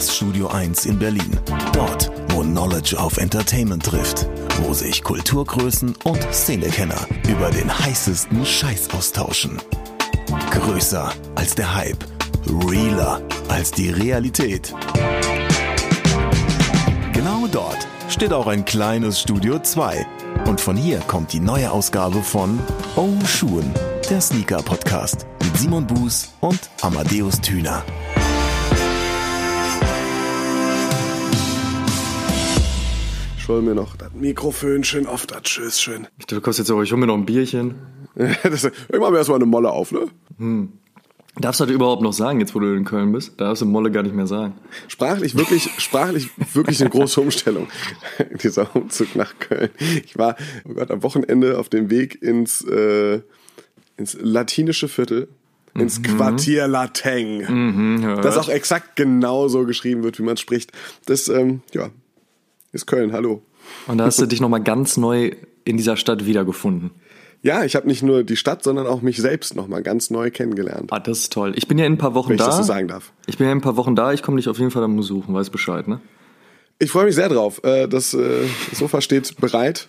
das 0.00 0.16
Studio 0.16 0.48
1 0.48 0.86
in 0.86 0.98
Berlin. 0.98 1.38
Dort, 1.74 2.10
wo 2.28 2.40
Knowledge 2.40 2.98
auf 2.98 3.18
Entertainment 3.18 3.84
trifft. 3.84 4.26
Wo 4.62 4.72
sich 4.72 5.02
Kulturgrößen 5.02 5.94
und 6.04 6.26
Szenekenner 6.32 7.06
über 7.28 7.50
den 7.50 7.70
heißesten 7.78 8.46
Scheiß 8.46 8.94
austauschen. 8.94 9.58
Größer 10.52 11.12
als 11.34 11.54
der 11.54 11.74
Hype. 11.74 12.02
Realer 12.46 13.20
als 13.48 13.72
die 13.72 13.90
Realität. 13.90 14.72
Genau 17.12 17.46
dort 17.52 17.86
steht 18.08 18.32
auch 18.32 18.46
ein 18.46 18.64
kleines 18.64 19.20
Studio 19.20 19.58
2. 19.58 20.06
Und 20.46 20.62
von 20.62 20.78
hier 20.78 21.00
kommt 21.00 21.34
die 21.34 21.40
neue 21.40 21.70
Ausgabe 21.70 22.22
von 22.22 22.58
Oh 22.96 23.12
Schuhen, 23.26 23.70
der 24.08 24.22
Sneaker 24.22 24.62
Podcast 24.62 25.26
mit 25.44 25.58
Simon 25.58 25.86
Buß 25.86 26.30
und 26.40 26.70
Amadeus 26.80 27.38
Thüner. 27.42 27.84
Ich 33.50 33.56
hol 33.56 33.62
mir 33.62 33.74
noch 33.74 33.96
das 33.96 34.12
Mikrofon 34.14 34.84
schön 34.84 35.08
auf 35.08 35.26
das 35.26 35.48
Schößchen. 35.48 36.06
Ich 36.18 36.26
dachte, 36.26 36.36
du 36.36 36.40
kommst 36.40 36.60
jetzt 36.60 36.70
aber, 36.70 36.84
ich 36.84 36.92
hol 36.92 36.98
mir 37.00 37.08
noch 37.08 37.16
ein 37.16 37.26
Bierchen. 37.26 37.74
das, 38.14 38.62
irgendwann 38.62 39.06
haben 39.06 39.14
wir 39.14 39.18
erstmal 39.18 39.38
eine 39.38 39.46
Molle 39.46 39.72
auf, 39.72 39.90
ne? 39.90 40.06
Darfst 41.34 41.58
du 41.58 41.64
das 41.64 41.74
überhaupt 41.74 42.00
noch 42.00 42.12
sagen, 42.12 42.38
jetzt 42.38 42.54
wo 42.54 42.60
du 42.60 42.72
in 42.76 42.84
Köln 42.84 43.10
bist? 43.10 43.32
Da 43.38 43.46
darfst 43.46 43.62
du 43.62 43.66
Molle 43.66 43.90
gar 43.90 44.04
nicht 44.04 44.14
mehr 44.14 44.28
sagen. 44.28 44.54
Sprachlich 44.86 45.36
wirklich, 45.36 45.68
sprachlich 45.78 46.30
wirklich 46.54 46.80
eine 46.80 46.90
große 46.90 47.20
Umstellung. 47.20 47.66
Dieser 48.40 48.76
Umzug 48.76 49.16
nach 49.16 49.36
Köln. 49.40 49.70
Ich 50.04 50.16
war, 50.16 50.36
oh 50.68 50.74
Gott, 50.74 50.92
am 50.92 51.02
Wochenende 51.02 51.58
auf 51.58 51.68
dem 51.68 51.90
Weg 51.90 52.22
ins, 52.22 52.62
äh, 52.62 53.20
ins 53.96 54.16
latinische 54.20 54.86
Viertel. 54.86 55.26
Ins 55.74 56.02
Quartier 56.02 56.68
Lateng. 56.68 58.20
das 58.22 58.36
auch 58.36 58.48
exakt 58.48 58.94
genauso 58.94 59.66
geschrieben 59.66 60.04
wird, 60.04 60.20
wie 60.20 60.24
man 60.24 60.36
spricht. 60.36 60.70
Das, 61.06 61.28
ähm, 61.28 61.62
ja, 61.72 61.90
ist 62.72 62.86
Köln, 62.86 63.12
hallo. 63.12 63.42
Und 63.86 63.98
da 63.98 64.04
hast 64.04 64.20
du 64.20 64.26
dich 64.26 64.40
nochmal 64.40 64.62
ganz 64.62 64.96
neu 64.96 65.32
in 65.64 65.76
dieser 65.76 65.96
Stadt 65.96 66.26
wiedergefunden. 66.26 66.90
Ja, 67.42 67.64
ich 67.64 67.74
habe 67.74 67.86
nicht 67.86 68.02
nur 68.02 68.22
die 68.22 68.36
Stadt, 68.36 68.62
sondern 68.62 68.86
auch 68.86 69.00
mich 69.00 69.16
selbst 69.16 69.56
nochmal 69.56 69.82
ganz 69.82 70.10
neu 70.10 70.30
kennengelernt. 70.30 70.92
Ah, 70.92 71.00
das 71.00 71.20
ist 71.20 71.32
toll. 71.32 71.52
Ich 71.56 71.68
bin 71.68 71.78
ja 71.78 71.86
in 71.86 71.94
ein 71.94 71.98
paar 71.98 72.14
Wochen 72.14 72.28
Wenn 72.30 72.36
ich 72.36 72.42
da. 72.42 72.48
das 72.48 72.58
so 72.58 72.62
sagen 72.62 72.88
darf. 72.88 73.12
Ich 73.26 73.38
bin 73.38 73.46
ja 73.46 73.52
in 73.52 73.58
ein 73.58 73.62
paar 73.62 73.76
Wochen 73.76 73.96
da. 73.96 74.12
Ich 74.12 74.22
komme 74.22 74.36
dich 74.36 74.48
auf 74.48 74.58
jeden 74.58 74.70
Fall 74.70 74.82
dann 74.82 74.94
besuchen. 74.94 75.34
Weiß 75.34 75.48
Bescheid, 75.48 75.88
ne? 75.88 76.00
Ich 76.82 76.90
freue 76.90 77.04
mich 77.04 77.14
sehr 77.14 77.28
drauf. 77.28 77.62
Äh, 77.62 77.88
Das 77.88 78.14
äh, 78.14 78.46
Sofa 78.72 79.02
steht 79.02 79.36
bereit. 79.38 79.88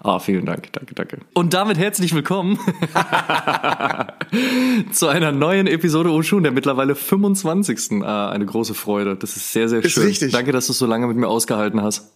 Ah, 0.00 0.18
vielen 0.18 0.44
Dank, 0.44 0.72
danke, 0.72 0.94
danke. 0.94 1.18
Und 1.32 1.54
damit 1.54 1.78
herzlich 1.78 2.12
willkommen 2.14 2.58
zu 4.92 5.06
einer 5.08 5.32
neuen 5.32 5.66
Episode 5.66 6.10
Oshun, 6.10 6.42
der 6.42 6.52
mittlerweile 6.52 6.94
25. 6.96 8.02
Ah, 8.02 8.30
eine 8.30 8.44
große 8.46 8.74
Freude. 8.74 9.16
Das 9.16 9.36
ist 9.36 9.52
sehr, 9.52 9.68
sehr 9.68 9.82
Ist 9.82 9.92
schön. 9.92 10.04
richtig. 10.06 10.32
Danke, 10.32 10.52
dass 10.52 10.66
du 10.66 10.72
es 10.72 10.78
so 10.78 10.86
lange 10.86 11.06
mit 11.06 11.16
mir 11.16 11.28
ausgehalten 11.28 11.82
hast. 11.82 12.10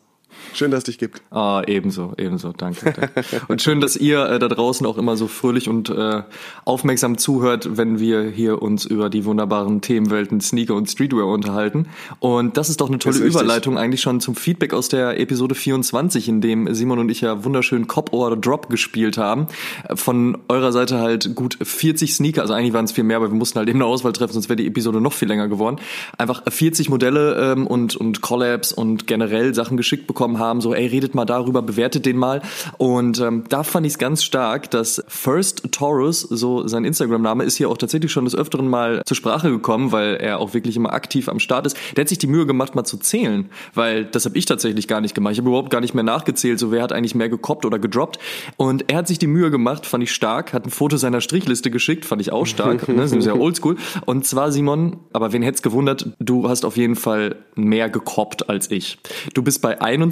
Schön, 0.55 0.71
dass 0.71 0.79
es 0.79 0.84
dich 0.84 0.98
gibt. 0.98 1.23
Ah, 1.31 1.62
ebenso, 1.67 2.12
ebenso, 2.17 2.53
danke. 2.53 2.93
danke. 2.93 3.25
Und 3.48 3.62
schön, 3.62 3.81
dass 3.81 3.97
ihr 3.97 4.25
äh, 4.25 4.39
da 4.39 4.48
draußen 4.48 4.87
auch 4.87 4.98
immer 4.98 5.17
so 5.17 5.27
fröhlich 5.27 5.69
und 5.69 5.89
äh, 5.91 6.23
aufmerksam 6.65 7.19
zuhört, 7.19 7.77
wenn 7.77 7.98
wir 7.98 8.23
hier 8.23 8.62
uns 8.62 8.84
über 8.84 9.11
die 9.11 9.25
wunderbaren 9.25 9.81
Themenwelten 9.81 10.41
Sneaker 10.41 10.75
und 10.75 10.91
Streetwear 10.91 11.27
unterhalten. 11.27 11.87
Und 12.19 12.56
das 12.56 12.69
ist 12.69 12.81
doch 12.81 12.89
eine 12.89 12.99
tolle 12.99 13.17
richtig. 13.17 13.34
Überleitung 13.34 13.79
eigentlich 13.79 14.01
schon 14.01 14.21
zum 14.21 14.34
Feedback 14.34 14.75
aus 14.75 14.89
der 14.89 15.19
Episode 15.21 15.55
24, 15.55 16.29
in 16.29 16.41
dem 16.41 16.75
Simon 16.75 16.99
und 16.99 17.11
ich 17.11 17.21
ja 17.21 17.45
wunderschön 17.45 17.87
Cop 17.87 18.12
or 18.12 18.37
Drop 18.37 18.69
gespielt 18.69 19.19
haben. 19.19 19.47
Äh, 19.89 19.97
Von 19.97 20.39
eurer 20.49 20.73
Seite 20.73 20.99
halt 20.99 21.34
gut 21.34 21.59
40 21.61 22.15
Sneaker, 22.15 22.43
also 22.43 22.55
eigentlich 22.55 22.73
waren 22.73 22.84
es 22.84 22.93
viel 22.93 23.05
mehr, 23.05 23.17
aber 23.17 23.31
wir 23.31 23.37
mussten 23.37 23.59
halt 23.59 23.69
eben 23.69 23.79
eine 23.79 23.87
Auswahl 23.87 24.12
treffen, 24.12 24.33
sonst 24.33 24.49
wäre 24.49 24.56
die 24.56 24.67
Episode 24.67 25.01
noch 25.01 25.12
viel 25.12 25.29
länger 25.29 25.49
geworden. 25.49 25.77
Einfach 26.17 26.43
40 26.49 26.91
Modelle 26.91 27.53
ähm, 27.53 27.67
und, 27.67 27.97
und 27.97 28.21
Collabs 28.21 28.72
und 28.72 29.06
generell 29.06 29.55
Sachen 29.55 29.77
geschickt 29.77 30.06
bekommen 30.06 30.18
haben, 30.21 30.61
so 30.61 30.75
ey, 30.75 30.87
redet 30.87 31.15
mal 31.15 31.25
darüber, 31.25 31.62
bewertet 31.62 32.06
den 32.06 32.17
mal. 32.17 32.43
Und 32.77 33.21
ähm, 33.21 33.45
da 33.49 33.62
fand 33.62 33.87
ich 33.87 33.93
es 33.93 33.99
ganz 33.99 34.23
stark, 34.23 34.71
dass 34.71 35.03
First 35.09 35.73
Taurus, 35.73 36.21
so 36.23 36.67
sein 36.67 36.84
Instagram-Name, 36.84 37.45
ist 37.45 37.56
hier 37.56 37.71
auch 37.71 37.79
tatsächlich 37.79 38.12
schon 38.12 38.25
des 38.25 38.34
Öfteren 38.34 38.69
mal 38.69 39.03
zur 39.06 39.17
Sprache 39.17 39.51
gekommen, 39.51 39.93
weil 39.93 40.17
er 40.17 40.41
auch 40.41 40.55
wirklich 40.55 40.77
immer 40.77 40.93
aktiv 40.93 41.29
am 41.29 41.39
Start 41.39 41.67
ist. 41.67 41.77
Der 41.97 42.03
hat 42.03 42.09
sich 42.09 42.19
die 42.19 42.27
Mühe 42.27 42.47
gemacht, 42.47 42.75
mal 42.75 42.84
zu 42.84 42.97
zählen, 42.97 43.49
weil 43.75 44.05
das 44.05 44.25
habe 44.25 44.37
ich 44.37 44.45
tatsächlich 44.45 44.89
gar 44.89 45.01
nicht 45.01 45.15
gemacht. 45.15 45.33
Ich 45.33 45.39
habe 45.39 45.49
überhaupt 45.49 45.71
gar 45.71 45.81
nicht 45.81 45.95
mehr 45.95 46.05
nachgezählt, 46.05 46.59
so 46.59 46.73
wer 46.73 46.83
hat 46.83 46.93
eigentlich 46.93 47.15
mehr 47.15 47.29
gekoppt 47.29 47.65
oder 47.65 47.79
gedroppt. 47.79 48.19
Und 48.56 48.91
er 48.91 48.99
hat 48.99 49.09
sich 49.09 49.19
die 49.19 49.27
Mühe 49.27 49.50
gemacht, 49.50 49.87
fand 49.87 50.03
ich 50.03 50.12
stark, 50.12 50.53
hat 50.53 50.67
ein 50.67 50.71
Foto 50.71 50.97
seiner 50.97 51.21
Strichliste 51.21 51.71
geschickt, 51.71 52.05
fand 52.05 52.21
ich 52.21 52.33
auch 52.33 52.47
stark, 52.47 52.89
ne, 52.89 53.06
sehr 53.09 53.39
oldschool. 53.39 53.77
Und 54.05 54.27
zwar, 54.27 54.53
Simon, 54.53 54.99
aber 55.12 55.33
wen 55.33 55.43
hätte 55.43 55.56
es 55.56 55.62
gewundert, 55.62 56.11
du 56.19 56.49
hast 56.49 56.65
auf 56.65 56.77
jeden 56.77 56.97
Fall 56.97 57.37
mehr 57.55 57.89
gekoppt 57.89 58.49
als 58.49 58.71
ich. 58.71 58.99
Du 59.35 59.43
bist 59.43 59.62
bei 59.62 59.81
21 59.81 60.07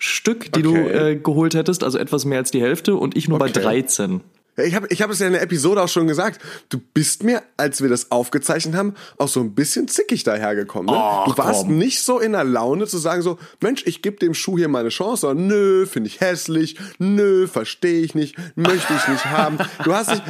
Stück, 0.00 0.52
die 0.52 0.62
du 0.62 0.70
Okay. 0.70 1.12
äh, 1.12 1.16
geholt 1.16 1.54
hättest, 1.54 1.84
also 1.84 1.98
etwas 1.98 2.24
mehr 2.24 2.38
als 2.38 2.50
die 2.50 2.60
Hälfte 2.60 2.94
und 2.96 3.16
ich 3.16 3.28
nur 3.28 3.40
Okay. 3.40 3.52
bei 3.54 3.60
13. 3.60 4.20
Ich 4.64 4.74
habe 4.74 4.86
ich 4.90 5.02
hab 5.02 5.10
es 5.10 5.20
ja 5.20 5.26
in 5.26 5.32
der 5.32 5.42
Episode 5.42 5.82
auch 5.82 5.88
schon 5.88 6.06
gesagt. 6.06 6.40
Du 6.68 6.78
bist 6.94 7.22
mir, 7.22 7.42
als 7.56 7.80
wir 7.80 7.88
das 7.88 8.10
aufgezeichnet 8.10 8.74
haben, 8.74 8.94
auch 9.16 9.28
so 9.28 9.40
ein 9.40 9.54
bisschen 9.54 9.88
zickig 9.88 10.24
dahergekommen. 10.24 10.86
Ne? 10.86 11.00
Ach, 11.00 11.26
du 11.26 11.38
warst 11.38 11.66
komm. 11.66 11.78
nicht 11.78 12.00
so 12.00 12.18
in 12.18 12.32
der 12.32 12.44
Laune 12.44 12.86
zu 12.86 12.98
sagen 12.98 13.22
so, 13.22 13.38
Mensch, 13.60 13.82
ich 13.86 14.02
gebe 14.02 14.16
dem 14.16 14.34
Schuh 14.34 14.58
hier 14.58 14.68
mal 14.68 14.80
eine 14.80 14.88
Chance. 14.88 15.22
Sondern, 15.22 15.46
nö, 15.46 15.86
finde 15.86 16.08
ich 16.08 16.20
hässlich. 16.20 16.76
Nö, 16.98 17.46
verstehe 17.46 18.00
ich 18.00 18.14
nicht. 18.14 18.36
Möchte 18.56 18.92
ich 18.94 19.08
nicht 19.08 19.26
haben. 19.26 19.58
Du 19.84 19.94
hast 19.94 20.10
dich... 20.10 20.20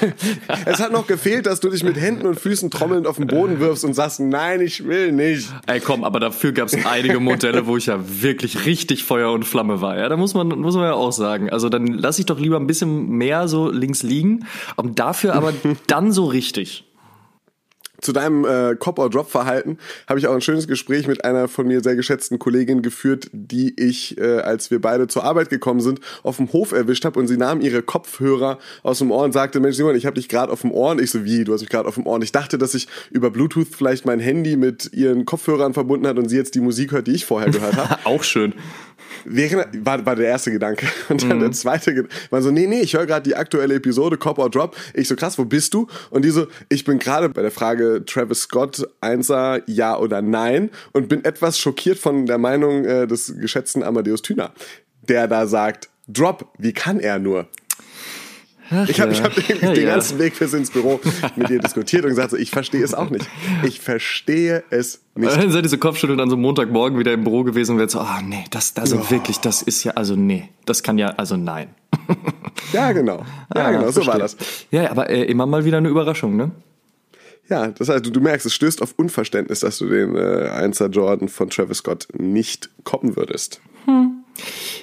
es 0.66 0.80
hat 0.80 0.92
noch 0.92 1.06
gefehlt, 1.06 1.46
dass 1.46 1.60
du 1.60 1.70
dich 1.70 1.82
mit 1.82 1.96
Händen 1.96 2.26
und 2.26 2.38
Füßen 2.38 2.70
trommelnd 2.70 3.06
auf 3.06 3.16
den 3.16 3.26
Boden 3.26 3.60
wirfst 3.60 3.84
und 3.84 3.94
sagst, 3.94 4.20
nein, 4.20 4.60
ich 4.60 4.86
will 4.86 5.12
nicht. 5.12 5.48
Ey, 5.66 5.80
komm, 5.80 6.04
aber 6.04 6.20
dafür 6.20 6.52
gab 6.52 6.68
es 6.68 6.84
einige 6.84 7.20
Modelle, 7.20 7.66
wo 7.66 7.76
ich 7.76 7.86
ja 7.86 7.98
wirklich 8.00 8.66
richtig 8.66 9.04
Feuer 9.04 9.32
und 9.32 9.44
Flamme 9.44 9.80
war. 9.80 9.96
Ja, 9.96 10.08
da 10.08 10.16
muss 10.16 10.34
man, 10.34 10.48
muss 10.48 10.74
man 10.74 10.84
ja 10.84 10.94
auch 10.94 11.12
sagen. 11.12 11.50
Also 11.50 11.68
dann 11.68 11.86
lass 11.86 12.18
ich 12.18 12.26
doch 12.26 12.38
lieber 12.38 12.56
ein 12.56 12.66
bisschen 12.66 13.08
mehr 13.08 13.48
so 13.48 13.69
links 13.72 14.02
liegen, 14.02 14.46
und 14.76 14.98
dafür 14.98 15.34
aber 15.34 15.52
dann 15.86 16.12
so 16.12 16.26
richtig. 16.26 16.84
Zu 18.00 18.12
deinem 18.12 18.44
äh, 18.44 18.76
Cop-or-Drop-Verhalten 18.76 19.78
habe 20.08 20.18
ich 20.18 20.26
auch 20.26 20.34
ein 20.34 20.40
schönes 20.40 20.66
Gespräch 20.66 21.06
mit 21.06 21.24
einer 21.24 21.48
von 21.48 21.66
mir 21.66 21.82
sehr 21.82 21.96
geschätzten 21.96 22.38
Kollegin 22.38 22.82
geführt, 22.82 23.28
die 23.32 23.74
ich, 23.78 24.16
äh, 24.18 24.38
als 24.38 24.70
wir 24.70 24.80
beide 24.80 25.06
zur 25.06 25.24
Arbeit 25.24 25.50
gekommen 25.50 25.80
sind, 25.80 26.00
auf 26.22 26.38
dem 26.38 26.52
Hof 26.52 26.72
erwischt 26.72 27.04
habe 27.04 27.18
und 27.18 27.26
sie 27.26 27.36
nahm 27.36 27.60
ihre 27.60 27.82
Kopfhörer 27.82 28.58
aus 28.82 28.98
dem 28.98 29.10
Ohr 29.10 29.24
und 29.24 29.32
sagte, 29.32 29.60
Mensch 29.60 29.76
Simon, 29.76 29.94
ich 29.94 30.06
habe 30.06 30.14
dich 30.14 30.28
gerade 30.28 30.50
auf 30.50 30.62
dem 30.62 30.72
Ohr 30.72 30.92
und 30.92 31.00
ich 31.00 31.10
so, 31.10 31.24
wie, 31.24 31.44
du 31.44 31.52
hast 31.52 31.60
mich 31.60 31.68
gerade 31.68 31.88
auf 31.88 31.94
dem 31.94 32.06
Ohr 32.06 32.14
und 32.14 32.24
ich 32.24 32.32
dachte, 32.32 32.56
dass 32.56 32.74
ich 32.74 32.88
über 33.10 33.30
Bluetooth 33.30 33.68
vielleicht 33.70 34.06
mein 34.06 34.20
Handy 34.20 34.56
mit 34.56 34.92
ihren 34.94 35.26
Kopfhörern 35.26 35.74
verbunden 35.74 36.06
hat 36.06 36.18
und 36.18 36.28
sie 36.28 36.36
jetzt 36.36 36.54
die 36.54 36.60
Musik 36.60 36.92
hört, 36.92 37.06
die 37.06 37.12
ich 37.12 37.26
vorher 37.26 37.50
gehört 37.50 37.76
habe. 37.76 37.98
Auch 38.04 38.24
schön. 38.24 38.54
Während, 39.24 39.84
war, 39.84 40.04
war 40.04 40.16
der 40.16 40.26
erste 40.26 40.50
Gedanke. 40.50 40.86
Und 41.08 41.22
dann 41.22 41.38
Mhm. 41.38 41.40
der 41.40 41.52
zweite 41.52 41.94
Gedanke 41.94 42.14
war 42.30 42.42
so, 42.42 42.50
nee, 42.50 42.66
nee, 42.66 42.80
ich 42.80 42.94
höre 42.94 43.06
gerade 43.06 43.22
die 43.22 43.36
aktuelle 43.36 43.74
Episode 43.74 44.16
Cop 44.16 44.38
or 44.38 44.50
Drop. 44.50 44.76
Ich 44.94 45.08
so, 45.08 45.16
krass, 45.16 45.38
wo 45.38 45.44
bist 45.44 45.74
du? 45.74 45.86
Und 46.10 46.24
die 46.24 46.30
so, 46.30 46.46
ich 46.68 46.84
bin 46.84 46.98
gerade 46.98 47.28
bei 47.28 47.42
der 47.42 47.50
Frage 47.50 48.02
Travis 48.06 48.42
Scott, 48.42 48.86
Einser, 49.00 49.62
ja 49.66 49.96
oder 49.98 50.22
nein 50.22 50.70
und 50.92 51.08
bin 51.08 51.24
etwas 51.24 51.58
schockiert 51.58 51.98
von 51.98 52.26
der 52.26 52.38
Meinung 52.38 52.84
äh, 52.84 53.06
des 53.06 53.34
geschätzten 53.38 53.82
Amadeus 53.82 54.22
Thüner, 54.22 54.52
der 55.08 55.28
da 55.28 55.46
sagt, 55.46 55.88
Drop, 56.08 56.48
wie 56.58 56.72
kann 56.72 56.98
er 56.98 57.18
nur? 57.18 57.46
Ich 58.88 59.00
habe 59.00 59.12
ich 59.12 59.22
hab 59.22 59.34
den, 59.34 59.44
Ja, 59.60 59.72
den 59.72 59.84
ja. 59.84 59.94
ganzen 59.94 60.18
Weg 60.18 60.38
bis 60.38 60.52
ins 60.52 60.70
Büro 60.70 61.00
mit 61.36 61.50
ihr 61.50 61.58
diskutiert 61.58 62.04
und 62.04 62.10
gesagt, 62.10 62.30
so, 62.30 62.36
ich 62.36 62.50
verstehe 62.50 62.84
es 62.84 62.94
auch 62.94 63.10
nicht. 63.10 63.28
Ich 63.64 63.80
verstehe 63.80 64.62
es 64.70 65.02
nicht. 65.14 65.36
Dann 65.36 65.50
seid 65.50 65.64
ihr 65.64 65.68
so 65.68 65.78
Kopfschütteln 65.78 66.18
dann 66.18 66.30
so 66.30 66.36
Montagmorgen 66.36 66.98
wieder 66.98 67.12
im 67.12 67.24
Büro 67.24 67.42
gewesen 67.42 67.72
und 67.72 67.78
wärt 67.78 67.90
so, 67.90 67.98
ah 67.98 68.20
nee, 68.22 68.44
das, 68.50 68.74
also 68.76 69.10
wirklich, 69.10 69.38
das 69.38 69.62
ist 69.62 69.82
ja, 69.84 69.92
also 69.92 70.14
nee, 70.14 70.48
das 70.66 70.82
kann 70.82 70.98
ja, 70.98 71.08
also 71.10 71.36
nein. 71.36 71.68
Ja, 72.72 72.92
genau. 72.92 73.24
Ja, 73.54 73.70
genau, 73.72 73.90
so 73.90 74.06
war 74.06 74.18
das. 74.18 74.34
verstehe. 74.34 74.56
Ja, 74.70 74.82
ja, 74.84 74.90
aber 74.92 75.10
äh, 75.10 75.24
immer 75.24 75.46
mal 75.46 75.64
wieder 75.64 75.78
eine 75.78 75.88
Überraschung, 75.88 76.36
ne? 76.36 76.52
Ja, 77.48 77.66
das 77.68 77.88
heißt, 77.88 78.06
du, 78.06 78.10
du 78.10 78.20
merkst, 78.20 78.46
es 78.46 78.54
stößt 78.54 78.80
auf 78.80 78.94
Unverständnis, 78.96 79.60
dass 79.60 79.78
du 79.78 79.88
den 79.88 80.14
äh, 80.14 80.48
1er 80.50 80.88
Jordan 80.88 81.28
von 81.28 81.50
Travis 81.50 81.78
Scott 81.78 82.06
nicht 82.16 82.70
koppen 82.84 83.16
würdest. 83.16 83.60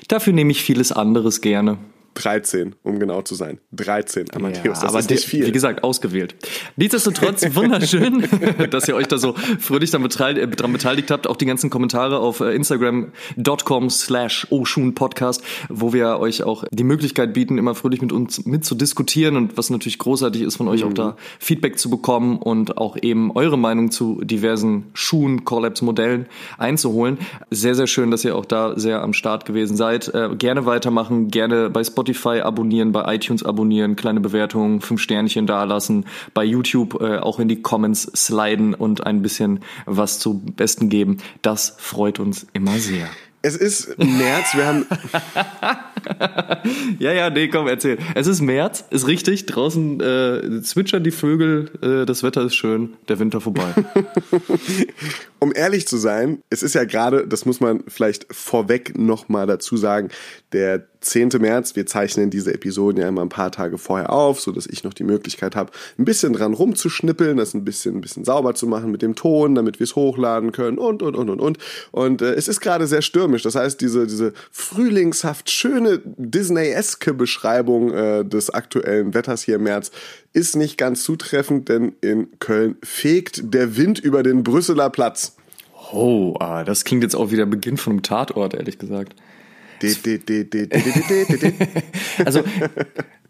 Dafür 0.10 0.34
nehme 0.34 0.52
ich 0.52 0.62
vieles 0.62 0.92
anderes 0.92 1.40
gerne. 1.40 1.78
13, 2.18 2.76
um 2.82 3.00
genau 3.00 3.22
zu 3.22 3.36
sein. 3.36 3.60
13, 3.74 4.34
Amadeus, 4.34 4.80
das 4.80 4.90
aber 4.90 5.00
ist 5.00 5.10
nicht 5.10 5.26
viel. 5.26 5.46
Wie 5.46 5.52
gesagt, 5.52 5.84
ausgewählt. 5.84 6.36
Nichtsdestotrotz 6.76 7.46
wunderschön, 7.56 8.26
dass 8.72 8.88
ihr 8.88 8.96
euch 8.96 9.08
da 9.08 9.20
so 9.20 9.36
fröhlich 9.60 9.92
dran 9.92 10.02
beteiligt, 10.02 10.44
äh, 10.44 10.48
dran 10.56 10.74
beteiligt 10.74 11.12
habt. 11.12 11.28
Auch 11.28 11.36
die 11.36 11.46
ganzen 11.46 11.70
Kommentare 11.70 12.18
auf 12.18 12.40
äh, 12.40 12.56
Instagram.com 12.56 13.90
slash 13.92 14.48
Podcast, 14.96 15.44
wo 15.70 15.94
wir 15.94 16.18
euch 16.20 16.42
auch 16.42 16.64
die 16.72 16.84
Möglichkeit 16.84 17.34
bieten, 17.34 17.60
immer 17.60 17.76
fröhlich 17.76 18.02
mit 18.02 18.12
uns 18.12 18.46
mit 18.46 18.66
zu 18.66 18.74
diskutieren 18.74 19.36
und 19.36 19.56
was 19.56 19.70
natürlich 19.70 20.00
großartig 20.00 20.42
ist, 20.42 20.56
von 20.56 20.68
euch 20.68 20.84
auch 20.84 20.94
da 20.94 21.18
Feedback 21.40 21.78
zu 21.78 21.90
bekommen 21.90 22.38
und 22.38 22.78
auch 22.78 22.98
eben 23.00 23.32
eure 23.36 23.58
Meinung 23.58 23.92
zu 23.92 24.22
diversen 24.24 24.86
Schuhen, 24.94 25.46
Collabs, 25.46 25.84
Modellen 25.84 26.26
einzuholen. 26.58 27.20
Sehr, 27.52 27.76
sehr 27.76 27.88
schön, 27.88 28.10
dass 28.10 28.26
ihr 28.26 28.36
auch 28.36 28.46
da 28.46 28.78
sehr 28.80 29.04
am 29.04 29.14
Start 29.14 29.46
gewesen 29.46 29.78
seid. 29.78 30.08
Äh, 30.14 30.30
gerne 30.36 30.66
weitermachen, 30.66 31.28
gerne 31.28 31.70
bei 31.70 31.84
Spotify 31.84 32.07
Spotify 32.08 32.42
abonnieren, 32.42 32.94
bei 32.94 33.16
iTunes 33.16 33.44
abonnieren, 33.44 33.98
kleine 33.98 34.22
Bewertungen, 34.22 34.80
fünf 34.80 35.02
Sternchen 35.02 35.46
dalassen, 35.46 36.06
bei 36.34 36.46
YouTube 36.46 37.02
äh, 37.02 37.18
auch 37.18 37.40
in 37.40 37.50
die 37.50 37.62
Comments 37.62 38.04
sliden 38.16 38.74
und 38.74 39.06
ein 39.06 39.22
bisschen 39.22 39.60
was 39.86 40.20
zu 40.20 40.40
Besten 40.40 40.90
geben. 40.90 41.18
Das 41.42 41.76
freut 41.78 42.20
uns 42.20 42.48
immer 42.54 42.78
sehr. 42.78 43.10
Es 43.44 43.56
ist 43.56 43.98
März, 43.98 44.56
wir 44.56 44.66
haben. 44.66 44.86
ja, 47.00 47.14
ja, 47.14 47.30
nee, 47.30 47.48
komm, 47.48 47.68
erzähl. 47.68 47.98
Es 48.16 48.26
ist 48.26 48.42
März, 48.42 48.86
ist 48.90 49.08
richtig. 49.08 49.46
Draußen 49.46 50.02
äh, 50.02 50.62
zwitschern 50.64 51.04
die 51.04 51.12
Vögel, 51.12 51.70
äh, 51.82 52.06
das 52.06 52.24
Wetter 52.24 52.44
ist 52.44 52.56
schön, 52.56 52.96
der 53.08 53.20
Winter 53.20 53.40
vorbei. 53.40 53.74
um 55.40 55.54
ehrlich 55.56 55.88
zu 55.88 55.98
sein, 55.98 56.42
es 56.50 56.64
ist 56.64 56.74
ja 56.74 56.84
gerade, 56.84 57.28
das 57.28 57.46
muss 57.46 57.60
man 57.60 57.84
vielleicht 57.88 58.26
vorweg 58.34 58.98
nochmal 58.98 59.46
dazu 59.46 59.78
sagen, 59.78 60.10
der 60.52 60.88
10. 61.02 61.30
März. 61.40 61.76
Wir 61.76 61.86
zeichnen 61.86 62.30
diese 62.30 62.54
Episoden 62.54 63.02
ja 63.02 63.08
immer 63.08 63.22
ein 63.22 63.30
paar 63.30 63.52
Tage 63.52 63.78
vorher 63.78 64.12
auf, 64.12 64.40
so 64.40 64.52
dass 64.52 64.68
ich 64.68 64.84
noch 64.84 64.94
die 64.94 65.04
Möglichkeit 65.04 65.56
habe, 65.56 65.72
ein 65.98 66.06
bisschen 66.06 66.34
dran 66.34 66.54
rumzuschnippeln, 66.54 67.38
das 67.38 67.54
ein 67.54 67.64
bisschen, 67.64 67.96
ein 67.96 68.02
bisschen 68.02 68.26
sauber 68.26 68.56
zu 68.56 68.68
machen 68.68 68.92
mit 68.92 69.02
dem 69.02 69.16
Ton, 69.16 69.56
damit 69.56 69.80
wir 69.80 69.86
es 69.86 69.96
hochladen 69.96 70.52
können 70.52 70.78
und, 70.78 71.02
und, 71.02 71.16
und, 71.16 71.30
und, 71.30 71.40
und. 71.40 71.58
Und 71.92 72.22
äh, 72.22 72.34
es 72.34 72.48
ist 72.48 72.60
gerade 72.60 72.88
sehr 72.88 73.02
stürmisch. 73.02 73.44
Das 73.44 73.56
heißt, 73.56 73.80
diese, 73.82 74.08
diese 74.08 74.34
frühlingshaft 74.52 75.50
schöne 75.50 76.02
Disney-eske 76.06 77.14
Beschreibung 77.14 77.94
äh, 77.94 78.26
des 78.26 78.50
aktuellen 78.50 79.14
Wetters 79.14 79.44
hier 79.44 79.56
im 79.56 79.64
März 79.64 79.92
ist 80.34 80.56
nicht 80.56 80.78
ganz 80.78 81.04
zutreffend, 81.04 81.70
denn 81.70 81.94
in 82.02 82.28
Köln 82.40 82.76
fegt 82.84 83.54
der 83.54 83.78
Wind 83.78 84.00
über 84.00 84.24
den 84.24 84.44
Brüsseler 84.44 84.90
Platz. 84.90 85.36
Oh, 85.92 86.36
ah, 86.40 86.64
das 86.64 86.84
klingt 86.84 87.04
jetzt 87.04 87.16
auch 87.16 87.32
wieder 87.32 87.46
Beginn 87.46 87.78
von 87.78 87.94
einem 87.94 88.02
Tatort, 88.02 88.54
ehrlich 88.54 88.78
gesagt. 88.78 89.16
Also, 92.26 92.44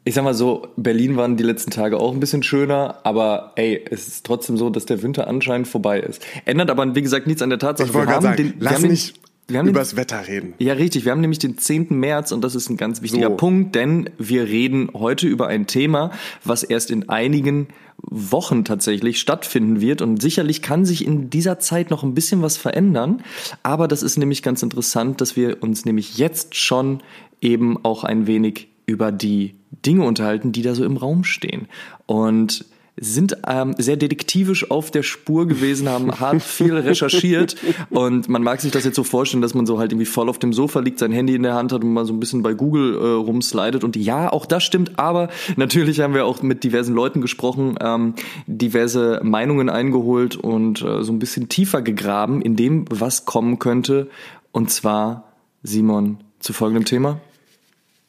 ich 0.03 0.13
sag 0.13 0.23
mal 0.23 0.33
so, 0.33 0.69
Berlin 0.77 1.17
waren 1.17 1.37
die 1.37 1.43
letzten 1.43 1.71
Tage 1.71 1.99
auch 1.99 2.13
ein 2.13 2.19
bisschen 2.19 2.43
schöner, 2.43 2.99
aber 3.03 3.53
ey, 3.55 3.85
es 3.89 4.07
ist 4.07 4.25
trotzdem 4.25 4.57
so, 4.57 4.69
dass 4.69 4.85
der 4.85 5.01
Winter 5.03 5.27
anscheinend 5.27 5.67
vorbei 5.67 5.99
ist. 5.99 6.25
Ändert 6.45 6.69
aber, 6.69 6.95
wie 6.95 7.01
gesagt, 7.01 7.27
nichts 7.27 7.41
an 7.41 7.49
der 7.49 7.59
Tatsache. 7.59 7.89
Ich 7.89 7.93
wollte 7.93 8.11
gerade 8.11 8.23
sagen, 8.23 8.37
den, 8.37 8.53
lass 8.59 8.81
nicht 8.81 9.19
wir 9.47 9.59
haben 9.59 9.67
übers 9.67 9.95
Wetter 9.95 10.27
reden. 10.27 10.53
Ja, 10.59 10.73
richtig. 10.73 11.05
Wir 11.05 11.11
haben 11.11 11.21
nämlich 11.21 11.39
den 11.39 11.57
10. 11.57 11.87
März 11.91 12.31
und 12.31 12.43
das 12.43 12.55
ist 12.55 12.69
ein 12.69 12.77
ganz 12.77 13.01
wichtiger 13.01 13.29
so. 13.29 13.37
Punkt, 13.37 13.75
denn 13.75 14.09
wir 14.17 14.43
reden 14.43 14.89
heute 14.93 15.27
über 15.27 15.47
ein 15.47 15.67
Thema, 15.67 16.11
was 16.43 16.63
erst 16.63 16.91
in 16.91 17.07
einigen 17.07 17.67
Wochen 17.97 18.65
tatsächlich 18.65 19.19
stattfinden 19.19 19.81
wird 19.81 20.01
und 20.01 20.21
sicherlich 20.21 20.61
kann 20.61 20.85
sich 20.85 21.05
in 21.05 21.29
dieser 21.29 21.59
Zeit 21.59 21.89
noch 21.89 22.03
ein 22.03 22.13
bisschen 22.13 22.41
was 22.41 22.57
verändern, 22.57 23.23
aber 23.63 23.87
das 23.87 24.03
ist 24.03 24.17
nämlich 24.17 24.43
ganz 24.43 24.61
interessant, 24.61 25.19
dass 25.19 25.35
wir 25.35 25.63
uns 25.63 25.83
nämlich 25.85 26.17
jetzt 26.17 26.55
schon 26.55 27.01
eben 27.41 27.83
auch 27.83 28.03
ein 28.03 28.27
wenig 28.27 28.67
über 28.85 29.11
die 29.11 29.55
Dinge 29.85 30.05
unterhalten, 30.05 30.51
die 30.51 30.61
da 30.61 30.75
so 30.75 30.85
im 30.85 30.97
Raum 30.97 31.23
stehen. 31.23 31.67
Und 32.05 32.65
sind 32.99 33.37
ähm, 33.47 33.75
sehr 33.77 33.95
detektivisch 33.95 34.71
auf 34.71 34.89
der 34.91 35.03
Spur 35.03 35.47
gewesen, 35.47 35.87
haben 35.87 36.11
hart 36.19 36.41
viel 36.41 36.75
recherchiert. 36.75 37.55
Und 37.89 38.27
man 38.27 38.43
mag 38.43 38.59
sich 38.61 38.71
das 38.71 38.85
jetzt 38.85 38.95
so 38.95 39.03
vorstellen, 39.03 39.41
dass 39.41 39.53
man 39.53 39.65
so 39.65 39.79
halt 39.79 39.91
irgendwie 39.91 40.05
voll 40.05 40.29
auf 40.29 40.39
dem 40.39 40.53
Sofa 40.53 40.79
liegt, 40.79 40.99
sein 40.99 41.11
Handy 41.11 41.35
in 41.35 41.43
der 41.43 41.53
Hand 41.53 41.71
hat 41.71 41.83
und 41.83 41.93
mal 41.93 42.05
so 42.05 42.13
ein 42.13 42.19
bisschen 42.19 42.41
bei 42.41 42.53
Google 42.53 42.95
äh, 42.95 42.99
rumslidet. 42.99 43.83
Und 43.83 43.95
ja, 43.95 44.31
auch 44.31 44.45
das 44.45 44.63
stimmt, 44.63 44.97
aber 44.97 45.29
natürlich 45.55 45.99
haben 45.99 46.13
wir 46.13 46.25
auch 46.25 46.41
mit 46.41 46.63
diversen 46.63 46.95
Leuten 46.95 47.21
gesprochen, 47.21 47.77
ähm, 47.81 48.13
diverse 48.47 49.21
Meinungen 49.23 49.69
eingeholt 49.69 50.35
und 50.35 50.81
äh, 50.81 51.03
so 51.03 51.11
ein 51.11 51.19
bisschen 51.19 51.49
tiefer 51.49 51.81
gegraben 51.81 52.41
in 52.41 52.55
dem, 52.55 52.85
was 52.89 53.25
kommen 53.25 53.59
könnte. 53.59 54.09
Und 54.51 54.71
zwar 54.71 55.33
Simon 55.61 56.17
zu 56.39 56.53
folgendem 56.53 56.85
Thema 56.85 57.19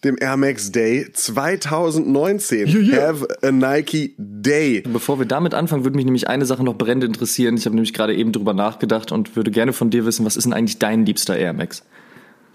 dem 0.05 0.17
Air 0.19 0.37
Max 0.37 0.71
Day 0.71 1.11
2019. 1.13 2.69
Yeah, 2.69 2.79
yeah. 2.79 3.07
Have 3.09 3.27
a 3.43 3.51
Nike 3.51 4.15
Day. 4.17 4.83
Bevor 4.83 5.19
wir 5.19 5.27
damit 5.27 5.55
anfangen, 5.55 5.85
würde 5.85 5.97
mich 5.97 6.05
nämlich 6.05 6.29
eine 6.29 6.47
Sache 6.47 6.63
noch 6.63 6.77
brennend 6.77 7.05
interessieren. 7.05 7.57
Ich 7.57 7.67
habe 7.67 7.75
nämlich 7.75 7.95
gerade 7.95 8.15
eben 8.15 8.33
drüber 8.33 8.55
nachgedacht 8.55 9.13
und 9.13 9.37
würde 9.37 9.51
gerne 9.51 9.73
von 9.73 9.91
dir 9.91 10.05
wissen, 10.05 10.25
was 10.25 10.37
ist 10.37 10.45
denn 10.45 10.53
eigentlich 10.53 10.79
dein 10.79 11.05
liebster 11.05 11.37
Air 11.37 11.53
Max? 11.53 11.83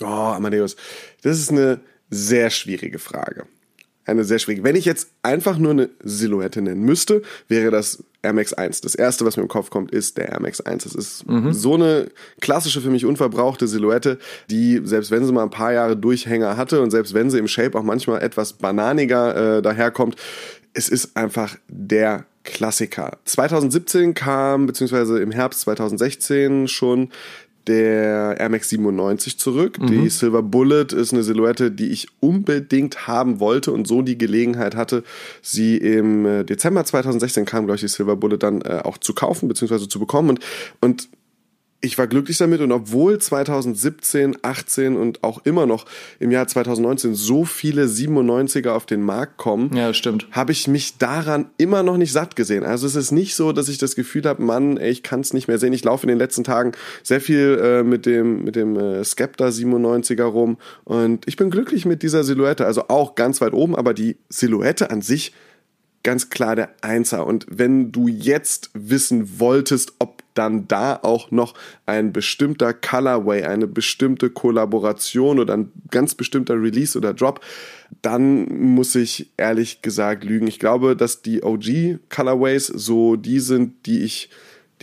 Oh, 0.01 0.05
Amadeus, 0.05 0.75
das 1.21 1.39
ist 1.39 1.51
eine 1.51 1.81
sehr 2.09 2.49
schwierige 2.49 2.99
Frage 2.99 3.45
eine 4.05 4.23
sehr 4.23 4.39
schwierige. 4.39 4.63
Wenn 4.63 4.75
ich 4.75 4.85
jetzt 4.85 5.09
einfach 5.21 5.57
nur 5.57 5.71
eine 5.71 5.89
Silhouette 6.03 6.61
nennen 6.61 6.81
müsste, 6.81 7.21
wäre 7.47 7.71
das 7.71 8.03
Air 8.21 8.33
Max 8.33 8.53
1. 8.53 8.81
Das 8.81 8.95
erste, 8.95 9.25
was 9.25 9.37
mir 9.37 9.43
im 9.43 9.49
Kopf 9.49 9.69
kommt, 9.69 9.91
ist 9.91 10.17
der 10.17 10.29
Air 10.29 10.41
Max 10.41 10.61
1. 10.61 10.83
Das 10.83 10.95
ist 10.95 11.27
mhm. 11.27 11.53
so 11.53 11.75
eine 11.75 12.09
klassische, 12.41 12.81
für 12.81 12.89
mich 12.89 13.05
unverbrauchte 13.05 13.67
Silhouette, 13.67 14.17
die, 14.49 14.81
selbst 14.83 15.11
wenn 15.11 15.25
sie 15.25 15.31
mal 15.31 15.43
ein 15.43 15.49
paar 15.49 15.73
Jahre 15.73 15.97
Durchhänger 15.97 16.57
hatte 16.57 16.81
und 16.81 16.91
selbst 16.91 17.13
wenn 17.13 17.29
sie 17.29 17.39
im 17.39 17.47
Shape 17.47 17.77
auch 17.77 17.83
manchmal 17.83 18.21
etwas 18.21 18.53
bananiger 18.53 19.57
äh, 19.57 19.61
daherkommt, 19.61 20.15
es 20.73 20.89
ist 20.89 21.15
einfach 21.15 21.55
der 21.67 22.25
Klassiker. 22.43 23.19
2017 23.25 24.13
kam, 24.13 24.65
beziehungsweise 24.65 25.19
im 25.21 25.31
Herbst 25.31 25.61
2016 25.61 26.67
schon 26.67 27.09
der 27.67 28.37
Air 28.39 28.49
Max 28.49 28.69
97 28.69 29.37
zurück. 29.37 29.79
Mhm. 29.79 29.87
Die 29.87 30.09
Silver 30.09 30.43
Bullet 30.43 30.87
ist 30.93 31.13
eine 31.13 31.23
Silhouette, 31.23 31.71
die 31.71 31.89
ich 31.89 32.07
unbedingt 32.19 33.07
haben 33.07 33.39
wollte 33.39 33.71
und 33.71 33.87
so 33.87 34.01
die 34.01 34.17
Gelegenheit 34.17 34.75
hatte, 34.75 35.03
sie 35.41 35.77
im 35.77 36.25
äh, 36.25 36.43
Dezember 36.43 36.83
2016 36.83 37.45
kam, 37.45 37.65
glaube 37.65 37.75
ich, 37.75 37.81
die 37.81 37.87
Silver 37.87 38.15
Bullet 38.15 38.37
dann 38.37 38.61
äh, 38.61 38.81
auch 38.83 38.97
zu 38.97 39.13
kaufen 39.13 39.47
bzw. 39.47 39.87
zu 39.87 39.99
bekommen 39.99 40.29
und, 40.29 40.39
und 40.81 41.09
ich 41.83 41.97
war 41.97 42.07
glücklich 42.07 42.37
damit 42.37 42.61
und 42.61 42.71
obwohl 42.71 43.19
2017, 43.19 44.37
18 44.41 44.95
und 44.95 45.21
auch 45.21 45.45
immer 45.45 45.65
noch 45.65 45.85
im 46.17 46.31
Jahr 46.31 46.47
2019 46.47 47.13
so 47.13 47.43
viele 47.43 47.85
97er 47.85 48.69
auf 48.69 48.85
den 48.85 49.01
Markt 49.01 49.35
kommen, 49.37 49.75
ja, 49.75 49.93
stimmt. 49.93 50.27
habe 50.31 50.53
ich 50.53 50.69
mich 50.69 50.97
daran 50.97 51.47
immer 51.57 51.83
noch 51.83 51.97
nicht 51.97 52.13
satt 52.13 52.37
gesehen. 52.37 52.63
Also 52.63 52.87
es 52.87 52.95
ist 52.95 53.11
nicht 53.11 53.35
so, 53.35 53.51
dass 53.51 53.67
ich 53.67 53.79
das 53.79 53.95
Gefühl 53.95 54.23
habe, 54.23 54.41
Mann, 54.41 54.77
ey, 54.77 54.91
ich 54.91 55.03
kann 55.03 55.19
es 55.19 55.33
nicht 55.33 55.49
mehr 55.49 55.59
sehen. 55.59 55.73
Ich 55.73 55.83
laufe 55.83 56.03
in 56.03 56.07
den 56.07 56.19
letzten 56.19 56.45
Tagen 56.45 56.71
sehr 57.03 57.19
viel 57.19 57.59
äh, 57.61 57.83
mit 57.83 58.05
dem 58.05 58.45
mit 58.45 58.55
dem 58.55 58.77
äh, 58.77 59.03
Skepta 59.03 59.47
97er 59.47 60.23
rum 60.23 60.57
und 60.85 61.27
ich 61.27 61.35
bin 61.35 61.49
glücklich 61.49 61.85
mit 61.85 62.01
dieser 62.01 62.23
Silhouette. 62.23 62.65
Also 62.65 62.87
auch 62.87 63.15
ganz 63.15 63.41
weit 63.41 63.51
oben, 63.51 63.75
aber 63.75 63.93
die 63.93 64.15
Silhouette 64.29 64.89
an 64.89 65.01
sich 65.01 65.33
ganz 66.03 66.29
klar 66.29 66.55
der 66.55 66.69
Einser. 66.81 67.25
Und 67.25 67.45
wenn 67.49 67.91
du 67.91 68.07
jetzt 68.07 68.69
wissen 68.73 69.39
wolltest, 69.39 69.93
ob 69.99 70.22
dann 70.33 70.67
da 70.67 70.99
auch 71.01 71.31
noch 71.31 71.53
ein 71.85 72.13
bestimmter 72.13 72.73
Colorway, 72.73 73.43
eine 73.43 73.67
bestimmte 73.67 74.29
Kollaboration 74.29 75.39
oder 75.39 75.55
ein 75.55 75.71
ganz 75.91 76.15
bestimmter 76.15 76.61
Release 76.61 76.97
oder 76.97 77.13
Drop, 77.13 77.41
dann 78.01 78.45
muss 78.73 78.95
ich 78.95 79.31
ehrlich 79.37 79.81
gesagt 79.81 80.23
lügen. 80.23 80.47
Ich 80.47 80.59
glaube, 80.59 80.95
dass 80.95 81.21
die 81.21 81.43
OG 81.43 81.99
Colorways 82.09 82.67
so 82.67 83.15
die 83.15 83.39
sind, 83.39 83.85
die 83.85 84.03
ich 84.03 84.29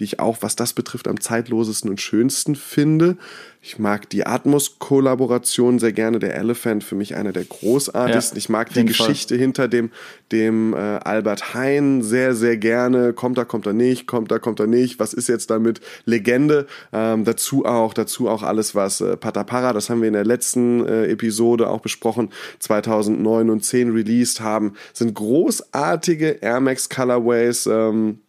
die 0.01 0.05
ich 0.05 0.19
auch, 0.19 0.39
was 0.41 0.57
das 0.57 0.73
betrifft, 0.73 1.07
am 1.07 1.21
zeitlosesten 1.21 1.91
und 1.91 2.01
schönsten 2.01 2.57
finde. 2.57 3.19
Ich 3.61 3.79
mag 3.79 4.09
die 4.09 4.25
Atmos-Kollaboration 4.25 5.79
sehr 5.79 5.93
gerne. 5.93 6.19
Der 6.19 6.35
Elephant 6.35 6.83
für 6.83 6.95
mich 6.95 7.15
einer 7.15 7.33
der 7.33 7.45
großartigsten. 7.45 8.37
Ja, 8.37 8.39
ich 8.39 8.49
mag 8.49 8.73
die 8.73 8.87
Geschichte 8.87 9.35
Fall. 9.35 9.41
hinter 9.41 9.69
dem, 9.69 9.91
dem 10.33 10.73
äh, 10.73 10.79
Albert 10.79 11.53
Hein 11.53 12.01
sehr, 12.01 12.35
sehr 12.35 12.57
gerne. 12.57 13.13
Kommt 13.13 13.37
er, 13.37 13.45
kommt 13.45 13.67
er 13.67 13.75
nicht, 13.75 14.07
kommt 14.07 14.33
er, 14.33 14.41
kommt 14.41 14.61
er 14.61 14.67
nicht. 14.67 14.99
Was 14.99 15.13
ist 15.13 15.29
jetzt 15.29 15.51
damit? 15.51 15.83
Legende. 16.07 16.67
Ähm, 16.95 17.27
dazu 17.27 17.67
auch, 17.67 17.93
dazu 17.93 18.31
auch 18.31 18.43
alles, 18.43 18.75
was 18.75 19.03
äh, 19.03 19.19
Patapara, 19.19 19.75
das 19.75 19.91
haben 19.91 20.01
wir 20.01 20.09
in 20.09 20.15
der 20.15 20.25
letzten 20.25 20.87
äh, 20.87 21.09
Episode 21.09 21.69
auch 21.69 21.81
besprochen, 21.81 22.31
2009 22.61 23.51
und 23.51 23.63
10 23.63 23.91
released 23.91 24.41
haben, 24.41 24.73
sind 24.95 25.13
großartige 25.13 26.39
Air 26.41 26.61
Max 26.61 26.89
Colorways. 26.89 27.67
Ähm, 27.67 28.21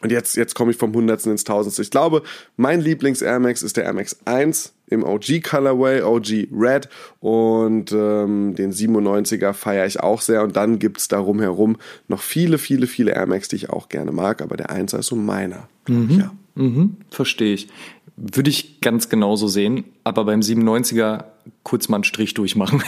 und 0.00 0.12
jetzt, 0.12 0.36
jetzt 0.36 0.54
komme 0.54 0.70
ich 0.70 0.76
vom 0.76 0.94
Hundertsten 0.94 1.32
ins 1.32 1.44
Tausendste. 1.44 1.82
Ich 1.82 1.90
glaube, 1.90 2.22
mein 2.56 2.80
Lieblings-Air 2.80 3.40
Max 3.40 3.62
ist 3.62 3.76
der 3.76 3.84
Air 3.84 3.94
Max 3.94 4.16
1 4.24 4.74
im 4.90 5.04
OG 5.04 5.42
Colorway, 5.42 6.02
OG 6.02 6.48
Red 6.52 6.88
und 7.20 7.92
ähm, 7.92 8.54
den 8.54 8.72
97er 8.72 9.52
feiere 9.52 9.86
ich 9.86 10.00
auch 10.00 10.20
sehr. 10.20 10.42
Und 10.42 10.56
dann 10.56 10.78
gibt's 10.78 11.08
darum 11.08 11.40
herum 11.40 11.76
noch 12.06 12.20
viele, 12.20 12.58
viele, 12.58 12.86
viele 12.86 13.12
Air 13.12 13.26
Max, 13.26 13.48
die 13.48 13.56
ich 13.56 13.70
auch 13.70 13.88
gerne 13.88 14.12
mag, 14.12 14.40
aber 14.40 14.56
der 14.56 14.70
1er 14.70 14.98
ist 14.98 15.06
so 15.06 15.16
meiner. 15.16 15.68
Mhm. 15.88 16.18
Ja. 16.18 16.32
Mhm. 16.54 16.96
Verstehe 17.10 17.54
ich. 17.54 17.68
Würde 18.16 18.50
ich 18.50 18.80
ganz 18.80 19.08
genauso 19.08 19.46
sehen, 19.46 19.84
aber 20.02 20.24
beim 20.24 20.40
97er 20.40 21.24
kurz 21.62 21.88
mal 21.88 21.98
einen 21.98 22.04
Strich 22.04 22.34
durchmachen. 22.34 22.82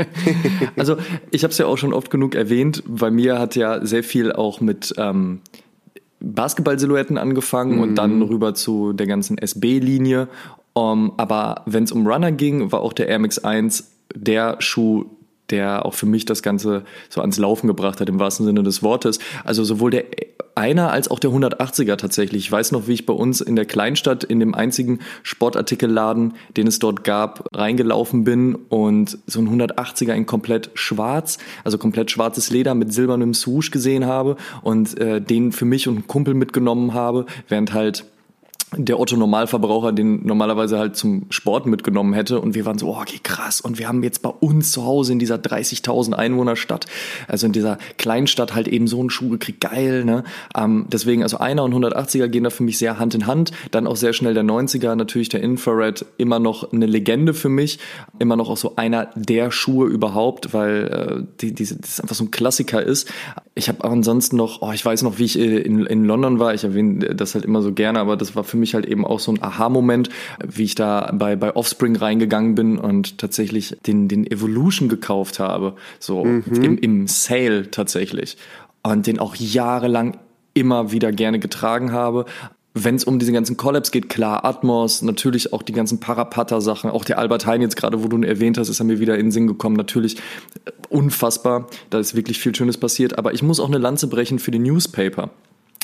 also 0.76 0.96
ich 1.30 1.44
habe 1.44 1.52
es 1.52 1.58
ja 1.58 1.66
auch 1.66 1.76
schon 1.76 1.92
oft 1.92 2.10
genug 2.10 2.34
erwähnt, 2.34 2.82
bei 2.86 3.10
mir 3.10 3.38
hat 3.38 3.54
ja 3.54 3.84
sehr 3.84 4.02
viel 4.02 4.32
auch 4.32 4.60
mit 4.60 4.94
ähm, 4.96 5.40
Basketball-Silhouetten 6.20 7.18
angefangen 7.18 7.76
mhm. 7.76 7.82
und 7.82 7.94
dann 7.96 8.22
rüber 8.22 8.54
zu 8.54 8.92
der 8.92 9.06
ganzen 9.06 9.38
SB-Linie. 9.38 10.28
Um, 10.72 11.14
aber 11.16 11.62
wenn 11.66 11.84
es 11.84 11.92
um 11.92 12.06
Runner 12.06 12.32
ging, 12.32 12.70
war 12.70 12.80
auch 12.80 12.92
der 12.92 13.08
Air 13.08 13.18
Max 13.18 13.38
1 13.38 13.90
der 14.14 14.56
Schuh, 14.60 15.06
der 15.50 15.86
auch 15.86 15.94
für 15.94 16.06
mich 16.06 16.24
das 16.24 16.42
Ganze 16.42 16.84
so 17.08 17.20
ans 17.20 17.38
Laufen 17.38 17.66
gebracht 17.66 18.00
hat, 18.00 18.08
im 18.08 18.18
wahrsten 18.18 18.44
Sinne 18.44 18.62
des 18.62 18.82
Wortes. 18.82 19.18
Also 19.44 19.64
sowohl 19.64 19.90
der 19.90 20.04
einer 20.56 20.90
als 20.90 21.08
auch 21.08 21.18
der 21.18 21.30
180er 21.30 21.96
tatsächlich. 21.96 22.44
Ich 22.46 22.52
weiß 22.52 22.72
noch, 22.72 22.88
wie 22.88 22.94
ich 22.94 23.06
bei 23.06 23.12
uns 23.12 23.40
in 23.40 23.56
der 23.56 23.66
Kleinstadt 23.66 24.24
in 24.24 24.40
dem 24.40 24.54
einzigen 24.54 25.00
Sportartikelladen, 25.22 26.34
den 26.56 26.66
es 26.66 26.78
dort 26.78 27.04
gab, 27.04 27.46
reingelaufen 27.54 28.24
bin 28.24 28.54
und 28.54 29.18
so 29.26 29.40
ein 29.40 29.48
180er 29.48 30.14
in 30.14 30.26
komplett 30.26 30.70
schwarz, 30.74 31.38
also 31.62 31.78
komplett 31.78 32.10
schwarzes 32.10 32.50
Leder 32.50 32.74
mit 32.74 32.92
silbernem 32.92 33.34
Swoosh 33.34 33.70
gesehen 33.70 34.06
habe 34.06 34.36
und 34.62 34.98
äh, 34.98 35.20
den 35.20 35.52
für 35.52 35.66
mich 35.66 35.88
und 35.88 35.96
einen 35.96 36.06
Kumpel 36.06 36.34
mitgenommen 36.34 36.94
habe, 36.94 37.26
während 37.48 37.74
halt 37.74 38.06
der 38.76 39.00
Otto 39.00 39.16
Normalverbraucher 39.16 39.92
den 39.92 40.26
normalerweise 40.26 40.78
halt 40.78 40.96
zum 40.96 41.26
Sport 41.30 41.66
mitgenommen 41.66 42.12
hätte. 42.12 42.40
Und 42.40 42.54
wir 42.54 42.64
waren 42.64 42.78
so, 42.78 42.88
oh, 42.88 43.00
okay, 43.00 43.18
krass. 43.22 43.60
Und 43.60 43.78
wir 43.78 43.88
haben 43.88 44.02
jetzt 44.02 44.22
bei 44.22 44.30
uns 44.30 44.72
zu 44.72 44.84
Hause 44.84 45.12
in 45.12 45.18
dieser 45.18 45.36
30.000 45.36 46.12
Einwohner 46.12 46.56
Stadt, 46.56 46.86
also 47.28 47.46
in 47.46 47.52
dieser 47.52 47.78
Kleinstadt 47.98 48.54
halt 48.54 48.68
eben 48.68 48.86
so 48.86 49.00
einen 49.00 49.10
Schuh 49.10 49.28
gekriegt, 49.28 49.60
geil, 49.60 50.04
ne? 50.04 50.24
Ähm, 50.56 50.86
deswegen, 50.90 51.22
also 51.22 51.38
einer 51.38 51.64
und 51.64 51.74
180er 51.74 52.28
gehen 52.28 52.44
da 52.44 52.50
für 52.50 52.62
mich 52.62 52.78
sehr 52.78 52.98
Hand 52.98 53.14
in 53.14 53.26
Hand, 53.26 53.52
dann 53.70 53.86
auch 53.86 53.96
sehr 53.96 54.12
schnell 54.12 54.34
der 54.34 54.44
90er, 54.44 54.94
natürlich 54.94 55.28
der 55.28 55.40
Infrared, 55.40 56.04
immer 56.18 56.38
noch 56.38 56.72
eine 56.72 56.86
Legende 56.86 57.34
für 57.34 57.48
mich, 57.48 57.78
immer 58.18 58.36
noch 58.36 58.50
auch 58.50 58.56
so 58.56 58.76
einer 58.76 59.08
der 59.14 59.50
Schuhe 59.50 59.88
überhaupt, 59.88 60.52
weil 60.52 60.86
äh, 60.86 61.24
die, 61.40 61.54
die, 61.54 61.64
das 61.64 62.00
einfach 62.00 62.14
so 62.14 62.24
ein 62.24 62.30
Klassiker 62.30 62.82
ist. 62.82 63.08
Ich 63.54 63.68
habe 63.68 63.84
ansonsten 63.84 64.36
noch, 64.36 64.62
oh, 64.62 64.72
ich 64.72 64.84
weiß 64.84 65.02
noch, 65.02 65.18
wie 65.18 65.24
ich 65.24 65.38
in, 65.38 65.86
in 65.86 66.04
London 66.04 66.38
war, 66.38 66.54
ich 66.54 66.64
erwähne 66.64 67.14
das 67.14 67.34
halt 67.34 67.44
immer 67.44 67.62
so 67.62 67.72
gerne, 67.72 68.00
aber 68.00 68.16
das 68.16 68.36
war 68.36 68.44
für 68.44 68.56
mich 68.56 68.65
halt 68.74 68.86
eben 68.86 69.04
auch 69.04 69.20
so 69.20 69.32
ein 69.32 69.42
Aha-Moment, 69.42 70.10
wie 70.44 70.64
ich 70.64 70.74
da 70.74 71.12
bei, 71.14 71.36
bei 71.36 71.54
Offspring 71.54 71.96
reingegangen 71.96 72.54
bin 72.54 72.78
und 72.78 73.18
tatsächlich 73.18 73.76
den, 73.86 74.08
den 74.08 74.26
Evolution 74.26 74.88
gekauft 74.88 75.38
habe, 75.38 75.74
so 75.98 76.24
mhm. 76.24 76.44
im, 76.62 76.78
im 76.78 77.06
Sale 77.06 77.70
tatsächlich. 77.70 78.36
Und 78.82 79.06
den 79.06 79.18
auch 79.18 79.34
jahrelang 79.34 80.18
immer 80.54 80.90
wieder 80.90 81.12
gerne 81.12 81.38
getragen 81.38 81.92
habe. 81.92 82.24
Wenn 82.78 82.94
es 82.94 83.04
um 83.04 83.18
diese 83.18 83.32
ganzen 83.32 83.56
Collabs 83.56 83.90
geht, 83.90 84.08
klar, 84.08 84.44
Atmos, 84.44 85.00
natürlich 85.00 85.52
auch 85.52 85.62
die 85.62 85.72
ganzen 85.72 85.98
Parapata-Sachen, 85.98 86.90
auch 86.90 87.04
der 87.04 87.18
Albert 87.18 87.46
Hein 87.46 87.62
jetzt 87.62 87.76
gerade, 87.76 88.02
wo 88.02 88.08
du 88.08 88.18
ihn 88.18 88.22
erwähnt 88.22 88.58
hast, 88.58 88.68
ist 88.68 88.80
er 88.80 88.84
mir 88.84 89.00
wieder 89.00 89.14
in 89.14 89.26
den 89.26 89.32
Sinn 89.32 89.46
gekommen, 89.46 89.76
natürlich 89.76 90.16
unfassbar, 90.90 91.68
da 91.88 91.98
ist 91.98 92.14
wirklich 92.14 92.38
viel 92.38 92.54
Schönes 92.54 92.76
passiert, 92.76 93.18
aber 93.18 93.32
ich 93.32 93.42
muss 93.42 93.60
auch 93.60 93.68
eine 93.68 93.78
Lanze 93.78 94.08
brechen 94.08 94.38
für 94.38 94.50
die 94.50 94.58
Newspaper. 94.58 95.30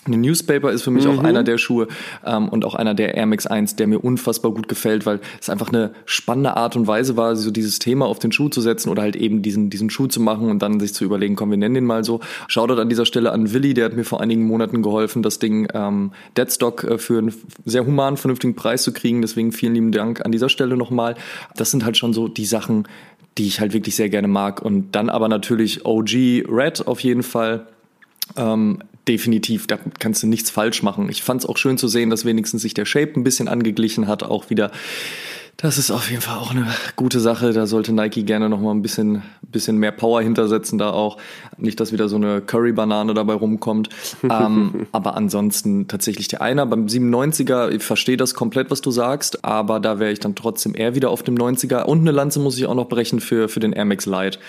Eine 0.05 0.17
Newspaper 0.17 0.73
ist 0.73 0.83
für 0.83 0.91
mich 0.91 1.05
mhm. 1.05 1.13
auch 1.13 1.23
einer 1.23 1.45
der 1.45 1.59
Schuhe 1.59 1.87
ähm, 2.27 2.49
und 2.49 2.65
auch 2.65 2.75
einer 2.75 2.93
der 2.93 3.15
Air 3.15 3.27
Max 3.27 3.47
1, 3.47 3.77
der 3.77 3.87
mir 3.87 4.01
unfassbar 4.01 4.51
gut 4.51 4.67
gefällt, 4.67 5.07
weil 5.07 5.21
es 5.41 5.49
einfach 5.49 5.69
eine 5.69 5.93
spannende 6.07 6.57
Art 6.57 6.75
und 6.75 6.89
Weise 6.89 7.17
war, 7.17 7.37
so 7.37 7.53
dieses 7.53 7.79
Thema 7.79 8.07
auf 8.07 8.19
den 8.19 8.33
Schuh 8.33 8.49
zu 8.49 8.61
setzen 8.61 8.91
oder 8.91 9.03
halt 9.03 9.15
eben 9.15 9.43
diesen, 9.43 9.71
diesen 9.71 9.91
Schuh 9.91 10.09
zu 10.09 10.21
machen 10.21 10.51
und 10.51 10.61
dann 10.61 10.81
sich 10.81 10.93
zu 10.93 11.05
überlegen, 11.05 11.37
komm, 11.37 11.51
wir 11.51 11.57
nennen 11.57 11.77
den 11.77 11.85
mal 11.85 12.03
so. 12.03 12.19
Shoutout 12.49 12.81
an 12.81 12.89
dieser 12.89 13.07
Stelle 13.07 13.31
an 13.31 13.53
Willi, 13.53 13.75
der 13.75 13.85
hat 13.85 13.95
mir 13.95 14.05
vor 14.05 14.21
einigen 14.21 14.45
Monaten 14.45 14.83
geholfen, 14.83 15.23
das 15.23 15.39
Ding 15.39 15.69
ähm, 15.73 16.11
Deadstock 16.37 16.83
äh, 16.83 16.99
für 16.99 17.19
einen 17.19 17.33
sehr 17.65 17.87
humanen, 17.87 18.17
vernünftigen 18.17 18.57
Preis 18.57 18.83
zu 18.83 18.93
kriegen. 18.93 19.23
Deswegen 19.23 19.53
vielen 19.53 19.75
lieben 19.75 19.93
Dank 19.93 20.25
an 20.25 20.33
dieser 20.33 20.49
Stelle 20.49 20.77
nochmal. 20.77 21.15
Das 21.55 21.71
sind 21.71 21.85
halt 21.85 21.97
schon 21.97 22.13
so 22.13 22.27
die 22.27 22.45
Sachen, 22.45 22.89
die 23.39 23.47
ich 23.47 23.61
halt 23.61 23.73
wirklich 23.73 23.95
sehr 23.95 24.09
gerne 24.09 24.29
mag. 24.29 24.63
Und 24.63 24.97
dann 24.97 25.11
aber 25.11 25.29
natürlich 25.29 25.87
OG 25.87 26.45
Red 26.49 26.89
auf 26.89 27.01
jeden 27.01 27.23
Fall. 27.23 27.67
Ähm, 28.37 28.79
definitiv, 29.09 29.67
da 29.67 29.79
kannst 29.99 30.23
du 30.23 30.27
nichts 30.27 30.51
falsch 30.51 30.83
machen. 30.83 31.09
Ich 31.09 31.23
fand 31.23 31.43
es 31.43 31.49
auch 31.49 31.57
schön 31.57 31.79
zu 31.79 31.89
sehen, 31.89 32.11
dass 32.11 32.25
wenigstens 32.25 32.63
sich 32.63 32.75
der 32.75 32.85
Shape 32.85 33.13
ein 33.17 33.25
bisschen 33.25 33.49
angeglichen 33.49 34.07
hat, 34.07 34.23
auch 34.23 34.51
wieder. 34.51 34.71
Das 35.59 35.79
ist 35.79 35.91
auf 35.93 36.11
jeden 36.11 36.23
Fall 36.23 36.39
auch 36.39 36.51
eine 36.51 36.67
gute 36.97 37.21
Sache. 37.21 37.53
Da 37.53 37.67
sollte 37.67 37.93
Nike 37.93 38.25
gerne 38.25 38.49
noch 38.49 38.61
mal 38.61 38.73
ein 38.73 38.83
bisschen, 38.83 39.23
bisschen 39.43 39.77
mehr 39.77 39.93
Power 39.93 40.21
hintersetzen, 40.21 40.79
da 40.79 40.91
auch. 40.91 41.19
Nicht, 41.57 41.79
dass 41.79 41.93
wieder 41.93 42.09
so 42.09 42.17
eine 42.17 42.41
Curry-Banane 42.41 43.15
dabei 43.15 43.35
rumkommt. 43.35 43.89
ähm, 44.29 44.87
aber 44.93 45.15
ansonsten 45.15 45.87
tatsächlich 45.87 46.27
der 46.27 46.43
Einer. 46.43 46.67
Beim 46.67 46.87
97er, 46.87 47.71
ich 47.71 47.85
verstehe 47.85 48.17
das 48.17 48.35
komplett, 48.35 48.71
was 48.71 48.81
du 48.81 48.91
sagst, 48.91 49.45
aber 49.45 49.79
da 49.79 50.01
wäre 50.01 50.11
ich 50.11 50.21
dann 50.21 50.35
trotzdem 50.35 50.75
eher 50.75 50.97
wieder 50.97 51.11
auf 51.11 51.23
dem 51.23 51.37
90er. 51.37 51.83
Und 51.83 52.01
eine 52.01 52.13
Lanze 52.13 52.41
muss 52.41 52.57
ich 52.57 52.67
auch 52.67 52.75
noch 52.75 52.89
brechen 52.89 53.21
für, 53.21 53.49
für 53.49 53.61
den 53.61 53.73
Air 53.73 53.85
Max 53.85 54.07
Lite. 54.07 54.41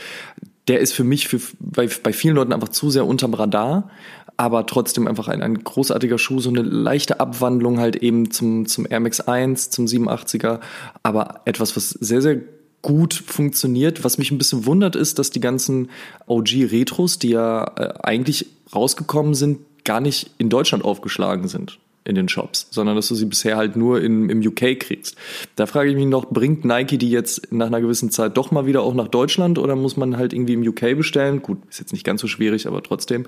Der 0.68 0.80
ist 0.80 0.94
für 0.94 1.04
mich 1.04 1.28
für, 1.28 1.40
bei, 1.60 1.90
bei 2.04 2.14
vielen 2.14 2.36
Leuten 2.36 2.54
einfach 2.54 2.70
zu 2.70 2.90
sehr 2.90 3.06
unterm 3.06 3.34
Radar 3.34 3.90
aber 4.38 4.66
trotzdem 4.66 5.08
einfach 5.08 5.28
ein, 5.28 5.42
ein 5.42 5.64
großartiger 5.64 6.18
Schuh, 6.18 6.40
so 6.40 6.50
eine 6.50 6.62
leichte 6.62 7.20
Abwandlung 7.20 7.80
halt 7.80 7.98
eben 7.98 8.32
zum, 8.32 8.66
zum 8.66 8.88
Air 8.90 9.00
Max 9.00 9.22
1, 9.22 9.70
zum 9.70 9.86
87er, 9.86 10.60
aber 11.04 11.42
etwas, 11.46 11.76
was 11.76 11.92
sehr, 11.92 12.22
sehr 12.22 12.42
gut 12.82 13.14
funktioniert. 13.14 14.04
Was 14.04 14.18
mich 14.18 14.32
ein 14.32 14.38
bisschen 14.38 14.66
wundert, 14.66 14.96
ist, 14.96 15.20
dass 15.20 15.30
die 15.30 15.40
ganzen 15.40 15.90
OG-Retros, 16.28 17.20
die 17.20 17.30
ja 17.30 17.64
äh, 17.78 17.94
eigentlich 18.04 18.48
rausgekommen 18.74 19.36
sind, 19.36 19.60
gar 19.86 20.02
nicht 20.02 20.32
in 20.38 20.50
Deutschland 20.50 20.84
aufgeschlagen 20.84 21.48
sind 21.48 21.80
in 22.06 22.16
den 22.16 22.28
Shops, 22.28 22.68
sondern 22.72 22.96
dass 22.96 23.08
du 23.08 23.16
sie 23.16 23.26
bisher 23.26 23.58
halt 23.58 23.76
nur 23.76 24.02
in, 24.02 24.30
im 24.30 24.42
UK 24.42 24.80
kriegst. 24.80 25.16
Da 25.56 25.66
frage 25.66 25.90
ich 25.90 25.96
mich 25.96 26.06
noch, 26.06 26.30
bringt 26.30 26.66
Nike 26.66 26.98
die 26.98 27.10
jetzt 27.10 27.52
nach 27.52 27.68
einer 27.68 27.82
gewissen 27.82 28.12
Zeit 28.12 28.38
doch 28.38 28.52
mal 28.52 28.66
wieder 28.66 28.82
auch 28.82 28.94
nach 28.94 29.08
Deutschland 29.08 29.58
oder 29.58 29.76
muss 29.76 29.98
man 29.98 30.18
halt 30.18 30.34
irgendwie 30.34 30.54
im 30.54 30.68
UK 30.68 30.98
bestellen? 30.98 31.42
Gut, 31.42 31.60
ist 31.70 31.80
jetzt 31.80 31.94
nicht 31.94 32.06
ganz 32.06 32.22
so 32.22 32.28
schwierig, 32.28 32.68
aber 32.68 32.84
trotzdem. 32.84 33.26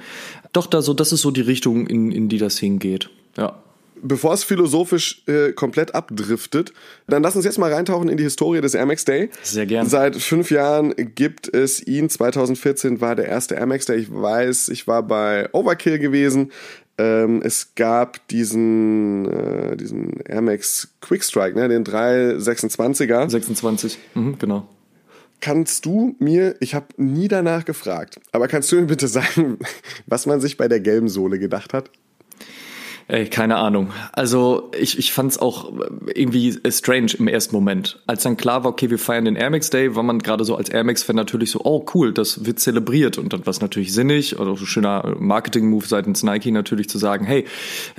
Doch, 0.53 0.67
da 0.67 0.81
so, 0.81 0.93
das 0.93 1.11
ist 1.11 1.21
so 1.21 1.31
die 1.31 1.41
Richtung, 1.41 1.87
in, 1.87 2.11
in 2.11 2.29
die 2.29 2.37
das 2.37 2.57
hingeht. 2.57 3.09
Ja 3.37 3.55
bevor 4.01 4.33
es 4.33 4.43
philosophisch 4.43 5.23
äh, 5.27 5.51
komplett 5.51 5.95
abdriftet, 5.95 6.73
dann 7.07 7.23
lass 7.23 7.35
uns 7.35 7.45
jetzt 7.45 7.57
mal 7.57 7.71
reintauchen 7.71 8.09
in 8.09 8.17
die 8.17 8.23
Historie 8.23 8.61
des 8.61 8.73
Air 8.73 8.85
Max 8.85 9.05
Day. 9.05 9.29
Sehr 9.43 9.65
gerne. 9.65 9.89
Seit 9.89 10.15
fünf 10.15 10.51
Jahren 10.51 10.93
gibt 10.95 11.53
es 11.53 11.85
ihn. 11.85 12.09
2014 12.09 13.01
war 13.01 13.15
der 13.15 13.27
erste 13.27 13.55
Air 13.55 13.65
Max 13.65 13.85
Day. 13.85 13.97
Ich 13.97 14.13
weiß, 14.13 14.69
ich 14.69 14.87
war 14.87 15.03
bei 15.03 15.49
Overkill 15.53 15.99
gewesen. 15.99 16.51
Ähm, 16.97 17.41
es 17.43 17.75
gab 17.75 18.25
diesen, 18.29 19.29
äh, 19.29 19.75
diesen 19.75 20.21
Air 20.21 20.41
Max 20.41 20.89
Quick 21.01 21.23
Strike, 21.23 21.57
ne, 21.57 21.67
den 21.67 21.83
326er. 21.83 23.29
26, 23.29 23.99
mhm, 24.13 24.37
genau. 24.39 24.67
Kannst 25.41 25.85
du 25.85 26.15
mir, 26.19 26.55
ich 26.61 26.73
habe 26.73 26.87
nie 26.97 27.27
danach 27.27 27.65
gefragt, 27.65 28.19
aber 28.31 28.47
kannst 28.47 28.71
du 28.71 28.77
mir 28.77 28.87
bitte 28.87 29.07
sagen, 29.07 29.59
was 30.07 30.25
man 30.25 30.39
sich 30.39 30.57
bei 30.57 30.67
der 30.67 30.79
gelben 30.79 31.09
Sohle 31.09 31.37
gedacht 31.37 31.73
hat? 31.73 31.91
Ey, 33.07 33.27
keine 33.27 33.57
Ahnung. 33.57 33.91
Also 34.13 34.71
ich, 34.79 34.97
ich 34.97 35.13
fand 35.13 35.31
es 35.31 35.37
auch 35.37 35.71
irgendwie 36.15 36.57
strange 36.69 37.11
im 37.19 37.27
ersten 37.27 37.55
Moment. 37.55 37.99
Als 38.07 38.23
dann 38.23 38.35
klar 38.35 38.63
war, 38.63 38.71
okay, 38.71 38.89
wir 38.89 38.97
feiern 38.97 39.25
den 39.25 39.35
Air 39.35 39.51
Max 39.51 39.69
Day, 39.69 39.95
war 39.95 40.01
man 40.01 40.19
gerade 40.19 40.43
so 40.43 40.55
als 40.55 40.69
Air 40.69 40.83
Max-Fan 40.83 41.15
natürlich 41.15 41.51
so, 41.51 41.61
oh 41.63 41.85
cool, 41.93 42.13
das 42.13 42.45
wird 42.45 42.59
zelebriert. 42.59 43.19
Und 43.19 43.31
dann 43.31 43.45
war 43.45 43.51
es 43.51 43.61
natürlich 43.61 43.93
sinnig, 43.93 44.39
oder 44.39 44.55
so 44.55 44.65
schöner 44.65 45.15
Marketing-Move 45.19 45.85
seitens 45.85 46.23
Nike 46.23 46.49
natürlich 46.49 46.89
zu 46.89 46.97
sagen, 46.97 47.25
hey, 47.25 47.45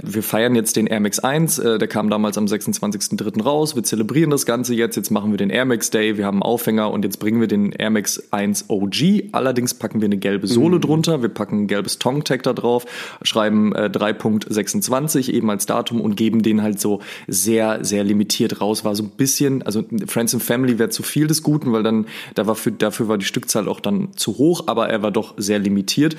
wir 0.02 0.24
feiern 0.24 0.56
jetzt 0.56 0.74
den 0.74 0.88
Air 0.88 0.98
Max 0.98 1.20
1, 1.20 1.60
äh, 1.60 1.78
der 1.78 1.86
kam 1.86 2.10
damals 2.10 2.36
am 2.36 2.46
26.03. 2.46 3.44
raus, 3.44 3.76
wir 3.76 3.84
zelebrieren 3.84 4.30
das 4.30 4.44
Ganze 4.44 4.74
jetzt, 4.74 4.96
jetzt 4.96 5.10
machen 5.10 5.30
wir 5.30 5.38
den 5.38 5.50
Air 5.50 5.66
Max 5.66 5.90
Day, 5.90 6.16
wir 6.16 6.26
haben 6.26 6.36
einen 6.36 6.42
Aufhänger 6.42 6.90
und 6.90 7.04
jetzt 7.04 7.18
bringen 7.20 7.40
wir 7.40 7.46
den 7.46 7.70
Air 7.70 7.90
Max 7.90 8.32
1 8.32 8.64
OG. 8.70 9.30
Allerdings 9.30 9.74
packen 9.74 10.00
wir 10.00 10.06
eine 10.06 10.18
gelbe 10.18 10.48
Sohle 10.48 10.78
mhm. 10.78 10.80
drunter, 10.80 11.22
wir 11.22 11.28
packen 11.28 11.62
ein 11.62 11.66
gelbes 11.68 12.00
Tong-Tag 12.00 12.42
da 12.42 12.52
drauf, 12.52 12.86
schreiben 13.22 13.72
äh, 13.72 13.88
3.26 13.92 14.95
20 14.96 15.34
eben 15.34 15.50
als 15.50 15.66
Datum 15.66 16.00
und 16.00 16.16
geben 16.16 16.42
den 16.42 16.62
halt 16.62 16.80
so 16.80 17.00
sehr, 17.26 17.84
sehr 17.84 18.02
limitiert 18.02 18.60
raus. 18.60 18.84
War 18.84 18.94
so 18.96 19.02
ein 19.02 19.10
bisschen, 19.10 19.62
also 19.62 19.84
Friends 20.06 20.32
and 20.32 20.42
Family 20.42 20.78
wäre 20.78 20.88
zu 20.88 21.02
viel 21.02 21.26
des 21.26 21.42
Guten, 21.42 21.72
weil 21.72 21.82
dann, 21.82 22.06
da 22.34 22.46
war 22.46 22.54
für, 22.54 22.72
dafür 22.72 23.08
war 23.08 23.18
die 23.18 23.26
Stückzahl 23.26 23.68
auch 23.68 23.80
dann 23.80 24.16
zu 24.16 24.38
hoch, 24.38 24.64
aber 24.66 24.88
er 24.88 25.02
war 25.02 25.10
doch 25.10 25.34
sehr 25.36 25.58
limitiert. 25.58 26.16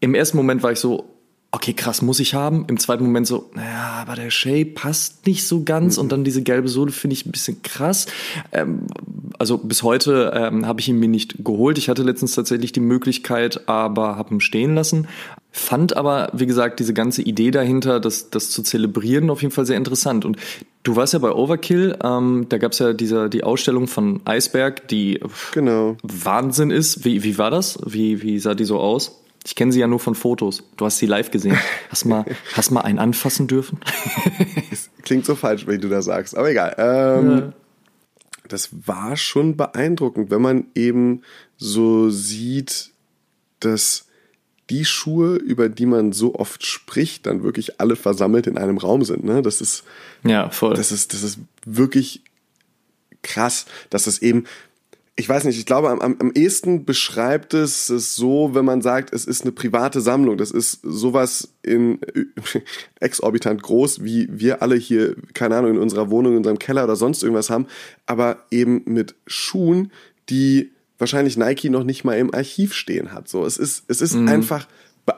Im 0.00 0.14
ersten 0.14 0.36
Moment 0.36 0.62
war 0.62 0.70
ich 0.70 0.78
so, 0.78 1.10
okay, 1.50 1.72
krass, 1.72 2.02
muss 2.02 2.20
ich 2.20 2.34
haben. 2.34 2.66
Im 2.68 2.78
zweiten 2.78 3.04
Moment 3.04 3.26
so, 3.26 3.50
naja, 3.54 3.98
aber 4.00 4.16
der 4.16 4.30
Shape 4.30 4.66
passt 4.66 5.26
nicht 5.26 5.46
so 5.46 5.64
ganz. 5.64 5.98
Und 5.98 6.12
dann 6.12 6.24
diese 6.24 6.42
gelbe 6.42 6.68
Sohle 6.68 6.92
finde 6.92 7.14
ich 7.14 7.26
ein 7.26 7.32
bisschen 7.32 7.62
krass. 7.62 8.06
Ähm, 8.52 8.86
also 9.38 9.58
bis 9.58 9.82
heute 9.82 10.32
ähm, 10.34 10.66
habe 10.66 10.80
ich 10.80 10.88
ihn 10.88 10.98
mir 10.98 11.08
nicht 11.08 11.44
geholt. 11.44 11.78
Ich 11.78 11.88
hatte 11.88 12.02
letztens 12.02 12.34
tatsächlich 12.34 12.72
die 12.72 12.80
Möglichkeit, 12.80 13.68
aber 13.68 14.16
habe 14.16 14.34
ihn 14.34 14.40
stehen 14.40 14.74
lassen. 14.74 15.08
Fand 15.50 15.96
aber, 15.96 16.30
wie 16.32 16.46
gesagt, 16.46 16.80
diese 16.80 16.94
ganze 16.94 17.22
Idee 17.22 17.50
dahinter, 17.50 18.00
das, 18.00 18.30
das 18.30 18.50
zu 18.50 18.62
zelebrieren, 18.62 19.30
auf 19.30 19.42
jeden 19.42 19.54
Fall 19.54 19.66
sehr 19.66 19.76
interessant. 19.76 20.24
Und 20.24 20.36
du 20.82 20.96
warst 20.96 21.12
ja 21.12 21.18
bei 21.20 21.32
Overkill, 21.32 21.96
ähm, 22.02 22.46
da 22.48 22.58
gab 22.58 22.72
es 22.72 22.80
ja 22.80 22.92
diese, 22.92 23.30
die 23.30 23.44
Ausstellung 23.44 23.86
von 23.86 24.20
Eisberg, 24.24 24.88
die 24.88 25.20
genau. 25.52 25.96
Wahnsinn 26.02 26.70
ist. 26.70 27.04
Wie, 27.04 27.22
wie 27.22 27.38
war 27.38 27.50
das? 27.50 27.78
Wie, 27.86 28.22
wie 28.22 28.38
sah 28.38 28.54
die 28.54 28.64
so 28.64 28.80
aus? 28.80 29.20
Ich 29.46 29.54
kenne 29.54 29.72
sie 29.72 29.80
ja 29.80 29.86
nur 29.86 30.00
von 30.00 30.14
Fotos. 30.14 30.62
Du 30.76 30.86
hast 30.86 30.98
sie 30.98 31.06
live 31.06 31.30
gesehen. 31.30 31.58
Hast 31.90 32.06
mal, 32.06 32.24
hast 32.54 32.70
mal 32.70 32.80
einen 32.80 32.98
anfassen 32.98 33.46
dürfen? 33.46 33.78
Klingt 35.02 35.26
so 35.26 35.34
falsch, 35.34 35.66
wenn 35.66 35.80
du 35.80 35.88
das 35.88 36.06
sagst, 36.06 36.36
aber 36.36 36.50
egal. 36.50 36.74
Ähm, 36.78 37.38
ja. 37.38 37.52
Das 38.48 38.70
war 38.86 39.16
schon 39.16 39.56
beeindruckend, 39.56 40.30
wenn 40.30 40.42
man 40.42 40.66
eben 40.74 41.22
so 41.56 42.10
sieht, 42.10 42.90
dass 43.60 44.06
die 44.70 44.84
Schuhe, 44.84 45.36
über 45.36 45.68
die 45.68 45.86
man 45.86 46.12
so 46.12 46.34
oft 46.34 46.64
spricht, 46.64 47.26
dann 47.26 47.42
wirklich 47.42 47.80
alle 47.80 47.96
versammelt 47.96 48.46
in 48.46 48.58
einem 48.58 48.78
Raum 48.78 49.04
sind. 49.04 49.24
Ne? 49.24 49.42
Das 49.42 49.60
ist 49.60 49.84
ja 50.24 50.50
voll. 50.50 50.74
Das 50.74 50.92
ist 50.92 51.12
das 51.12 51.22
ist 51.22 51.38
wirklich 51.66 52.22
krass, 53.22 53.66
dass 53.90 54.06
es 54.06 54.20
eben 54.20 54.44
ich 55.16 55.28
weiß 55.28 55.44
nicht, 55.44 55.58
ich 55.58 55.66
glaube, 55.66 55.90
am, 55.90 56.00
am 56.00 56.32
ehesten 56.34 56.84
beschreibt 56.84 57.54
es 57.54 57.88
es 57.88 58.16
so, 58.16 58.50
wenn 58.54 58.64
man 58.64 58.82
sagt, 58.82 59.12
es 59.12 59.24
ist 59.24 59.42
eine 59.42 59.52
private 59.52 60.00
Sammlung. 60.00 60.36
Das 60.36 60.50
ist 60.50 60.80
sowas 60.82 61.54
in 61.62 62.00
exorbitant 63.00 63.62
groß, 63.62 64.02
wie 64.02 64.28
wir 64.30 64.60
alle 64.60 64.74
hier, 64.74 65.14
keine 65.32 65.56
Ahnung, 65.56 65.72
in 65.72 65.78
unserer 65.78 66.10
Wohnung, 66.10 66.32
in 66.32 66.38
unserem 66.38 66.58
Keller 66.58 66.84
oder 66.84 66.96
sonst 66.96 67.22
irgendwas 67.22 67.48
haben, 67.48 67.66
aber 68.06 68.44
eben 68.50 68.82
mit 68.86 69.14
Schuhen, 69.26 69.92
die 70.28 70.72
wahrscheinlich 70.98 71.36
Nike 71.36 71.70
noch 71.70 71.84
nicht 71.84 72.02
mal 72.04 72.18
im 72.18 72.34
Archiv 72.34 72.74
stehen 72.74 73.12
hat. 73.12 73.28
So, 73.28 73.44
es 73.46 73.56
ist, 73.56 73.84
es 73.86 74.00
ist 74.00 74.14
mhm. 74.14 74.28
einfach 74.28 74.66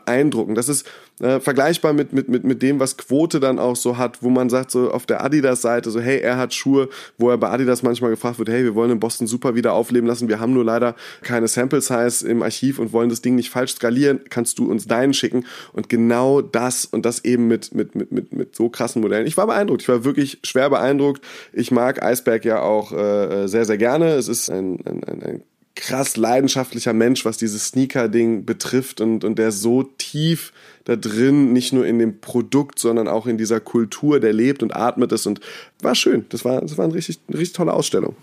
beeindruckend. 0.06 0.56
Das 0.56 0.68
ist 0.68 0.86
äh, 1.20 1.40
vergleichbar 1.40 1.92
mit, 1.92 2.12
mit, 2.12 2.28
mit, 2.28 2.44
mit 2.44 2.62
dem, 2.62 2.80
was 2.80 2.96
Quote 2.96 3.40
dann 3.40 3.58
auch 3.58 3.76
so 3.76 3.96
hat, 3.96 4.22
wo 4.22 4.30
man 4.30 4.48
sagt, 4.48 4.70
so 4.70 4.90
auf 4.90 5.06
der 5.06 5.24
Adidas-Seite, 5.24 5.90
so 5.90 6.00
hey, 6.00 6.20
er 6.20 6.36
hat 6.36 6.54
Schuhe, 6.54 6.88
wo 7.18 7.30
er 7.30 7.38
bei 7.38 7.48
Adidas 7.48 7.82
manchmal 7.82 8.10
gefragt 8.10 8.38
wird, 8.38 8.48
hey, 8.48 8.64
wir 8.64 8.74
wollen 8.74 8.90
den 8.90 9.00
Boston 9.00 9.26
Super 9.26 9.54
wieder 9.54 9.72
aufleben 9.72 10.06
lassen, 10.06 10.28
wir 10.28 10.40
haben 10.40 10.52
nur 10.52 10.64
leider 10.64 10.94
keine 11.22 11.48
Sample-Size 11.48 12.28
im 12.28 12.42
Archiv 12.42 12.78
und 12.78 12.92
wollen 12.92 13.08
das 13.08 13.22
Ding 13.22 13.34
nicht 13.34 13.50
falsch 13.50 13.72
skalieren, 13.72 14.20
kannst 14.28 14.58
du 14.58 14.70
uns 14.70 14.86
deinen 14.86 15.14
schicken? 15.14 15.46
Und 15.72 15.88
genau 15.88 16.40
das 16.40 16.84
und 16.84 17.04
das 17.04 17.24
eben 17.24 17.48
mit, 17.48 17.74
mit, 17.74 17.94
mit, 17.94 18.12
mit, 18.12 18.32
mit 18.32 18.54
so 18.54 18.68
krassen 18.68 19.02
Modellen. 19.02 19.26
Ich 19.26 19.36
war 19.36 19.46
beeindruckt, 19.46 19.82
ich 19.82 19.88
war 19.88 20.04
wirklich 20.04 20.38
schwer 20.44 20.70
beeindruckt. 20.70 21.22
Ich 21.52 21.70
mag 21.70 22.02
Eisberg 22.02 22.44
ja 22.44 22.60
auch 22.60 22.92
äh, 22.92 23.46
sehr, 23.46 23.64
sehr 23.64 23.78
gerne. 23.78 24.10
Es 24.10 24.28
ist 24.28 24.50
ein, 24.50 24.78
ein, 24.84 25.04
ein, 25.04 25.22
ein 25.22 25.42
krass 25.76 26.16
leidenschaftlicher 26.16 26.92
Mensch, 26.92 27.24
was 27.24 27.36
dieses 27.36 27.68
Sneaker-Ding 27.68 28.44
betrifft 28.44 29.00
und, 29.00 29.22
und 29.22 29.38
der 29.38 29.52
so 29.52 29.84
tief 29.84 30.52
da 30.84 30.96
drin, 30.96 31.52
nicht 31.52 31.72
nur 31.72 31.86
in 31.86 31.98
dem 31.98 32.20
Produkt, 32.20 32.78
sondern 32.78 33.06
auch 33.06 33.26
in 33.26 33.38
dieser 33.38 33.60
Kultur, 33.60 34.18
der 34.18 34.32
lebt 34.32 34.62
und 34.62 34.74
atmet 34.74 35.12
es 35.12 35.26
und 35.26 35.40
war 35.82 35.94
schön. 35.94 36.24
Das 36.30 36.44
war, 36.44 36.60
das 36.60 36.78
war 36.78 36.86
eine 36.86 36.94
richtig, 36.94 37.20
eine 37.28 37.38
richtig 37.38 37.56
tolle 37.56 37.74
Ausstellung. 37.74 38.16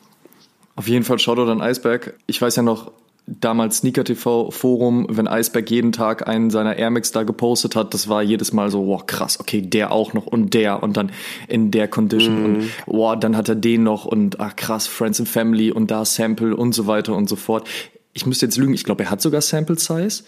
Auf 0.75 0.87
jeden 0.87 1.05
Fall 1.05 1.19
Shoutout 1.19 1.51
an 1.51 1.61
Eisberg. 1.61 2.15
Ich 2.25 2.41
weiß 2.41 2.55
ja 2.55 2.63
noch, 2.63 2.91
damals 3.25 3.77
Sneaker 3.77 4.03
TV 4.03 4.51
Forum, 4.51 5.07
wenn 5.09 5.27
Eisberg 5.27 5.69
jeden 5.71 5.91
Tag 5.91 6.27
einen 6.27 6.49
seiner 6.49 6.75
Air 6.75 6.89
Max 6.89 7.11
da 7.11 7.23
gepostet 7.23 7.75
hat, 7.75 7.93
das 7.93 8.09
war 8.09 8.21
jedes 8.21 8.51
Mal 8.51 8.69
so, 8.69 8.85
wow, 8.87 9.05
krass, 9.05 9.39
okay, 9.39 9.61
der 9.61 9.91
auch 9.91 10.13
noch 10.13 10.27
und 10.27 10.53
der 10.53 10.83
und 10.83 10.97
dann 10.97 11.11
in 11.47 11.71
der 11.71 11.87
Condition 11.87 12.39
mhm. 12.39 12.45
und 12.45 12.69
wow, 12.85 13.17
dann 13.17 13.37
hat 13.37 13.47
er 13.47 13.55
den 13.55 13.83
noch 13.83 14.05
und 14.05 14.39
ach 14.39 14.55
krass, 14.55 14.87
Friends 14.87 15.19
and 15.19 15.29
Family 15.29 15.71
und 15.71 15.89
da 15.89 16.03
Sample 16.03 16.55
und 16.55 16.73
so 16.73 16.87
weiter 16.87 17.15
und 17.15 17.29
so 17.29 17.35
fort. 17.35 17.67
Ich 18.13 18.25
müsste 18.25 18.45
jetzt 18.45 18.57
lügen, 18.57 18.73
ich 18.73 18.83
glaube, 18.83 19.03
er 19.03 19.11
hat 19.11 19.21
sogar 19.21 19.41
Sample 19.41 19.79
Size. 19.79 20.23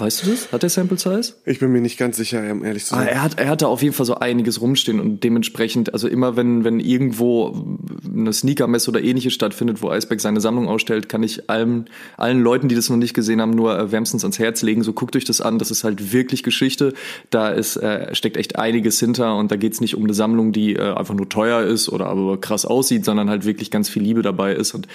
Weißt 0.00 0.24
du 0.24 0.30
das? 0.30 0.52
Hat 0.52 0.62
der 0.62 0.70
Sample 0.70 0.96
Size? 0.96 1.34
Ich 1.44 1.58
bin 1.58 1.72
mir 1.72 1.80
nicht 1.80 1.98
ganz 1.98 2.16
sicher, 2.16 2.40
um 2.52 2.64
ehrlich 2.64 2.84
zu 2.84 2.94
sein. 2.94 3.08
Ah, 3.08 3.10
er, 3.10 3.20
hat, 3.20 3.40
er 3.40 3.48
hatte 3.48 3.66
auf 3.66 3.82
jeden 3.82 3.96
Fall 3.96 4.06
so 4.06 4.14
einiges 4.14 4.60
rumstehen 4.60 5.00
und 5.00 5.24
dementsprechend, 5.24 5.92
also 5.92 6.06
immer 6.06 6.36
wenn, 6.36 6.62
wenn 6.62 6.78
irgendwo 6.78 7.66
eine 8.06 8.32
Sneaker-Messe 8.32 8.92
oder 8.92 9.02
ähnliches 9.02 9.32
stattfindet, 9.32 9.82
wo 9.82 9.90
Iceberg 9.90 10.20
seine 10.20 10.40
Sammlung 10.40 10.68
ausstellt, 10.68 11.08
kann 11.08 11.24
ich 11.24 11.50
allen, 11.50 11.90
allen 12.16 12.40
Leuten, 12.40 12.68
die 12.68 12.76
das 12.76 12.88
noch 12.90 12.96
nicht 12.96 13.12
gesehen 13.12 13.40
haben, 13.40 13.50
nur 13.50 13.90
wärmstens 13.90 14.22
ans 14.22 14.38
Herz 14.38 14.62
legen. 14.62 14.84
So 14.84 14.92
guckt 14.92 15.16
euch 15.16 15.24
das 15.24 15.40
an, 15.40 15.58
das 15.58 15.72
ist 15.72 15.82
halt 15.82 16.12
wirklich 16.12 16.44
Geschichte. 16.44 16.94
Da 17.30 17.48
ist, 17.48 17.76
äh, 17.76 18.14
steckt 18.14 18.36
echt 18.36 18.56
einiges 18.56 19.00
hinter 19.00 19.36
und 19.36 19.50
da 19.50 19.56
geht's 19.56 19.80
nicht 19.80 19.96
um 19.96 20.04
eine 20.04 20.14
Sammlung, 20.14 20.52
die 20.52 20.76
äh, 20.76 20.94
einfach 20.94 21.14
nur 21.14 21.28
teuer 21.28 21.62
ist 21.64 21.88
oder 21.88 22.06
aber 22.06 22.40
krass 22.40 22.64
aussieht, 22.66 23.04
sondern 23.04 23.28
halt 23.28 23.44
wirklich 23.44 23.72
ganz 23.72 23.88
viel 23.88 24.04
Liebe 24.04 24.22
dabei 24.22 24.54
ist. 24.54 24.74
Und 24.74 24.86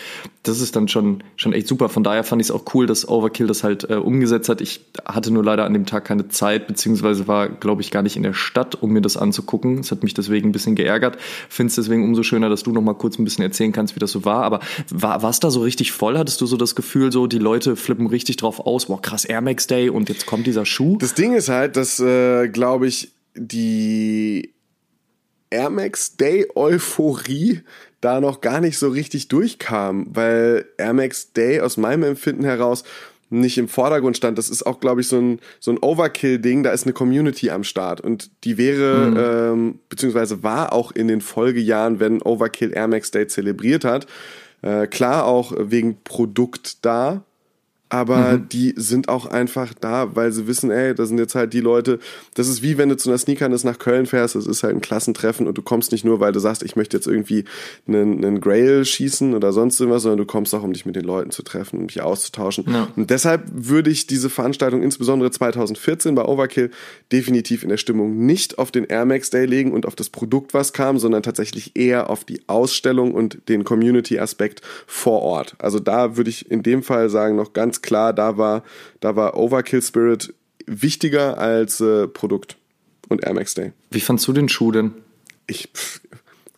das 0.43 0.62
ist 0.62 0.77
dann 0.77 0.88
schon, 0.88 1.25
schon 1.36 1.51
echt 1.51 1.67
super. 1.67 1.89
Von 1.89 2.05
daher 2.05 2.24
fand 2.24 2.41
ich 2.41 2.48
es 2.48 2.51
auch 2.51 2.63
cool, 2.74 2.86
dass 2.86 3.05
Overkill 3.05 3.48
das 3.48 3.65
halt 3.65 3.89
äh, 3.89 3.95
umgesetzt 3.95 4.48
hat. 4.48 4.62
Ich 4.62 4.79
hatte 5.05 5.31
nur 5.31 5.43
leider 5.43 5.65
an 5.65 5.73
dem 5.73 5.85
Tag 5.85 6.05
keine 6.05 6.27
Zeit, 6.27 6.67
beziehungsweise 6.67 7.27
war, 7.27 7.50
glaube 7.50 7.81
ich, 7.81 7.89
gar 7.89 8.03
nicht 8.03 8.15
in 8.15 8.23
der 8.23 8.33
Stadt, 8.33 8.75
um 8.75 8.91
mir 8.91 9.01
das 9.01 9.17
anzugucken. 9.17 9.79
Es 9.79 9.91
hat 9.91 10.03
mich 10.03 10.13
deswegen 10.13 10.50
ein 10.50 10.51
bisschen 10.51 10.75
geärgert. 10.75 11.17
Finde 11.50 11.69
es 11.69 11.75
deswegen 11.75 12.03
umso 12.03 12.21
schöner, 12.21 12.50
dass 12.50 12.63
du 12.63 12.71
noch 12.71 12.81
mal 12.81 12.93
kurz 12.93 13.17
ein 13.17 13.23
bisschen 13.23 13.43
erzählen 13.43 13.71
kannst, 13.71 13.95
wie 13.95 14.00
das 14.00 14.12
so 14.12 14.23
war. 14.23 14.43
Aber 14.43 14.59
war 14.91 15.23
es 15.23 15.39
da 15.39 15.50
so 15.50 15.62
richtig 15.62 15.91
voll? 15.91 16.17
Hattest 16.17 16.41
du 16.41 16.45
so 16.45 16.57
das 16.57 16.75
Gefühl, 16.75 17.12
so 17.12 17.25
die 17.25 17.39
Leute 17.39 17.75
flippen 17.75 18.07
richtig 18.07 18.38
drauf 18.38 18.59
aus, 18.59 18.85
boah, 18.85 19.01
krass, 19.01 19.25
Air 19.25 19.41
Max 19.41 19.65
Day 19.65 19.89
und 19.89 20.09
jetzt 20.09 20.25
kommt 20.27 20.45
dieser 20.45 20.65
Schuh? 20.65 20.97
Das 21.00 21.15
Ding 21.15 21.33
ist 21.33 21.50
halt, 21.50 21.75
dass, 21.75 22.00
äh, 22.00 22.47
glaube 22.50 22.88
ich, 22.88 23.12
die 23.35 24.53
Air 25.50 25.69
Max 25.69 26.17
Day 26.17 26.47
Euphorie 26.55 27.62
da 28.01 28.19
noch 28.19 28.41
gar 28.41 28.59
nicht 28.59 28.77
so 28.77 28.89
richtig 28.89 29.27
durchkam, 29.27 30.07
weil 30.09 30.65
Air 30.77 30.93
Max 30.93 31.31
Day 31.33 31.62
aus 31.62 31.77
meinem 31.77 32.03
Empfinden 32.03 32.43
heraus 32.43 32.83
nicht 33.30 33.58
im 33.58 33.68
Vordergrund 33.68 34.18
stand. 34.18 34.38
Das 34.38 34.50
ist 34.50 34.65
auch, 34.65 34.80
glaube 34.80 35.01
ich, 35.01 35.08
so 35.08 35.18
ein, 35.18 35.39
so 35.60 35.72
ein 35.72 35.77
Overkill-Ding. 35.80 36.64
Da 36.64 36.72
ist 36.72 36.86
eine 36.86 36.94
Community 36.94 37.50
am 37.50 37.64
Start. 37.64 38.01
Und 38.01 38.31
die 38.44 38.57
wäre, 38.57 39.09
mhm. 39.09 39.18
ähm, 39.18 39.79
beziehungsweise 39.90 40.44
war 40.44 40.74
auch 40.74 40.92
in 40.92 41.07
den 41.07 41.22
Folgejahren, 41.22 42.00
wenn 42.00 42.22
Overkill 42.22 42.72
Air 42.74 42.88
Max 42.88 43.12
Day 43.12 43.27
zelebriert 43.27 43.86
hat, 43.86 44.07
äh, 44.62 44.88
klar 44.88 45.25
auch 45.25 45.53
wegen 45.57 46.03
Produkt 46.03 46.86
da, 46.86 47.24
aber 47.94 48.40
mhm. 48.40 48.50
die 48.50 48.74
sind 48.75 49.08
auch 49.08 49.27
einfach 49.27 49.72
da, 49.79 50.16
weil 50.16 50.32
sie 50.32 50.48
wissen, 50.48 50.72
ey, 50.72 50.96
das 50.96 51.10
sind 51.10 51.20
jetzt 51.20 51.36
halt 51.36 51.53
die 51.53 51.60
Leute, 51.60 52.00
das 52.34 52.48
ist 52.48 52.64
wie 52.64 52.79
wenn 52.79 52.90
du 52.90 52.98
zu 52.98 53.08
einer 53.08 53.20
Sneakernis 53.20 53.64
nach 53.64 53.77
Köln 53.77 54.08
fährst, 54.08 54.34
das 54.34 54.48
ist 54.48 54.64
halt 54.64 54.74
ein 54.74 54.82
Klassentreffen 54.82 55.46
und 55.46 55.60
du 55.60 55.62
kommst 55.62 55.92
nicht 55.92 56.03
nur, 56.03 56.20
weil 56.20 56.32
du 56.32 56.40
sagst, 56.40 56.64
ich 56.64 56.75
möchte 56.75 56.98
jetzt 56.98 57.06
irgendwie 57.06 57.46
einen, 57.88 58.25
einen 58.25 58.42
Grail 58.42 58.84
schießen 58.84 59.36
oder 59.36 59.53
sonst 59.53 59.79
irgendwas, 59.79 60.01
sondern 60.01 60.18
du 60.18 60.25
kommst 60.25 60.56
auch, 60.56 60.64
um 60.64 60.74
dich 60.74 60.88
mit 60.88 60.96
den 60.96 61.03
Leuten 61.03 61.29
zu 61.29 61.44
treffen, 61.44 61.82
um 61.82 61.86
dich 61.86 62.01
auszutauschen. 62.01 62.66
Ja. 62.68 62.88
Und 62.96 63.12
deshalb 63.12 63.44
würde 63.53 63.92
ich 63.92 64.08
diese 64.08 64.32
Veranstaltung, 64.32 64.82
insbesondere 64.82 65.29
2014 65.29 66.16
bei 66.16 66.25
Overkill, 66.25 66.72
definitiv 67.12 67.62
in 67.62 67.70
der 67.70 67.77
Stimmung 67.77 68.25
nicht 68.25 68.58
auf 68.58 68.72
den 68.72 68.86
Air 68.86 69.06
Max 69.06 69.29
Day 69.29 69.46
legen 69.46 69.72
und 69.72 69.86
auf 69.86 69.96
das 69.96 70.10
Produkt, 70.10 70.56
was 70.56 70.74
kam, 70.74 70.98
sondern 70.98 71.22
tatsächlich 71.22 71.75
eher 71.75 72.10
auf 72.10 72.25
die 72.25 72.42
Ausstellung 72.48 73.14
und 73.14 73.48
den 73.50 73.64
Community-Aspekt 73.64 74.62
vor 74.88 75.22
Ort. 75.22 75.53
Also 75.60 75.77
da 75.77 76.18
würde 76.18 76.32
ich 76.32 76.50
in 76.50 76.64
dem 76.64 76.82
Fall 76.82 77.12
sagen, 77.12 77.36
noch 77.36 77.53
ganz 77.53 77.82
klar, 77.83 78.13
da 78.13 78.37
war, 78.37 78.63
da 79.00 79.15
war 79.15 79.37
Overkill 79.37 79.81
Spirit 79.81 80.33
wichtiger 80.65 81.37
als 81.37 81.79
äh, 81.79 82.07
Produkt 82.07 82.57
und 83.09 83.24
Air 83.24 83.35
Max 83.35 83.53
Day. 83.53 83.74
Wie 83.91 84.00
fandst 84.00 84.27
du 84.27 84.33
den 84.33 84.50
Schuh 84.50 84.72
denn? 84.72 84.93
Ich 85.46 85.69
pff, 85.74 86.01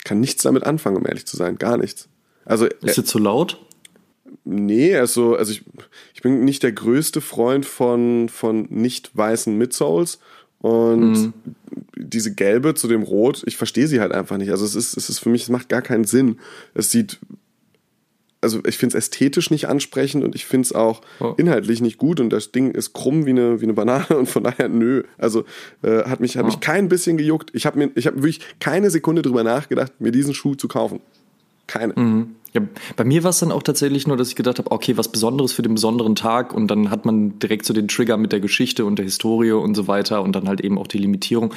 kann 0.06 0.20
nichts 0.22 0.44
damit 0.44 0.64
anfangen, 0.64 0.98
um 0.98 1.06
ehrlich 1.06 1.26
zu 1.26 1.36
sein. 1.36 1.58
Gar 1.58 1.78
nichts. 1.78 2.08
Also, 2.46 2.68
ist 2.68 2.98
er 2.98 3.06
zu 3.06 3.18
laut? 3.18 3.60
Nee, 4.44 4.96
also, 4.96 5.36
also 5.36 5.52
ich, 5.52 5.64
ich 6.14 6.22
bin 6.22 6.46
nicht 6.46 6.62
der 6.62 6.72
größte 6.72 7.20
Freund 7.20 7.66
von, 7.66 8.30
von 8.30 8.68
nicht 8.70 9.18
weißen 9.18 9.58
Midsoles. 9.58 10.20
Und 10.60 11.12
mhm. 11.12 11.34
diese 11.96 12.34
gelbe 12.34 12.76
zu 12.76 12.88
dem 12.88 13.04
Rot, 13.04 13.44
ich 13.46 13.58
verstehe 13.58 13.88
sie 13.88 14.00
halt 14.00 14.12
einfach 14.12 14.38
nicht. 14.38 14.52
Also 14.52 14.66
es 14.66 14.76
ist, 14.76 14.98
es 14.98 15.10
ist 15.10 15.20
für 15.20 15.30
mich, 15.30 15.44
es 15.44 15.50
macht 15.50 15.70
gar 15.70 15.82
keinen 15.82 16.06
Sinn. 16.06 16.40
Es 16.74 16.92
sieht 16.92 17.20
also 18.46 18.60
ich 18.68 18.78
finde 18.78 18.96
es 18.96 19.06
ästhetisch 19.06 19.50
nicht 19.50 19.68
ansprechend 19.68 20.24
und 20.24 20.36
ich 20.36 20.46
finde 20.46 20.68
es 20.68 20.74
auch 20.74 21.02
oh. 21.20 21.34
inhaltlich 21.38 21.82
nicht 21.82 21.98
gut 21.98 22.20
und 22.20 22.30
das 22.30 22.52
Ding 22.52 22.70
ist 22.70 22.94
krumm 22.94 23.26
wie 23.26 23.32
eine, 23.32 23.60
wie 23.60 23.66
eine 23.66 23.74
Banane 23.74 24.06
und 24.18 24.30
von 24.30 24.44
daher 24.44 24.70
nö. 24.70 25.02
Also 25.18 25.46
äh, 25.82 26.04
hat 26.04 26.20
mich, 26.20 26.38
hat 26.38 26.44
oh. 26.44 26.48
mich 26.48 26.60
kein 26.60 26.88
bisschen 26.88 27.18
gejuckt. 27.18 27.50
Ich 27.54 27.66
habe 27.66 27.80
mir, 27.80 27.90
ich 27.96 28.06
habe 28.06 28.18
wirklich 28.18 28.40
keine 28.60 28.92
Sekunde 28.92 29.24
drüber 29.24 29.44
nachgedacht, 29.44 29.94
mir 30.00 30.12
diesen 30.12 30.36
Schuh 30.36 30.54
zu 30.54 30.68
kaufen. 30.68 31.00
Keine. 31.66 31.94
Mhm. 31.96 32.36
Ja, 32.56 32.62
bei 32.96 33.04
mir 33.04 33.24
war 33.24 33.32
es 33.32 33.40
dann 33.40 33.52
auch 33.52 33.64
tatsächlich 33.64 34.08
nur, 34.08 34.16
dass 34.16 34.30
ich 34.30 34.36
gedacht 34.38 34.60
habe, 34.60 34.72
okay, 34.72 34.96
was 34.96 35.10
Besonderes 35.10 35.52
für 35.52 35.62
den 35.62 35.74
besonderen 35.74 36.16
Tag 36.16 36.54
und 36.54 36.68
dann 36.68 36.90
hat 36.90 37.04
man 37.04 37.38
direkt 37.38 37.66
so 37.66 37.74
den 37.74 37.90
Trigger 37.90 38.16
mit 38.16 38.32
der 38.32 38.40
Geschichte 38.40 38.86
und 38.86 38.98
der 38.98 39.04
Historie 39.04 39.52
und 39.52 39.76
so 39.76 39.90
weiter 39.90 40.22
und 40.22 40.34
dann 40.38 40.48
halt 40.48 40.62
eben 40.62 40.78
auch 40.78 40.88
die 40.88 40.98
Limitierung. 40.98 41.54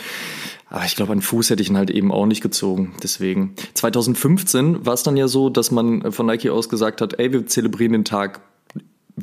Aber 0.68 0.84
ich 0.84 0.96
glaube, 0.96 1.12
an 1.12 1.22
Fuß 1.22 1.50
hätte 1.50 1.62
ich 1.62 1.70
ihn 1.70 1.76
halt 1.76 1.90
eben 1.90 2.10
auch 2.10 2.26
nicht 2.26 2.42
gezogen. 2.42 2.94
Deswegen. 3.00 3.54
2015 3.74 4.84
war 4.84 4.94
es 4.94 5.04
dann 5.04 5.16
ja 5.16 5.28
so, 5.28 5.50
dass 5.50 5.70
man 5.70 6.10
von 6.10 6.26
Nike 6.26 6.50
aus 6.50 6.68
gesagt 6.68 7.00
hat, 7.00 7.18
ey, 7.20 7.32
wir 7.32 7.46
zelebrieren 7.46 7.92
den 7.92 8.04
Tag 8.04 8.40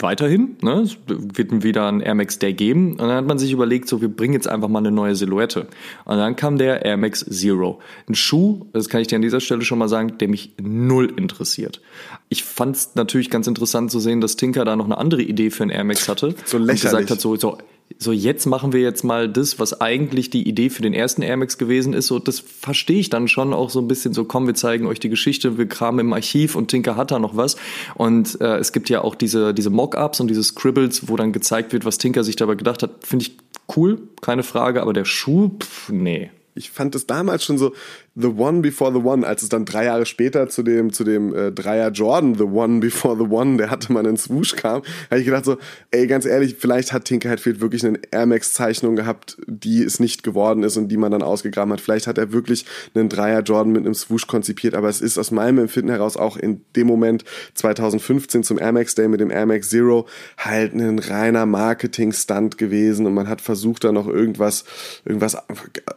weiterhin. 0.02 0.58
Ne? 0.62 0.82
Es 0.82 0.98
wird 1.08 1.64
wieder 1.64 1.88
ein 1.88 2.02
Air 2.02 2.16
Max 2.16 2.40
Day 2.40 2.54
geben. 2.54 2.92
Und 2.92 3.00
dann 3.00 3.12
hat 3.12 3.26
man 3.26 3.38
sich 3.38 3.52
überlegt, 3.52 3.88
so 3.88 4.02
wir 4.02 4.10
bringen 4.10 4.34
jetzt 4.34 4.48
einfach 4.48 4.68
mal 4.68 4.80
eine 4.80 4.92
neue 4.92 5.16
Silhouette. 5.16 5.68
Und 6.06 6.18
dann 6.18 6.36
kam 6.36 6.58
der 6.58 6.86
Air 6.86 6.98
Max 6.98 7.26
Zero. 7.26 7.80
Ein 8.08 8.16
Schuh, 8.16 8.66
das 8.74 8.90
kann 8.90 9.02
ich 9.02 9.08
dir 9.08 9.16
an 9.16 9.22
dieser 9.22 9.40
Stelle 9.40 9.62
schon 9.62 9.80
mal 9.80 9.90
sagen, 9.90 10.18
der 10.18 10.28
mich 10.28 10.54
null 10.62 11.14
interessiert. 11.18 11.82
Ich 12.30 12.44
fand 12.44 12.76
es 12.76 12.96
natürlich 12.96 13.30
ganz 13.30 13.48
interessant 13.48 13.92
zu 13.92 14.00
sehen, 14.00 14.22
dass 14.22 14.36
Tinker 14.36 14.66
da 14.66 14.76
noch 14.76 14.86
eine 14.86 14.98
andere 14.98 15.22
Idee 15.22 15.50
für 15.50 15.64
ein 15.64 15.70
Air 15.70 15.84
Max 15.84 16.10
hatte. 16.10 16.36
So 16.46 16.58
lächerlich. 16.58 16.84
Und 16.84 16.92
gesagt 16.92 17.12
hat, 17.12 17.22
so, 17.22 17.36
so 17.36 17.58
so 17.98 18.12
jetzt 18.12 18.46
machen 18.46 18.74
wir 18.74 18.82
jetzt 18.82 19.04
mal 19.04 19.30
das, 19.30 19.60
was 19.60 19.80
eigentlich 19.80 20.30
die 20.30 20.48
Idee 20.48 20.70
für 20.70 20.82
den 20.82 20.94
ersten 20.94 21.22
Air 21.22 21.38
Max 21.38 21.58
gewesen 21.58 21.94
ist. 21.94 22.08
So, 22.08 22.20
das 22.20 22.40
verstehe 22.40 23.00
ich 23.00 23.10
dann 23.10 23.28
schon 23.28 23.54
auch 23.54 23.70
so 23.70 23.80
ein 23.80 23.88
bisschen 23.88 24.14
so, 24.14 24.26
komm, 24.26 24.48
wir 24.48 24.54
zeigen 24.54 24.88
euch 24.88 25.00
die 25.00 25.10
Geschichte, 25.10 25.58
wir 25.58 25.68
kramen 25.68 26.00
im 26.00 26.14
Archiv 26.14 26.56
und 26.56 26.70
Tinker 26.70 26.96
hat 26.98 27.12
da 27.12 27.20
noch 27.20 27.38
was. 27.38 27.56
Und 27.96 28.40
äh, 28.42 28.58
es 28.58 28.74
gibt 28.74 28.90
ja 28.90 29.02
auch 29.02 29.16
diese, 29.16 29.54
diese 29.54 29.70
Mock-ups 29.70 30.20
und 30.20 30.28
diese 30.28 30.44
Scribbles, 30.44 31.08
wo 31.08 31.16
dann 31.16 31.32
gezeigt 31.32 31.74
wird, 31.74 31.86
was 31.86 31.98
Tinker 31.98 32.24
sich 32.24 32.36
dabei 32.36 32.56
gedacht 32.56 32.84
hat. 32.84 33.06
Finde 33.06 33.26
ich 33.26 33.38
cool, 33.76 34.02
keine 34.22 34.44
Frage, 34.44 34.82
aber 34.82 34.94
der 34.94 35.06
Schuh, 35.06 35.52
pff, 35.60 35.90
nee 35.90 36.32
ich 36.56 36.72
fand 36.72 36.96
es 36.96 37.06
damals 37.06 37.44
schon 37.44 37.58
so, 37.58 37.74
The 38.18 38.28
One 38.28 38.62
Before 38.62 38.94
the 38.94 39.06
One, 39.06 39.28
als 39.28 39.44
es 39.44 39.50
dann 39.50 39.66
drei 39.66 39.86
Jahre 39.86 40.06
später 40.06 40.48
zu 40.48 40.64
dem, 40.64 40.94
zu 40.94 41.04
dem 41.04 41.36
äh, 41.36 41.52
Dreier 41.52 41.92
Jordan, 41.92 42.36
The 42.36 42.44
One 42.44 42.80
Before 42.80 43.18
the 43.18 43.30
One, 43.30 43.58
der 43.58 43.70
hatte 43.70 43.92
mal 43.92 44.08
einen 44.08 44.16
Swoosh 44.16 44.56
kam, 44.56 44.84
habe 45.10 45.20
ich 45.20 45.26
gedacht 45.26 45.44
so, 45.44 45.58
ey, 45.92 46.08
ganz 46.08 46.26
ehrlich, 46.26 46.56
vielleicht 46.58 46.94
hat 46.94 47.04
Tinker 47.04 47.30
Hatfield 47.30 47.60
wirklich 47.60 47.86
eine 47.86 48.00
Air 48.12 48.26
Max 48.26 48.54
Zeichnung 48.54 48.96
gehabt, 48.96 49.38
die 49.48 49.84
es 49.84 50.00
nicht 50.00 50.24
geworden 50.24 50.64
ist 50.64 50.78
und 50.78 50.88
die 50.88 50.96
man 50.96 51.12
dann 51.12 51.24
ausgegraben 51.24 51.74
hat. 51.74 51.82
Vielleicht 51.82 52.08
hat 52.08 52.18
er 52.18 52.32
wirklich 52.32 52.66
einen 52.94 53.10
Dreier 53.10 53.42
Jordan 53.42 53.74
mit 53.74 53.84
einem 53.84 53.94
Swoosh 53.94 54.28
konzipiert, 54.28 54.76
aber 54.76 54.88
es 54.88 55.02
ist 55.02 55.18
aus 55.18 55.32
meinem 55.32 55.60
Empfinden 55.60 55.90
heraus 55.92 56.16
auch 56.16 56.38
in 56.38 56.62
dem 56.78 56.88
Moment 56.88 57.26
2015 57.56 58.44
zum 58.44 58.60
Air 58.60 58.72
Max 58.72 58.96
Day 58.96 59.10
mit 59.10 59.20
dem 59.20 59.30
Air 59.30 59.46
Max 59.46 59.70
Zero 59.70 60.08
halt 60.38 60.74
ein 60.74 61.00
reiner 61.00 61.46
Marketing-Stunt 61.46 62.58
gewesen 62.58 63.06
und 63.08 63.14
man 63.14 63.28
hat 63.28 63.42
versucht 63.42 63.84
da 63.84 63.92
noch 63.92 64.08
irgendwas, 64.08 64.64
irgendwas 65.04 65.38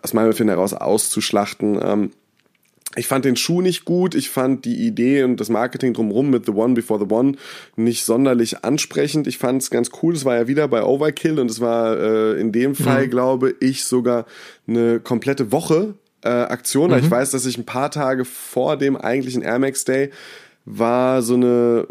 aus 0.02 0.14
meinem 0.14 0.30
Empfinden 0.30 0.50
heraus 0.50 0.74
auszuschlachten. 0.74 1.78
Ähm, 1.80 2.07
ich 2.96 3.06
fand 3.06 3.24
den 3.24 3.36
Schuh 3.36 3.60
nicht 3.60 3.84
gut. 3.84 4.14
Ich 4.14 4.30
fand 4.30 4.64
die 4.64 4.86
Idee 4.86 5.22
und 5.22 5.38
das 5.38 5.50
Marketing 5.50 5.92
drumherum 5.92 6.30
mit 6.30 6.46
The 6.46 6.52
One 6.52 6.74
Before 6.74 6.98
the 6.98 7.12
One 7.12 7.36
nicht 7.76 8.04
sonderlich 8.04 8.64
ansprechend. 8.64 9.26
Ich 9.26 9.38
fand 9.38 9.62
es 9.62 9.70
ganz 9.70 9.90
cool. 10.02 10.14
Es 10.14 10.24
war 10.24 10.36
ja 10.36 10.48
wieder 10.48 10.68
bei 10.68 10.82
Overkill 10.82 11.38
und 11.38 11.50
es 11.50 11.60
war 11.60 11.98
äh, 11.98 12.40
in 12.40 12.50
dem 12.50 12.74
Fall, 12.74 13.06
mhm. 13.06 13.10
glaube 13.10 13.54
ich, 13.60 13.84
sogar 13.84 14.26
eine 14.66 15.00
komplette 15.00 15.52
Woche 15.52 15.94
äh, 16.24 16.28
Aktion. 16.28 16.90
Mhm. 16.90 16.98
Ich 16.98 17.10
weiß, 17.10 17.30
dass 17.30 17.46
ich 17.46 17.58
ein 17.58 17.66
paar 17.66 17.90
Tage 17.90 18.24
vor 18.24 18.76
dem 18.76 18.96
eigentlichen 18.96 19.42
Air 19.42 19.58
Max 19.58 19.84
Day 19.84 20.10
war 20.68 21.22
so 21.22 21.34
eine 21.34 21.86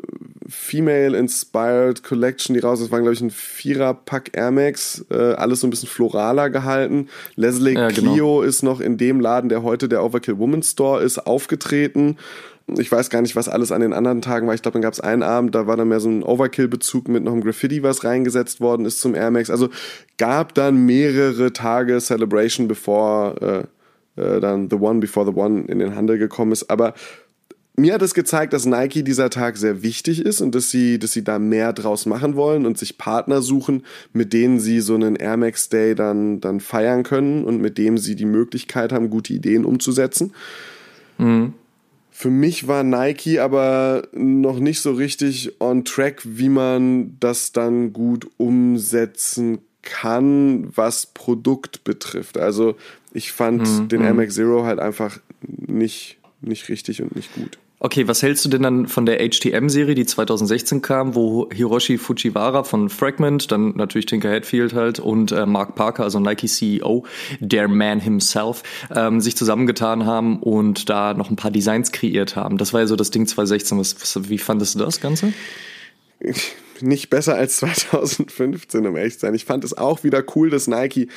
Female-Inspired 0.48 2.04
Collection, 2.04 2.54
die 2.54 2.60
raus 2.60 2.80
ist. 2.80 2.88
Das 2.88 2.92
war, 2.92 3.00
glaube 3.00 3.14
ich, 3.14 3.22
ein 3.22 3.32
Vierer-Pack 3.32 4.32
Air 4.34 4.52
Max. 4.52 5.06
Äh, 5.10 5.34
alles 5.34 5.62
so 5.62 5.68
ein 5.68 5.70
bisschen 5.70 5.90
floraler 5.90 6.50
gehalten. 6.50 7.10
Leslie 7.36 7.74
ja, 7.74 7.90
genau. 7.90 8.14
Clio 8.14 8.42
ist 8.42 8.64
noch 8.64 8.80
in 8.80 8.98
dem 8.98 9.20
Laden, 9.20 9.50
der 9.50 9.64
heute 9.64 9.90
der 9.90 10.04
Overkill 10.04 10.38
Woman 10.38 10.64
Store 10.64 11.02
ist, 11.04 11.26
aufgetreten. 11.26 12.18
Ich 12.68 12.92
weiß 12.92 13.10
gar 13.10 13.22
nicht, 13.22 13.36
was 13.36 13.50
alles 13.50 13.72
an 13.72 13.82
den 13.82 13.94
anderen 13.94 14.22
Tagen 14.22 14.46
war. 14.46 14.54
Ich 14.54 14.62
glaube, 14.62 14.74
dann 14.74 14.82
gab 14.82 14.94
es 14.94 15.00
einen 15.00 15.24
Abend, 15.24 15.56
da 15.56 15.68
war 15.68 15.78
dann 15.78 15.88
mehr 15.88 16.02
so 16.02 16.10
ein 16.10 16.24
Overkill-Bezug 16.24 17.08
mit 17.08 17.24
noch 17.24 17.32
einem 17.32 17.44
Graffiti, 17.44 17.82
was 17.82 18.04
reingesetzt 18.04 18.60
worden 18.62 18.86
ist 18.86 19.00
zum 19.00 19.16
Air 19.16 19.32
Max. 19.32 19.50
Also 19.50 19.70
gab 20.18 20.54
dann 20.54 20.86
mehrere 20.86 21.54
Tage 21.54 22.00
Celebration, 22.00 22.68
bevor 22.68 23.42
äh, 23.42 23.64
äh, 24.22 24.40
dann 24.42 24.70
The 24.70 24.76
One 24.76 25.00
Before 25.00 25.26
the 25.26 25.38
One 25.38 25.66
in 25.68 25.80
den 25.80 25.96
Handel 25.96 26.18
gekommen 26.18 26.52
ist. 26.52 26.70
Aber 26.70 26.94
mir 27.80 27.94
hat 27.94 28.02
es 28.02 28.16
gezeigt, 28.16 28.54
dass 28.54 28.66
Nike 28.66 29.04
dieser 29.04 29.30
Tag 29.30 29.56
sehr 29.56 29.84
wichtig 29.84 30.26
ist 30.26 30.42
und 30.42 30.56
dass 30.56 30.72
sie, 30.72 30.98
dass 30.98 31.14
sie 31.14 31.24
da 31.24 31.38
mehr 31.38 31.74
draus 31.74 32.08
machen 32.08 32.36
wollen 32.36 32.66
und 32.66 32.78
sich 32.78 32.98
Partner 32.98 33.44
suchen, 33.44 33.86
mit 34.14 34.34
denen 34.34 34.60
sie 34.60 34.82
so 34.82 34.96
einen 34.96 35.16
Air 35.16 35.38
Max 35.38 35.70
Day 35.70 35.94
dann, 35.94 36.42
dann 36.42 36.60
feiern 36.60 37.04
können 37.04 37.46
und 37.46 37.62
mit 37.62 37.78
dem 37.78 38.00
sie 38.00 38.16
die 38.16 38.26
Möglichkeit 38.26 38.92
haben, 38.92 39.12
gute 39.12 39.34
Ideen 39.34 39.64
umzusetzen. 39.64 40.34
Mhm. 41.20 41.54
Für 42.10 42.32
mich 42.32 42.68
war 42.68 42.82
Nike 42.82 43.38
aber 43.40 44.08
noch 44.12 44.58
nicht 44.58 44.82
so 44.82 44.94
richtig 44.94 45.62
on 45.62 45.86
track, 45.86 46.24
wie 46.26 46.50
man 46.50 47.16
das 47.20 47.52
dann 47.52 47.94
gut 47.94 48.28
umsetzen 48.38 49.60
kann, 49.84 50.76
was 50.76 51.06
Produkt 51.06 51.84
betrifft. 51.84 52.40
Also 52.40 52.76
ich 53.14 53.32
fand 53.32 53.62
mhm. 53.62 53.88
den 53.88 54.02
Air 54.02 54.14
mhm. 54.14 54.18
Max 54.18 54.34
Zero 54.34 54.66
halt 54.66 54.80
einfach 54.80 55.20
nicht, 55.42 56.18
nicht 56.42 56.70
richtig 56.70 57.04
und 57.04 57.16
nicht 57.16 57.36
gut. 57.36 57.60
Okay, 57.80 58.08
was 58.08 58.24
hältst 58.24 58.44
du 58.44 58.50
denn 58.50 58.64
dann 58.64 58.88
von 58.88 59.06
der 59.06 59.20
HTM-Serie, 59.20 59.94
die 59.94 60.06
2016 60.08 60.82
kam, 60.82 61.14
wo 61.14 61.48
Hiroshi 61.52 62.00
Fujiwara 62.00 62.64
von 62.64 62.90
Fragment, 62.90 63.52
dann 63.52 63.76
natürlich 63.76 64.08
Tinker 64.08 64.32
Hatfield 64.32 64.74
halt 64.74 65.00
und 65.00 65.32
äh, 65.32 65.46
Mark 65.46 65.76
Parker, 65.76 66.02
also 66.04 66.20
Nike 66.20 66.48
CEO, 66.48 67.06
der 67.40 67.68
Man 67.68 68.00
himself, 68.00 68.64
ähm, 68.96 69.22
sich 69.22 69.38
zusammengetan 69.38 70.08
haben 70.08 70.40
und 70.40 70.90
da 70.90 71.14
noch 71.14 71.30
ein 71.30 71.36
paar 71.36 71.52
Designs 71.52 71.92
kreiert 71.92 72.36
haben. 72.36 72.58
Das 72.58 72.74
war 72.74 72.82
ja 72.82 72.88
so 72.88 72.96
das 72.96 73.12
Ding 73.12 73.28
2016. 73.28 73.78
Was, 73.78 73.96
was, 74.02 74.28
wie 74.28 74.40
fandest 74.40 74.74
du 74.74 74.80
das 74.80 75.00
Ganze? 75.00 75.34
nicht 76.82 77.10
besser 77.10 77.36
als 77.36 77.58
2015, 77.58 78.86
um 78.86 78.96
ehrlich 78.96 79.14
zu 79.14 79.20
sein. 79.22 79.36
Ich 79.36 79.46
fand 79.46 79.64
es 79.64 79.78
auch 79.78 80.04
wieder 80.04 80.24
cool, 80.36 80.50
dass 80.50 80.68
Nike 80.68 81.10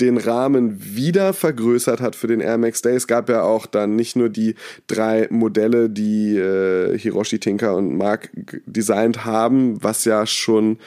den 0.00 0.16
Rahmen 0.16 0.78
wieder 0.94 1.32
vergrößert 1.32 2.00
hat 2.00 2.14
für 2.14 2.26
den 2.26 2.40
Air 2.40 2.58
Max 2.58 2.82
Day. 2.82 2.94
Es 2.94 3.06
gab 3.06 3.28
ja 3.28 3.42
auch 3.42 3.66
dann 3.66 3.96
nicht 3.96 4.16
nur 4.16 4.28
die 4.28 4.54
drei 4.86 5.26
Modelle, 5.30 5.90
die 5.90 6.36
äh, 6.36 6.96
Hiroshi 6.96 7.38
Tinker 7.38 7.76
und 7.76 7.96
Mark 7.96 8.30
designt 8.66 9.24
haben, 9.24 9.82
was 9.82 10.04
ja 10.04 10.26
schon 10.26 10.78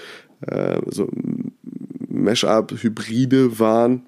äh, 0.48 0.80
so 0.88 1.10
Mesh-Up-Hybride 2.08 3.60
waren 3.60 4.04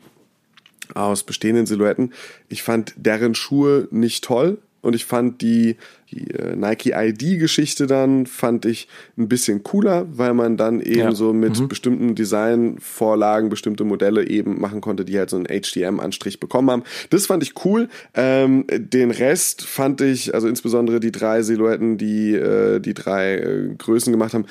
aus 0.94 1.24
bestehenden 1.24 1.66
Silhouetten. 1.66 2.14
Ich 2.50 2.64
fand 2.64 2.94
deren 2.98 3.36
Schuhe 3.36 3.88
nicht 3.92 4.24
toll 4.24 4.60
und 4.84 4.96
ich 4.96 5.06
fand 5.06 5.42
die, 5.42 5.78
die 6.12 6.30
äh, 6.32 6.56
Nike 6.56 6.92
ID-Geschichte 6.94 7.88
dann, 7.88 8.28
fand 8.28 8.66
ich 8.66 8.88
ein 9.18 9.30
bisschen 9.30 9.64
cooler, 9.64 10.06
weil 10.12 10.34
man 10.34 10.58
dann 10.58 10.82
eben 10.82 11.00
ja. 11.00 11.16
so 11.16 11.34
mit 11.34 11.60
mhm. 11.60 11.70
bestimmten 11.70 12.16
Designvorlagen 12.16 13.50
bestimmte 13.50 13.86
Modelle 13.86 14.28
eben 14.28 14.60
machen 14.60 14.82
konnte, 14.82 15.06
die 15.06 15.18
halt 15.18 15.30
so 15.30 15.38
einen 15.38 15.48
HDM-Anstrich 15.48 16.40
bekommen 16.40 16.70
haben. 16.70 16.84
Das 17.10 17.28
fand 17.28 17.44
ich 17.44 17.66
cool. 17.66 17.88
Ähm, 18.14 18.66
den 18.70 19.10
Rest 19.10 19.64
fand 19.64 20.02
ich, 20.02 20.36
also 20.36 20.48
insbesondere 20.50 21.00
die 21.00 21.14
drei 21.14 21.42
Silhouetten, 21.42 21.98
die 21.98 22.34
äh, 22.34 22.80
die 22.80 22.94
drei 22.94 23.38
äh, 23.38 23.76
Größen 23.78 24.12
gemacht 24.12 24.34
haben, 24.34 24.46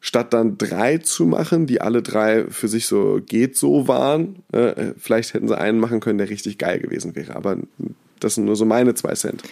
statt 0.00 0.32
dann 0.32 0.56
drei 0.56 0.96
zu 0.98 1.26
machen, 1.26 1.66
die 1.66 1.82
alle 1.82 2.00
drei 2.00 2.46
für 2.48 2.68
sich 2.68 2.86
so 2.86 3.20
geht 3.24 3.56
so 3.56 3.86
waren, 3.86 4.42
äh, 4.52 4.94
vielleicht 4.96 5.34
hätten 5.34 5.48
sie 5.48 5.58
einen 5.58 5.78
machen 5.78 6.00
können, 6.00 6.16
der 6.16 6.30
richtig 6.30 6.56
geil 6.56 6.80
gewesen 6.80 7.14
wäre. 7.14 7.36
Aber 7.36 7.58
das 8.20 8.36
sind 8.36 8.44
nur 8.44 8.56
so 8.56 8.64
meine 8.64 8.94
zwei 8.94 9.14
Cent. 9.14 9.42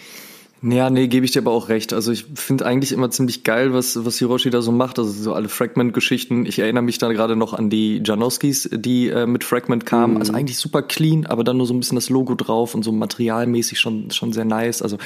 Ja, 0.61 0.89
nee, 0.89 1.07
gebe 1.07 1.25
ich 1.25 1.31
dir 1.31 1.39
aber 1.39 1.51
auch 1.51 1.69
recht. 1.69 1.93
Also 1.93 2.11
ich 2.11 2.25
finde 2.35 2.65
eigentlich 2.65 2.91
immer 2.91 3.09
ziemlich 3.09 3.45
geil, 3.45 3.73
was, 3.73 4.03
was 4.03 4.17
Hiroshi 4.17 4.49
da 4.49 4.61
so 4.61 4.73
macht. 4.73 4.99
Also 4.99 5.09
so 5.09 5.33
alle 5.33 5.47
Fragment-Geschichten. 5.47 6.45
Ich 6.45 6.59
erinnere 6.59 6.83
mich 6.83 6.97
da 6.97 7.09
gerade 7.13 7.37
noch 7.37 7.53
an 7.53 7.69
die 7.69 8.01
Janowskis, 8.03 8.69
die 8.73 9.07
äh, 9.07 9.25
mit 9.25 9.45
Fragment 9.45 9.85
kamen. 9.85 10.15
Mhm. 10.15 10.19
Also 10.19 10.33
eigentlich 10.33 10.57
super 10.57 10.81
clean, 10.81 11.25
aber 11.25 11.45
dann 11.45 11.57
nur 11.57 11.65
so 11.65 11.73
ein 11.73 11.79
bisschen 11.79 11.95
das 11.95 12.09
Logo 12.09 12.35
drauf 12.35 12.75
und 12.75 12.83
so 12.83 12.91
materialmäßig 12.91 13.79
schon, 13.79 14.11
schon 14.11 14.33
sehr 14.33 14.43
nice. 14.43 14.81
Also 14.81 14.97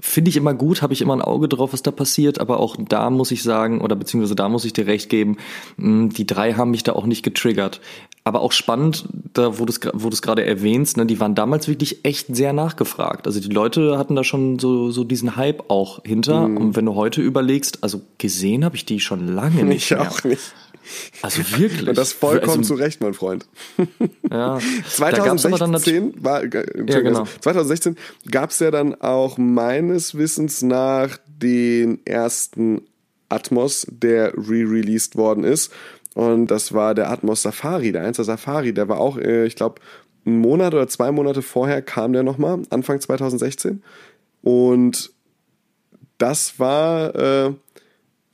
finde 0.00 0.28
ich 0.30 0.36
immer 0.36 0.54
gut, 0.54 0.82
habe 0.82 0.92
ich 0.92 1.02
immer 1.02 1.14
ein 1.14 1.22
Auge 1.22 1.48
drauf, 1.48 1.72
was 1.72 1.82
da 1.82 1.92
passiert. 1.92 2.40
Aber 2.40 2.58
auch 2.58 2.76
da 2.76 3.08
muss 3.10 3.30
ich 3.30 3.44
sagen, 3.44 3.82
oder 3.82 3.94
beziehungsweise 3.94 4.34
da 4.34 4.48
muss 4.48 4.64
ich 4.64 4.72
dir 4.72 4.88
recht 4.88 5.08
geben, 5.08 5.36
mh, 5.76 6.14
die 6.16 6.26
drei 6.26 6.54
haben 6.54 6.72
mich 6.72 6.82
da 6.82 6.94
auch 6.94 7.06
nicht 7.06 7.22
getriggert. 7.22 7.80
Aber 8.26 8.40
auch 8.40 8.50
spannend, 8.50 9.04
da 9.34 9.60
wo 9.60 9.66
du 9.66 9.72
es 9.72 9.78
wo 9.92 10.10
du's 10.10 10.20
gerade 10.20 10.44
erwähnst, 10.44 10.96
ne, 10.96 11.06
die 11.06 11.20
waren 11.20 11.36
damals 11.36 11.68
wirklich 11.68 12.04
echt 12.04 12.34
sehr 12.34 12.52
nachgefragt. 12.52 13.28
Also 13.28 13.38
die 13.38 13.50
Leute 13.50 13.98
hatten 13.98 14.16
da 14.16 14.24
schon 14.24 14.58
so, 14.58 14.90
so 14.90 15.04
diesen 15.04 15.36
Hype 15.36 15.70
auch 15.70 16.00
hinter. 16.04 16.48
Mhm. 16.48 16.56
Und 16.56 16.76
wenn 16.76 16.86
du 16.86 16.96
heute 16.96 17.22
überlegst, 17.22 17.84
also 17.84 18.00
gesehen 18.18 18.64
habe 18.64 18.74
ich 18.74 18.84
die 18.84 18.98
schon 18.98 19.28
lange 19.28 19.62
nicht. 19.62 19.92
Ich 19.92 19.96
mehr. 19.96 20.10
auch 20.10 20.24
nicht. 20.24 20.42
Also 21.22 21.40
wirklich. 21.56 21.88
Und 21.88 21.96
das 21.96 22.12
vollkommen 22.12 22.58
also, 22.58 22.74
zu 22.74 22.82
Recht, 22.82 23.00
mein 23.00 23.14
Freund. 23.14 23.46
Ja. 24.28 24.58
2016 24.88 26.14
war, 26.18 26.42
äh, 26.42 26.48
ja, 26.84 27.00
genau. 27.00 27.28
2016 27.42 27.96
gab 28.28 28.50
es 28.50 28.58
ja 28.58 28.72
dann 28.72 29.00
auch 29.00 29.38
meines 29.38 30.16
Wissens 30.16 30.62
nach 30.62 31.16
den 31.28 32.04
ersten 32.04 32.82
Atmos, 33.28 33.86
der 33.88 34.34
re-released 34.34 35.14
worden 35.14 35.44
ist. 35.44 35.72
Und 36.16 36.46
das 36.46 36.72
war 36.72 36.94
der 36.94 37.10
Atmos 37.10 37.42
Safari, 37.42 37.92
der 37.92 38.02
1 38.04 38.16
Safari. 38.16 38.72
Der 38.72 38.88
war 38.88 38.98
auch, 38.98 39.18
äh, 39.18 39.44
ich 39.44 39.54
glaube, 39.54 39.82
einen 40.24 40.38
Monat 40.38 40.72
oder 40.72 40.88
zwei 40.88 41.12
Monate 41.12 41.42
vorher 41.42 41.82
kam 41.82 42.14
der 42.14 42.22
nochmal, 42.22 42.62
Anfang 42.70 43.02
2016. 43.02 43.82
Und 44.40 45.12
das 46.16 46.58
war 46.58 47.14
äh, 47.14 47.52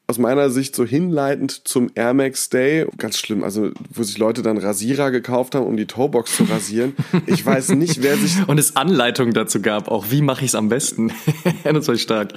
aus 0.07 0.19
meiner 0.19 0.49
Sicht 0.51 0.77
so 0.77 0.85
hinleitend 0.85 1.67
zum 1.67 1.91
Air 1.97 2.15
Max 2.15 2.51
Day. 2.51 2.87
Ganz 2.99 3.19
schlimm, 3.19 3.43
also 3.43 3.71
wo 3.93 4.05
sich 4.05 4.17
Leute 4.17 4.43
dann 4.43 4.59
Rasierer 4.59 5.11
gekauft 5.11 5.57
haben, 5.57 5.67
um 5.67 5.77
die 5.77 5.87
Toebox 5.87 6.37
zu 6.37 6.45
rasieren. 6.45 6.95
Ich 7.27 7.45
weiß 7.45 7.71
nicht, 7.71 8.01
wer 8.01 8.17
sich... 8.17 8.37
Und 8.47 8.59
es 8.59 8.77
Anleitungen 8.77 9.35
dazu 9.35 9.61
gab, 9.61 9.89
auch 9.89 10.07
wie 10.11 10.23
mache 10.23 10.45
ich 10.45 10.53
es 10.53 10.55
am 10.55 10.69
besten. 10.69 11.11
war 11.65 11.97
stark. 11.97 12.35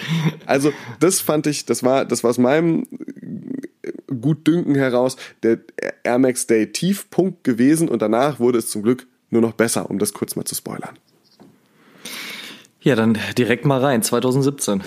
Also 0.48 0.74
das 1.00 1.20
fand 1.20 1.46
ich, 1.46 1.66
das 1.66 1.84
war, 1.84 2.04
das 2.04 2.24
war 2.24 2.32
aus 2.32 2.40
meinem 2.40 2.88
Gutdünken 4.22 4.76
heraus 4.76 5.18
der 5.44 5.60
Air 6.04 6.20
Max 6.20 6.48
Day 6.48 6.72
Tiefpunkt 6.72 7.44
gewesen 7.44 7.90
und 7.90 8.02
danach 8.02 8.40
wurde 8.40 8.60
es 8.60 8.70
zum 8.70 8.84
Glück 8.84 9.08
nur 9.30 9.42
noch 9.42 9.54
besser, 9.54 9.90
um 9.90 10.00
das 10.00 10.14
kurz 10.14 10.36
mal 10.36 10.46
zu 10.46 10.56
spoilern. 10.56 10.98
Ja, 12.82 12.96
dann 12.96 13.18
direkt 13.38 13.66
mal 13.66 13.82
rein, 13.82 14.04
2017. 14.04 14.84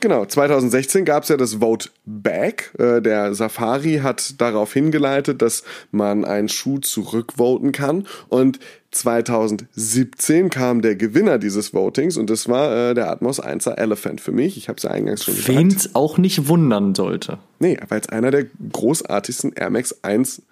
Genau, 0.00 0.24
2016 0.24 1.04
gab 1.04 1.24
es 1.24 1.28
ja 1.28 1.36
das 1.36 1.54
Vote 1.54 1.90
Back. 2.04 2.72
Äh, 2.78 3.02
der 3.02 3.34
Safari 3.34 4.00
hat 4.02 4.40
darauf 4.40 4.72
hingeleitet, 4.72 5.42
dass 5.42 5.64
man 5.90 6.24
einen 6.24 6.48
Schuh 6.48 6.78
zurückvoten 6.78 7.72
kann. 7.72 8.06
Und 8.28 8.60
2017 8.92 10.50
kam 10.50 10.82
der 10.82 10.96
Gewinner 10.96 11.38
dieses 11.38 11.74
Votings 11.74 12.16
und 12.16 12.30
das 12.30 12.48
war 12.48 12.90
äh, 12.90 12.94
der 12.94 13.10
Atmos 13.10 13.42
1er 13.42 13.74
Elephant 13.74 14.20
für 14.20 14.32
mich. 14.32 14.56
Ich 14.56 14.68
habe 14.68 14.76
es 14.76 14.84
ja 14.84 14.90
eingangs 14.90 15.24
schon 15.24 15.34
gesagt. 15.34 15.58
Wen 15.58 15.68
es 15.68 15.94
auch 15.94 16.16
nicht 16.16 16.48
wundern 16.48 16.94
sollte. 16.94 17.38
Nee, 17.58 17.78
weil 17.88 18.00
es 18.00 18.08
einer 18.08 18.30
der 18.30 18.46
großartigsten 18.72 19.52
Air 19.54 19.70
Max 19.70 19.96
1 20.02 20.42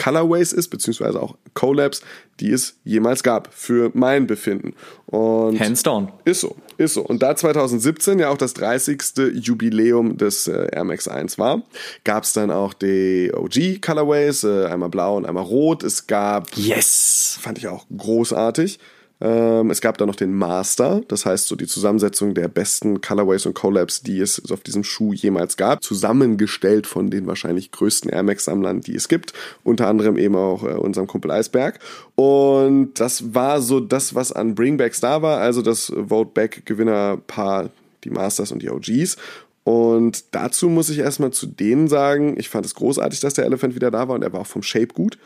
Colorways 0.00 0.52
ist, 0.52 0.68
beziehungsweise 0.68 1.20
auch 1.20 1.36
Collabs, 1.52 2.00
die 2.40 2.52
es 2.52 2.76
jemals 2.84 3.22
gab, 3.22 3.52
für 3.52 3.90
mein 3.92 4.26
Befinden. 4.26 4.74
Und 5.06 5.60
Hands 5.60 5.82
down. 5.82 6.10
Ist 6.24 6.40
so, 6.40 6.56
ist 6.78 6.94
so. 6.94 7.02
Und 7.02 7.22
da 7.22 7.36
2017 7.36 8.18
ja 8.18 8.30
auch 8.30 8.38
das 8.38 8.54
30. 8.54 9.02
Jubiläum 9.34 10.16
des 10.16 10.46
äh, 10.48 10.68
Air 10.72 10.84
Max 10.84 11.06
1 11.06 11.38
war, 11.38 11.62
gab 12.04 12.24
es 12.24 12.32
dann 12.32 12.50
auch 12.50 12.72
die 12.72 13.30
OG 13.34 13.82
Colorways, 13.82 14.44
äh, 14.44 14.64
einmal 14.66 14.88
blau 14.88 15.18
und 15.18 15.26
einmal 15.26 15.44
rot. 15.44 15.82
Es 15.82 16.06
gab, 16.06 16.56
Yes! 16.56 17.38
fand 17.38 17.58
ich 17.58 17.68
auch 17.68 17.84
großartig, 17.94 18.78
es 19.22 19.82
gab 19.82 19.98
dann 19.98 20.08
noch 20.08 20.16
den 20.16 20.34
Master, 20.34 21.02
das 21.08 21.26
heißt 21.26 21.46
so 21.46 21.54
die 21.54 21.66
Zusammensetzung 21.66 22.32
der 22.32 22.48
besten 22.48 23.02
Colorways 23.02 23.44
und 23.44 23.52
Collabs, 23.52 24.02
die 24.02 24.18
es 24.18 24.50
auf 24.50 24.60
diesem 24.60 24.82
Schuh 24.82 25.12
jemals 25.12 25.58
gab, 25.58 25.82
zusammengestellt 25.82 26.86
von 26.86 27.10
den 27.10 27.26
wahrscheinlich 27.26 27.70
größten 27.70 28.10
Air 28.10 28.22
Max 28.22 28.46
Sammlern, 28.46 28.80
die 28.80 28.94
es 28.94 29.08
gibt, 29.08 29.34
unter 29.62 29.88
anderem 29.88 30.16
eben 30.16 30.36
auch 30.36 30.64
äh, 30.64 30.68
unserem 30.68 31.06
Kumpel 31.06 31.30
Eisberg. 31.32 31.80
Und 32.14 32.98
das 32.98 33.34
war 33.34 33.60
so 33.60 33.78
das, 33.80 34.14
was 34.14 34.32
an 34.32 34.54
Bringbacks 34.54 35.00
da 35.00 35.20
war, 35.20 35.40
also 35.40 35.60
das 35.60 35.92
Vote 36.08 36.30
Back 36.32 36.64
Gewinnerpaar, 36.64 37.68
die 38.04 38.10
Masters 38.10 38.52
und 38.52 38.62
die 38.62 38.70
OGs. 38.70 39.18
Und 39.64 40.34
dazu 40.34 40.70
muss 40.70 40.88
ich 40.88 40.98
erstmal 40.98 41.32
zu 41.32 41.46
denen 41.46 41.88
sagen, 41.88 42.36
ich 42.38 42.48
fand 42.48 42.64
es 42.64 42.74
großartig, 42.74 43.20
dass 43.20 43.34
der 43.34 43.44
Elephant 43.44 43.74
wieder 43.74 43.90
da 43.90 44.08
war 44.08 44.14
und 44.14 44.22
er 44.22 44.32
war 44.32 44.40
auch 44.40 44.46
vom 44.46 44.62
Shape 44.62 44.88
gut. 44.88 45.18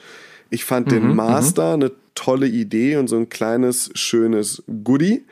Ich 0.51 0.65
fand 0.65 0.91
den 0.91 1.15
Master 1.15 1.75
eine 1.75 1.93
tolle 2.15 2.47
Idee 2.47 2.97
und 2.97 3.09
so 3.09 3.17
ein 3.17 3.29
kleines, 3.29 3.91
schönes 3.95 4.63
Goodie. 4.85 5.25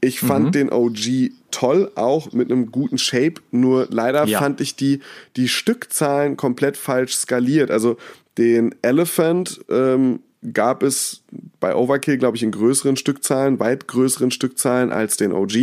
Ich 0.00 0.20
fand 0.20 0.54
den 0.54 0.70
OG 0.70 1.30
toll, 1.50 1.90
auch 1.96 2.32
mit 2.32 2.52
einem 2.52 2.70
guten 2.70 2.98
Shape, 2.98 3.34
nur 3.50 3.88
leider 3.90 4.24
Ja. 4.26 4.38
fand 4.38 4.60
ich 4.60 4.76
die, 4.76 5.00
die 5.36 5.48
Stückzahlen 5.48 6.36
komplett 6.36 6.76
falsch 6.76 7.14
skaliert. 7.16 7.70
Also 7.72 7.96
den 8.36 8.74
Elephant 8.82 9.60
ähm, 9.68 10.20
gab 10.52 10.84
es 10.84 11.22
bei 11.58 11.74
Overkill, 11.74 12.16
glaube 12.16 12.36
ich, 12.36 12.44
in 12.44 12.52
größeren 12.52 12.96
Stückzahlen, 12.96 13.58
weit 13.58 13.88
größeren 13.88 14.30
Stückzahlen 14.30 14.92
als 14.92 15.16
den 15.16 15.32
OG. 15.32 15.56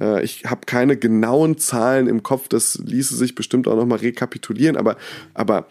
Äh, 0.00 0.24
ich 0.24 0.44
habe 0.46 0.62
keine 0.64 0.96
genauen 0.96 1.58
Zahlen 1.58 2.06
im 2.06 2.22
Kopf, 2.22 2.48
das 2.48 2.78
ließe 2.82 3.14
sich 3.14 3.34
bestimmt 3.34 3.68
auch 3.68 3.76
nochmal 3.76 3.98
rekapitulieren, 3.98 4.76
aber, 4.78 4.96
aber 5.34 5.66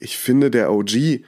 ich 0.00 0.18
finde, 0.18 0.50
der 0.50 0.70
OG 0.70 1.20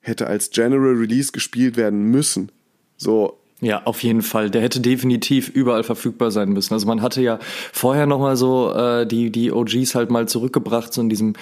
hätte 0.00 0.26
als 0.26 0.50
General 0.50 0.94
Release 0.94 1.32
gespielt 1.32 1.76
werden 1.76 2.04
müssen. 2.04 2.50
So, 2.96 3.38
Ja, 3.60 3.82
auf 3.84 4.02
jeden 4.02 4.22
Fall. 4.22 4.50
Der 4.50 4.62
hätte 4.62 4.80
definitiv 4.80 5.48
überall 5.50 5.84
verfügbar 5.84 6.30
sein 6.30 6.50
müssen. 6.50 6.72
Also 6.72 6.86
man 6.86 7.02
hatte 7.02 7.20
ja 7.20 7.38
vorher 7.72 8.06
noch 8.06 8.18
mal 8.18 8.36
so 8.36 8.72
äh, 8.74 9.06
die 9.06 9.30
die 9.30 9.52
OGs 9.52 9.94
halt 9.94 10.10
mal 10.10 10.26
zurückgebracht 10.28 10.92
so 10.92 11.00
in 11.02 11.08
diesem 11.10 11.34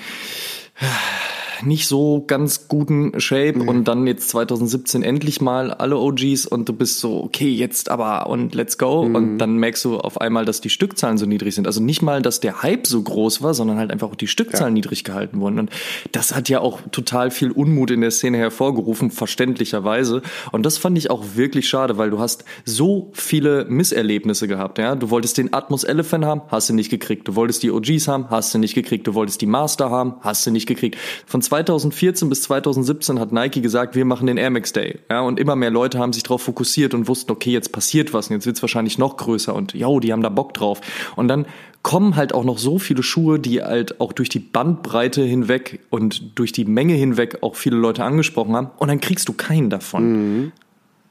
nicht 1.62 1.86
so 1.86 2.24
ganz 2.26 2.68
guten 2.68 3.18
Shape 3.20 3.60
und 3.60 3.84
dann 3.84 4.06
jetzt 4.06 4.28
2017 4.30 5.02
endlich 5.02 5.40
mal 5.40 5.72
alle 5.72 5.98
OGs 5.98 6.46
und 6.46 6.68
du 6.68 6.72
bist 6.72 7.00
so, 7.00 7.22
okay, 7.22 7.48
jetzt 7.48 7.90
aber 7.90 8.28
und 8.28 8.54
let's 8.54 8.78
go 8.78 9.00
und 9.00 9.38
dann 9.38 9.56
merkst 9.56 9.84
du 9.84 9.98
auf 9.98 10.20
einmal, 10.20 10.44
dass 10.44 10.60
die 10.60 10.70
Stückzahlen 10.70 11.18
so 11.18 11.26
niedrig 11.26 11.54
sind. 11.54 11.66
Also 11.66 11.82
nicht 11.82 12.02
mal, 12.02 12.22
dass 12.22 12.40
der 12.40 12.62
Hype 12.62 12.86
so 12.86 13.02
groß 13.02 13.42
war, 13.42 13.54
sondern 13.54 13.78
halt 13.78 13.90
einfach 13.90 14.08
auch 14.08 14.16
die 14.16 14.26
Stückzahlen 14.26 14.74
niedrig 14.74 15.04
gehalten 15.04 15.40
wurden 15.40 15.58
und 15.58 15.70
das 16.12 16.34
hat 16.34 16.48
ja 16.48 16.60
auch 16.60 16.80
total 16.92 17.30
viel 17.30 17.50
Unmut 17.50 17.90
in 17.90 18.00
der 18.00 18.10
Szene 18.10 18.38
hervorgerufen, 18.38 19.10
verständlicherweise 19.10 20.22
und 20.52 20.64
das 20.64 20.78
fand 20.78 20.98
ich 20.98 21.10
auch 21.10 21.24
wirklich 21.34 21.68
schade, 21.68 21.98
weil 21.98 22.10
du 22.10 22.18
hast 22.18 22.44
so 22.64 23.10
viele 23.12 23.66
Misserlebnisse 23.66 24.48
gehabt, 24.48 24.78
ja? 24.78 24.94
Du 24.94 25.10
wolltest 25.10 25.38
den 25.38 25.52
Atmos 25.52 25.84
Elephant 25.84 26.24
haben, 26.24 26.42
hast 26.48 26.68
du 26.68 26.74
nicht 26.74 26.90
gekriegt. 26.90 27.28
Du 27.28 27.36
wolltest 27.36 27.62
die 27.62 27.70
OGs 27.70 28.08
haben, 28.08 28.30
hast 28.30 28.54
du 28.54 28.58
nicht 28.58 28.74
gekriegt. 28.74 29.06
Du 29.06 29.14
wolltest 29.14 29.40
die 29.40 29.46
Master 29.46 29.90
haben, 29.90 30.14
hast 30.20 30.46
du 30.46 30.50
nicht 30.50 30.66
gekriegt. 30.66 30.96
Von 31.26 31.42
2014 31.48 32.28
bis 32.28 32.42
2017 32.42 33.18
hat 33.18 33.32
Nike 33.32 33.60
gesagt, 33.60 33.94
wir 33.94 34.04
machen 34.04 34.26
den 34.26 34.36
Air 34.36 34.50
Max 34.50 34.72
Day. 34.72 34.98
Ja, 35.10 35.20
und 35.20 35.40
immer 35.40 35.56
mehr 35.56 35.70
Leute 35.70 35.98
haben 35.98 36.12
sich 36.12 36.22
darauf 36.22 36.42
fokussiert 36.42 36.94
und 36.94 37.08
wussten, 37.08 37.32
okay, 37.32 37.50
jetzt 37.50 37.72
passiert 37.72 38.12
was 38.12 38.28
und 38.28 38.36
jetzt 38.36 38.46
wird's 38.46 38.62
wahrscheinlich 38.62 38.98
noch 38.98 39.16
größer 39.16 39.54
und 39.54 39.74
jo, 39.74 40.00
die 40.00 40.12
haben 40.12 40.22
da 40.22 40.28
Bock 40.28 40.54
drauf. 40.54 40.80
Und 41.16 41.28
dann 41.28 41.46
kommen 41.82 42.16
halt 42.16 42.34
auch 42.34 42.44
noch 42.44 42.58
so 42.58 42.78
viele 42.78 43.02
Schuhe, 43.02 43.38
die 43.38 43.62
halt 43.62 44.00
auch 44.00 44.12
durch 44.12 44.28
die 44.28 44.40
Bandbreite 44.40 45.22
hinweg 45.22 45.80
und 45.90 46.38
durch 46.38 46.52
die 46.52 46.64
Menge 46.64 46.94
hinweg 46.94 47.38
auch 47.42 47.56
viele 47.56 47.76
Leute 47.76 48.04
angesprochen 48.04 48.54
haben 48.54 48.70
und 48.78 48.88
dann 48.88 49.00
kriegst 49.00 49.28
du 49.28 49.32
keinen 49.32 49.70
davon. 49.70 50.52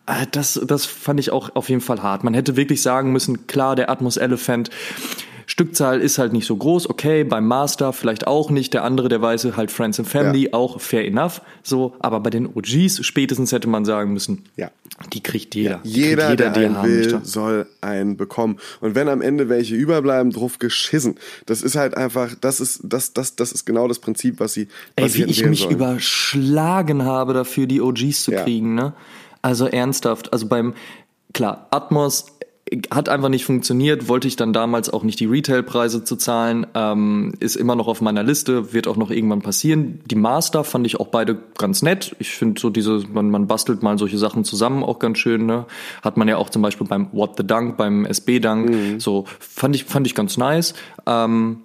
Äh, 0.05 0.25
Das, 0.31 0.59
das 0.65 0.85
fand 0.85 1.19
ich 1.19 1.31
auch 1.31 1.55
auf 1.55 1.69
jeden 1.69 1.81
Fall 1.81 2.01
hart. 2.01 2.23
Man 2.23 2.33
hätte 2.33 2.55
wirklich 2.55 2.81
sagen 2.81 3.11
müssen, 3.11 3.47
klar, 3.47 3.75
der 3.75 3.89
Atmos 3.89 4.17
Elephant, 4.17 4.69
Stückzahl 5.49 6.01
ist 6.01 6.17
halt 6.19 6.33
nicht 6.33 6.45
so 6.45 6.55
groß, 6.57 6.89
okay, 6.89 7.23
beim 7.23 7.47
Master 7.47 7.93
vielleicht 7.93 8.27
auch 8.27 8.49
nicht, 8.51 8.73
der 8.73 8.83
andere, 8.83 9.07
der 9.09 9.21
weiße, 9.21 9.55
halt 9.57 9.71
Friends 9.71 9.97
and 9.97 10.07
Family, 10.07 10.43
Ja. 10.47 10.53
auch 10.53 10.79
fair 10.81 11.05
enough, 11.07 11.41
so, 11.63 11.95
aber 11.99 12.19
bei 12.19 12.29
den 12.29 12.45
OGs 12.47 13.03
spätestens 13.05 13.51
hätte 13.53 13.69
man 13.69 13.85
sagen 13.85 14.11
müssen, 14.13 14.43
ja. 14.57 14.69
die 15.13 15.23
kriegt 15.23 15.55
jeder. 15.55 15.79
Die 15.85 15.89
Jeder, 15.89 16.27
kriegt 16.27 16.39
der 16.41 16.49
die 16.51 16.59
einen 16.65 16.83
will, 16.83 16.97
möchte. 17.13 17.19
soll 17.23 17.65
einen 17.81 18.17
bekommen. 18.17 18.57
Und 18.81 18.93
wenn 18.95 19.07
am 19.07 19.21
Ende 19.21 19.47
welche 19.47 19.75
überbleiben, 19.75 20.31
drauf 20.33 20.59
geschissen. 20.59 21.15
Das 21.45 21.61
ist 21.61 21.75
halt 21.77 21.95
einfach, 21.95 22.35
das 22.41 22.59
ist, 22.59 22.81
das, 22.83 23.13
das, 23.13 23.35
das 23.37 23.53
ist 23.53 23.65
genau 23.65 23.87
das 23.87 23.99
Prinzip, 23.99 24.39
was 24.41 24.53
sie, 24.53 24.67
was 24.97 25.15
Ey, 25.15 25.25
wie 25.25 25.31
ich 25.31 25.45
mich 25.45 25.61
sollen. 25.61 25.75
überschlagen 25.75 27.03
habe 27.05 27.33
dafür, 27.33 27.67
die 27.67 27.81
OGs 27.81 28.23
zu 28.23 28.31
Ja. 28.31 28.43
kriegen, 28.43 28.75
ne? 28.75 28.93
Also 29.41 29.67
ernsthaft. 29.67 30.33
Also 30.33 30.47
beim, 30.47 30.73
klar, 31.33 31.67
Atmos 31.71 32.25
hat 32.91 33.09
einfach 33.09 33.29
nicht 33.29 33.45
funktioniert, 33.45 34.07
wollte 34.07 34.27
ich 34.27 34.35
dann 34.35 34.53
damals 34.53 34.89
auch 34.89 35.03
nicht 35.03 35.19
die 35.19 35.25
Retailpreise 35.25 36.03
zu 36.03 36.15
zahlen, 36.15 36.67
ähm, 36.73 37.33
ist 37.39 37.55
immer 37.55 37.75
noch 37.75 37.87
auf 37.87 38.01
meiner 38.01 38.23
Liste, 38.23 38.73
wird 38.73 38.87
auch 38.87 38.97
noch 38.97 39.11
irgendwann 39.11 39.41
passieren. 39.41 40.01
Die 40.05 40.15
Master 40.15 40.63
fand 40.63 40.85
ich 40.85 40.99
auch 40.99 41.07
beide 41.07 41.37
ganz 41.57 41.81
nett. 41.81 42.15
Ich 42.19 42.31
finde 42.31 42.59
so 42.59 42.69
diese, 42.69 43.03
man, 43.11 43.29
man 43.29 43.47
bastelt 43.47 43.83
mal 43.83 43.97
solche 43.97 44.17
Sachen 44.17 44.43
zusammen 44.43 44.83
auch 44.83 44.99
ganz 44.99 45.17
schön, 45.17 45.45
ne? 45.45 45.65
Hat 46.01 46.17
man 46.17 46.27
ja 46.27 46.37
auch 46.37 46.49
zum 46.49 46.61
Beispiel 46.61 46.87
beim 46.87 47.09
What 47.11 47.37
the 47.37 47.45
Dunk, 47.45 47.77
beim 47.77 48.05
SB 48.05 48.39
Dunk, 48.39 49.01
so 49.01 49.25
fand 49.39 49.75
ich, 49.75 49.85
fand 49.85 50.07
ich 50.07 50.15
ganz 50.15 50.37
nice. 50.37 50.73
Ähm, 51.05 51.61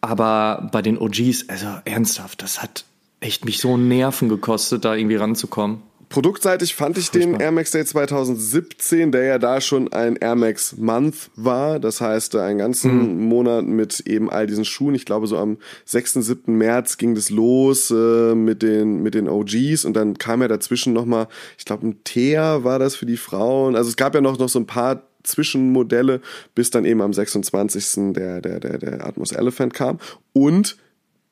aber 0.00 0.68
bei 0.72 0.82
den 0.82 0.98
OGs, 0.98 1.48
also 1.48 1.66
ernsthaft, 1.84 2.42
das 2.42 2.62
hat 2.62 2.84
echt 3.20 3.44
mich 3.44 3.60
so 3.60 3.76
Nerven 3.76 4.28
gekostet, 4.28 4.84
da 4.84 4.94
irgendwie 4.94 5.16
ranzukommen. 5.16 5.82
Produktseitig 6.12 6.74
fand 6.74 6.98
ich 6.98 7.10
den 7.10 7.40
Air 7.40 7.52
Max 7.52 7.70
Day 7.70 7.84
2017, 7.84 9.12
der 9.12 9.24
ja 9.24 9.38
da 9.38 9.62
schon 9.62 9.92
ein 9.92 10.16
Air 10.16 10.34
Max 10.34 10.76
Month 10.76 11.30
war. 11.36 11.80
Das 11.80 12.02
heißt, 12.02 12.36
einen 12.36 12.58
ganzen 12.58 13.16
Mhm. 13.16 13.28
Monat 13.28 13.64
mit 13.64 14.00
eben 14.00 14.30
all 14.30 14.46
diesen 14.46 14.66
Schuhen. 14.66 14.94
Ich 14.94 15.06
glaube, 15.06 15.26
so 15.26 15.38
am 15.38 15.56
6., 15.86 16.14
7. 16.14 16.54
März 16.56 16.98
ging 16.98 17.14
das 17.14 17.30
los 17.30 17.90
äh, 17.90 18.34
mit, 18.34 18.62
den, 18.62 19.02
mit 19.02 19.14
den 19.14 19.26
OGs 19.26 19.86
und 19.86 19.94
dann 19.94 20.18
kam 20.18 20.42
ja 20.42 20.48
dazwischen 20.48 20.92
nochmal, 20.92 21.28
ich 21.56 21.64
glaube, 21.64 21.86
ein 21.86 22.04
Thea 22.04 22.62
war 22.62 22.78
das 22.78 22.94
für 22.94 23.06
die 23.06 23.16
Frauen. 23.16 23.74
Also 23.74 23.88
es 23.88 23.96
gab 23.96 24.14
ja 24.14 24.20
noch, 24.20 24.38
noch 24.38 24.50
so 24.50 24.58
ein 24.58 24.66
paar 24.66 25.02
Zwischenmodelle, 25.22 26.20
bis 26.54 26.70
dann 26.70 26.84
eben 26.84 27.00
am 27.00 27.14
26. 27.14 28.12
der, 28.12 28.40
der, 28.42 28.60
der, 28.60 28.78
der 28.78 29.06
Atmos 29.06 29.32
Elephant 29.32 29.72
kam. 29.72 29.98
Und 30.34 30.76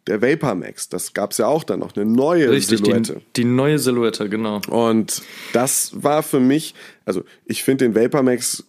der 0.07 0.23
Vapor 0.23 0.55
Max, 0.55 0.89
das 0.89 1.13
gab's 1.13 1.39
ja 1.39 1.47
auch 1.47 1.65
dann 1.65 1.81
noch, 1.81 1.95
eine 1.95 2.05
neue 2.05 2.51
Richtig, 2.51 2.81
die, 2.81 2.87
Silhouette. 2.87 3.21
die 3.37 3.45
neue 3.45 3.79
Silhouette, 3.79 4.29
genau. 4.29 4.61
Und 4.69 5.23
das 5.53 5.93
war 5.95 6.23
für 6.23 6.41
mich, 6.41 6.75
also 7.05 7.23
ich 7.45 7.63
finde 7.63 7.85
den 7.85 7.95
Vapor 7.95 8.23
Max, 8.23 8.65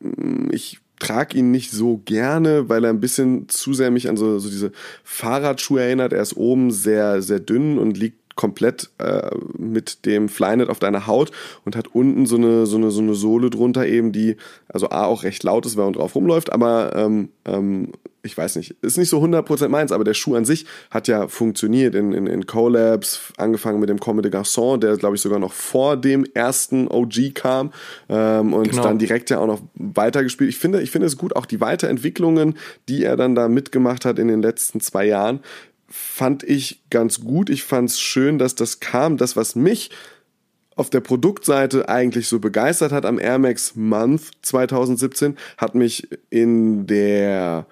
mm, 0.00 0.50
ich 0.50 0.80
trage 0.98 1.38
ihn 1.38 1.50
nicht 1.50 1.70
so 1.70 2.02
gerne, 2.04 2.68
weil 2.68 2.84
er 2.84 2.90
ein 2.90 3.00
bisschen 3.00 3.48
zu 3.48 3.72
sehr 3.72 3.90
mich 3.90 4.08
an 4.08 4.16
so, 4.16 4.38
so 4.38 4.48
diese 4.50 4.72
Fahrradschuhe 5.02 5.80
erinnert. 5.80 6.12
Er 6.12 6.22
ist 6.22 6.36
oben 6.36 6.70
sehr, 6.70 7.22
sehr 7.22 7.40
dünn 7.40 7.78
und 7.78 7.96
liegt 7.96 8.19
komplett 8.40 8.88
äh, 8.96 9.30
mit 9.58 10.06
dem 10.06 10.30
Flynet 10.30 10.70
auf 10.70 10.78
deiner 10.78 11.06
Haut 11.06 11.30
und 11.66 11.76
hat 11.76 11.88
unten 11.94 12.24
so 12.24 12.36
eine, 12.36 12.64
so 12.64 12.78
eine, 12.78 12.90
so 12.90 13.02
eine 13.02 13.12
Sohle 13.14 13.50
drunter 13.50 13.86
eben, 13.86 14.12
die 14.12 14.36
also 14.66 14.88
A 14.88 15.04
auch 15.04 15.24
recht 15.24 15.42
laut 15.42 15.66
ist, 15.66 15.76
wenn 15.76 15.84
man 15.84 15.92
drauf 15.92 16.14
rumläuft, 16.14 16.50
aber 16.50 16.96
ähm, 16.96 17.28
ähm, 17.44 17.92
ich 18.22 18.36
weiß 18.36 18.56
nicht, 18.56 18.76
ist 18.82 18.96
nicht 18.98 19.08
so 19.10 19.22
100% 19.22 19.68
meins, 19.68 19.92
aber 19.92 20.04
der 20.04 20.14
Schuh 20.14 20.36
an 20.36 20.44
sich 20.46 20.64
hat 20.90 21.06
ja 21.08 21.28
funktioniert 21.28 21.94
in, 21.94 22.12
in, 22.12 22.26
in 22.26 22.46
Collabs, 22.46 23.32
angefangen 23.36 23.78
mit 23.80 23.88
dem 23.90 24.00
Comme 24.00 24.22
des 24.22 24.32
Garçons, 24.32 24.78
der 24.78 24.96
glaube 24.96 25.16
ich 25.16 25.22
sogar 25.22 25.38
noch 25.38 25.52
vor 25.52 25.98
dem 25.98 26.24
ersten 26.32 26.88
OG 26.88 27.34
kam 27.34 27.72
ähm, 28.08 28.54
und 28.54 28.70
Genau. 28.70 28.82
dann 28.84 28.98
direkt 28.98 29.28
ja 29.30 29.38
auch 29.38 29.46
noch 29.46 29.60
weitergespielt. 29.74 30.48
Ich 30.48 30.58
finde, 30.58 30.80
ich 30.80 30.90
finde 30.90 31.06
es 31.06 31.16
gut, 31.18 31.36
auch 31.36 31.44
die 31.46 31.60
Weiterentwicklungen, 31.60 32.56
die 32.88 33.04
er 33.04 33.16
dann 33.16 33.34
da 33.34 33.48
mitgemacht 33.48 34.04
hat 34.06 34.18
in 34.18 34.28
den 34.28 34.40
letzten 34.40 34.80
zwei 34.80 35.06
Jahren, 35.06 35.40
fand 35.90 36.42
ich 36.44 36.82
ganz 36.90 37.20
gut. 37.20 37.50
Ich 37.50 37.64
fand 37.64 37.90
es 37.90 38.00
schön, 38.00 38.38
dass 38.38 38.54
das 38.54 38.80
kam. 38.80 39.16
Das, 39.16 39.36
was 39.36 39.56
mich 39.56 39.90
auf 40.76 40.88
der 40.88 41.00
Produktseite 41.00 41.88
eigentlich 41.88 42.28
so 42.28 42.38
begeistert 42.38 42.92
hat 42.92 43.04
am 43.04 43.18
Air 43.18 43.38
Max 43.38 43.74
Month 43.74 44.30
2017, 44.42 45.36
hat 45.58 45.74
mich 45.74 46.08
in 46.30 46.86
der 46.86 47.66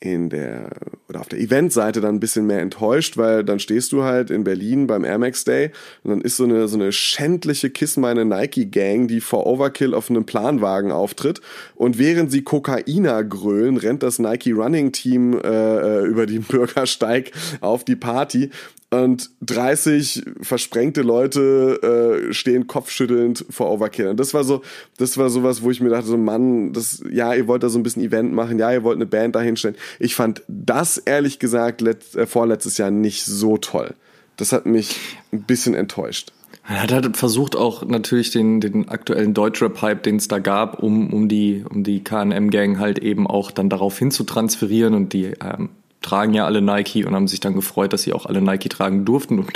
in 0.00 0.30
der 0.30 0.70
oder 1.08 1.20
auf 1.20 1.28
der 1.28 1.40
Eventseite 1.40 2.00
dann 2.00 2.16
ein 2.16 2.20
bisschen 2.20 2.46
mehr 2.46 2.60
enttäuscht, 2.60 3.16
weil 3.16 3.44
dann 3.44 3.58
stehst 3.58 3.92
du 3.92 4.02
halt 4.02 4.30
in 4.30 4.44
Berlin 4.44 4.86
beim 4.86 5.04
Air 5.04 5.18
Max 5.18 5.44
Day 5.44 5.72
und 6.02 6.10
dann 6.10 6.20
ist 6.22 6.36
so 6.36 6.44
eine 6.44 6.68
so 6.68 6.76
eine 6.76 6.90
schändliche 6.92 7.68
Kiss 7.68 7.96
meine 7.98 8.24
Nike 8.24 8.66
Gang, 8.70 9.08
die 9.08 9.20
vor 9.20 9.46
Overkill 9.46 9.92
auf 9.92 10.08
einem 10.08 10.24
Planwagen 10.24 10.90
auftritt 10.90 11.40
und 11.74 11.98
während 11.98 12.30
sie 12.30 12.42
Kokainer 12.42 13.22
grölen, 13.24 13.76
rennt 13.76 14.02
das 14.02 14.18
Nike 14.18 14.52
Running 14.52 14.92
Team 14.92 15.38
äh, 15.38 15.48
äh, 15.48 16.06
über 16.06 16.26
den 16.26 16.42
Bürgersteig 16.42 17.32
auf 17.60 17.84
die 17.84 17.96
Party. 17.96 18.50
Und 18.90 19.30
30 19.42 20.24
versprengte 20.42 21.02
Leute 21.02 22.28
äh, 22.28 22.32
stehen 22.32 22.66
kopfschüttelnd 22.66 23.44
vor 23.48 23.70
Overkill. 23.70 24.08
Und 24.08 24.18
das 24.18 24.34
war 24.34 24.42
so, 24.42 24.62
das 24.98 25.16
war 25.16 25.30
sowas, 25.30 25.62
wo 25.62 25.70
ich 25.70 25.80
mir 25.80 25.90
dachte, 25.90 26.08
so 26.08 26.16
Mann, 26.16 26.72
das, 26.72 27.02
ja, 27.08 27.32
ihr 27.32 27.46
wollt 27.46 27.62
da 27.62 27.68
so 27.68 27.78
ein 27.78 27.84
bisschen 27.84 28.02
Event 28.02 28.32
machen, 28.32 28.58
ja, 28.58 28.72
ihr 28.72 28.82
wollt 28.82 28.96
eine 28.96 29.06
Band 29.06 29.36
da 29.36 29.40
hinstellen. 29.40 29.76
Ich 30.00 30.16
fand 30.16 30.42
das 30.48 30.98
ehrlich 30.98 31.38
gesagt 31.38 31.80
letzt, 31.80 32.16
äh, 32.16 32.26
vorletztes 32.26 32.78
Jahr 32.78 32.90
nicht 32.90 33.24
so 33.24 33.58
toll. 33.58 33.94
Das 34.36 34.52
hat 34.52 34.66
mich 34.66 34.96
ein 35.32 35.42
bisschen 35.42 35.74
enttäuscht. 35.74 36.32
Er 36.66 36.82
hat 36.82 36.92
halt 36.92 37.16
versucht 37.16 37.56
auch 37.56 37.84
natürlich 37.84 38.30
den, 38.30 38.60
den 38.60 38.88
aktuellen 38.88 39.34
Deutschrap-Hype, 39.34 40.02
den 40.02 40.16
es 40.16 40.28
da 40.28 40.38
gab, 40.38 40.82
um, 40.82 41.12
um 41.12 41.28
die, 41.28 41.64
um 41.68 41.84
die 41.84 42.02
KM-Gang 42.02 42.78
halt 42.78 42.98
eben 42.98 43.26
auch 43.26 43.50
dann 43.50 43.68
darauf 43.68 43.98
hin 43.98 44.10
zu 44.10 44.24
transferieren 44.24 44.94
und 44.94 45.12
die 45.12 45.32
ähm, 45.42 45.70
tragen 46.02 46.32
ja 46.32 46.46
alle 46.46 46.62
Nike 46.62 47.04
und 47.04 47.14
haben 47.14 47.28
sich 47.28 47.40
dann 47.40 47.54
gefreut, 47.54 47.92
dass 47.92 48.02
sie 48.02 48.12
auch 48.12 48.26
alle 48.26 48.40
Nike 48.40 48.68
tragen 48.68 49.04
durften 49.04 49.38
und 49.38 49.50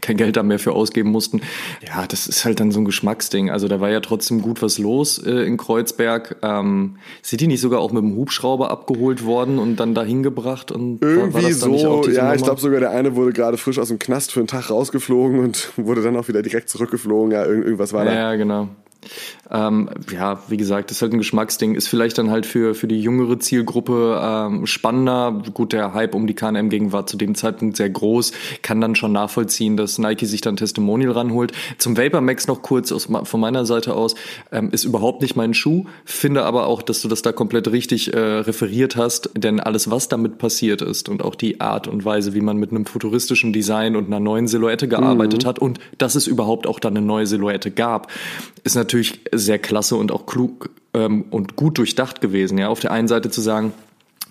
kein 0.00 0.16
Geld 0.16 0.36
da 0.36 0.42
mehr 0.42 0.58
für 0.58 0.72
ausgeben 0.72 1.10
mussten. 1.10 1.40
Ja, 1.86 2.06
das 2.06 2.26
ist 2.26 2.44
halt 2.44 2.60
dann 2.60 2.70
so 2.70 2.80
ein 2.80 2.84
Geschmacksding. 2.84 3.50
Also 3.50 3.66
da 3.68 3.80
war 3.80 3.90
ja 3.90 4.00
trotzdem 4.00 4.42
gut 4.42 4.62
was 4.62 4.78
los 4.78 5.18
äh, 5.18 5.30
in 5.30 5.56
Kreuzberg. 5.56 6.36
Ähm, 6.42 6.96
sind 7.22 7.40
die 7.40 7.46
nicht 7.46 7.60
sogar 7.60 7.80
auch 7.80 7.92
mit 7.92 8.02
dem 8.02 8.14
Hubschrauber 8.14 8.70
abgeholt 8.70 9.24
worden 9.24 9.58
und 9.58 9.76
dann 9.76 9.94
dahin 9.94 10.22
gebracht? 10.22 10.70
Und 10.70 11.02
Irgendwie 11.02 11.34
war, 11.34 11.42
war 11.42 11.52
so, 11.52 12.08
ja, 12.10 12.22
Nummer? 12.22 12.34
ich 12.34 12.42
glaube 12.42 12.60
sogar 12.60 12.80
der 12.80 12.90
eine 12.90 13.16
wurde 13.16 13.32
gerade 13.32 13.56
frisch 13.56 13.78
aus 13.78 13.88
dem 13.88 13.98
Knast 13.98 14.32
für 14.32 14.40
einen 14.40 14.48
Tag 14.48 14.70
rausgeflogen 14.70 15.38
und 15.38 15.72
wurde 15.76 16.02
dann 16.02 16.16
auch 16.16 16.28
wieder 16.28 16.42
direkt 16.42 16.68
zurückgeflogen. 16.68 17.32
Ja, 17.32 17.44
irgendwas 17.46 17.92
war 17.92 18.04
ja, 18.04 18.10
da. 18.10 18.16
Ja, 18.16 18.36
genau. 18.36 18.68
Ähm, 19.50 19.88
ja, 20.12 20.40
wie 20.48 20.56
gesagt, 20.56 20.90
ist 20.90 21.02
halt 21.02 21.12
ein 21.12 21.18
Geschmacksding. 21.18 21.74
Ist 21.74 21.88
vielleicht 21.88 22.18
dann 22.18 22.30
halt 22.30 22.46
für, 22.46 22.74
für 22.74 22.88
die 22.88 23.00
jüngere 23.00 23.38
Zielgruppe 23.38 24.20
ähm, 24.22 24.66
spannender. 24.66 25.42
Gut, 25.54 25.72
der 25.72 25.94
Hype 25.94 26.14
um 26.14 26.26
die 26.26 26.34
KNM 26.34 26.68
gegen 26.68 26.92
war 26.92 27.06
zu 27.06 27.16
dem 27.16 27.34
Zeitpunkt 27.34 27.76
sehr 27.76 27.90
groß. 27.90 28.32
Kann 28.62 28.80
dann 28.80 28.94
schon 28.94 29.12
nachvollziehen, 29.12 29.76
dass 29.76 29.98
Nike 29.98 30.26
sich 30.26 30.40
dann 30.40 30.56
Testimonial 30.56 31.12
ranholt. 31.12 31.52
Zum 31.78 31.96
Vapor 31.96 32.20
Max 32.20 32.48
noch 32.48 32.62
kurz 32.62 32.90
aus, 32.90 33.08
von 33.22 33.40
meiner 33.40 33.66
Seite 33.66 33.94
aus. 33.94 34.14
Ähm, 34.50 34.70
ist 34.72 34.84
überhaupt 34.84 35.22
nicht 35.22 35.36
mein 35.36 35.54
Schuh. 35.54 35.84
Finde 36.04 36.44
aber 36.44 36.66
auch, 36.66 36.82
dass 36.82 37.00
du 37.02 37.08
das 37.08 37.22
da 37.22 37.32
komplett 37.32 37.70
richtig 37.70 38.12
äh, 38.12 38.18
referiert 38.18 38.96
hast. 38.96 39.30
Denn 39.36 39.60
alles, 39.60 39.90
was 39.90 40.08
damit 40.08 40.38
passiert 40.38 40.82
ist 40.82 41.08
und 41.08 41.22
auch 41.22 41.34
die 41.34 41.60
Art 41.60 41.86
und 41.86 42.04
Weise, 42.04 42.34
wie 42.34 42.40
man 42.40 42.56
mit 42.56 42.70
einem 42.70 42.86
futuristischen 42.86 43.52
Design 43.52 43.94
und 43.94 44.06
einer 44.06 44.20
neuen 44.20 44.48
Silhouette 44.48 44.88
gearbeitet 44.88 45.44
mhm. 45.44 45.48
hat 45.48 45.58
und 45.58 45.78
dass 45.98 46.14
es 46.14 46.26
überhaupt 46.26 46.66
auch 46.66 46.80
dann 46.80 46.96
eine 46.96 47.06
neue 47.06 47.26
Silhouette 47.26 47.70
gab, 47.70 48.08
ist 48.66 48.74
natürlich 48.74 49.20
sehr 49.32 49.58
klasse 49.58 49.96
und 49.96 50.12
auch 50.12 50.26
klug 50.26 50.70
ähm, 50.92 51.24
und 51.30 51.56
gut 51.56 51.78
durchdacht 51.78 52.20
gewesen. 52.20 52.58
Ja, 52.58 52.68
auf 52.68 52.80
der 52.80 52.90
einen 52.90 53.08
Seite 53.08 53.30
zu 53.30 53.40
sagen, 53.40 53.72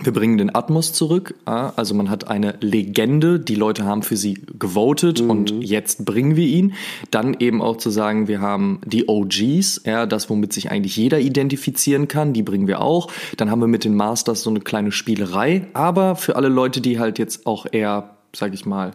wir 0.04 0.12
bringen 0.12 0.38
den 0.38 0.54
Atmos 0.54 0.92
zurück. 0.92 1.36
Also 1.46 1.96
man 1.96 2.10
hat 2.10 2.28
eine 2.28 2.56
Legende, 2.60 3.40
die 3.40 3.56
Leute 3.56 3.86
haben 3.86 4.04
für 4.04 4.18
sie 4.18 4.34
gewotet 4.60 5.22
mhm. 5.22 5.30
und 5.30 5.52
jetzt 5.64 6.04
bringen 6.04 6.36
wir 6.36 6.46
ihn. 6.46 6.74
Dann 7.12 7.34
eben 7.40 7.62
auch 7.62 7.78
zu 7.78 7.90
sagen, 7.90 8.28
wir 8.28 8.42
haben 8.42 8.82
die 8.86 9.08
OGs, 9.08 9.84
ja, 9.86 10.06
das, 10.06 10.30
womit 10.30 10.52
sich 10.52 10.70
eigentlich 10.70 10.98
jeder 10.98 11.20
identifizieren 11.22 12.10
kann, 12.10 12.34
die 12.34 12.44
bringen 12.44 12.68
wir 12.68 12.82
auch. 12.82 13.10
Dann 13.38 13.50
haben 13.50 13.62
wir 13.62 13.68
mit 13.68 13.86
den 13.86 13.96
Masters 13.96 14.44
so 14.44 14.50
eine 14.50 14.60
kleine 14.60 14.92
Spielerei. 14.92 15.68
Aber 15.72 16.18
für 16.18 16.36
alle 16.36 16.50
Leute, 16.50 16.82
die 16.82 17.00
halt 17.00 17.18
jetzt 17.18 17.48
auch 17.48 17.66
eher 17.72 18.15
sag 18.36 18.54
ich 18.54 18.66
mal, 18.66 18.92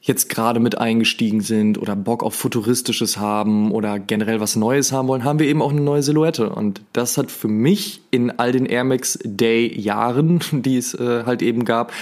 jetzt 0.00 0.28
gerade 0.28 0.60
mit 0.60 0.78
eingestiegen 0.78 1.40
sind 1.40 1.78
oder 1.78 1.94
Bock 1.96 2.22
auf 2.22 2.34
Futuristisches 2.34 3.18
haben 3.18 3.72
oder 3.72 3.98
generell 3.98 4.40
was 4.40 4.56
Neues 4.56 4.92
haben 4.92 5.08
wollen, 5.08 5.24
haben 5.24 5.38
wir 5.38 5.46
eben 5.46 5.62
auch 5.62 5.72
eine 5.72 5.80
neue 5.80 6.02
Silhouette. 6.02 6.50
Und 6.50 6.80
das 6.92 7.18
hat 7.18 7.30
für 7.30 7.48
mich 7.48 8.00
in 8.10 8.30
all 8.38 8.52
den 8.52 8.66
Air 8.66 8.84
Max 8.84 9.18
Day 9.24 9.78
Jahren, 9.78 10.40
die 10.52 10.76
es 10.76 10.94
äh, 10.94 11.24
halt 11.26 11.42
eben 11.42 11.64
gab, 11.64 11.92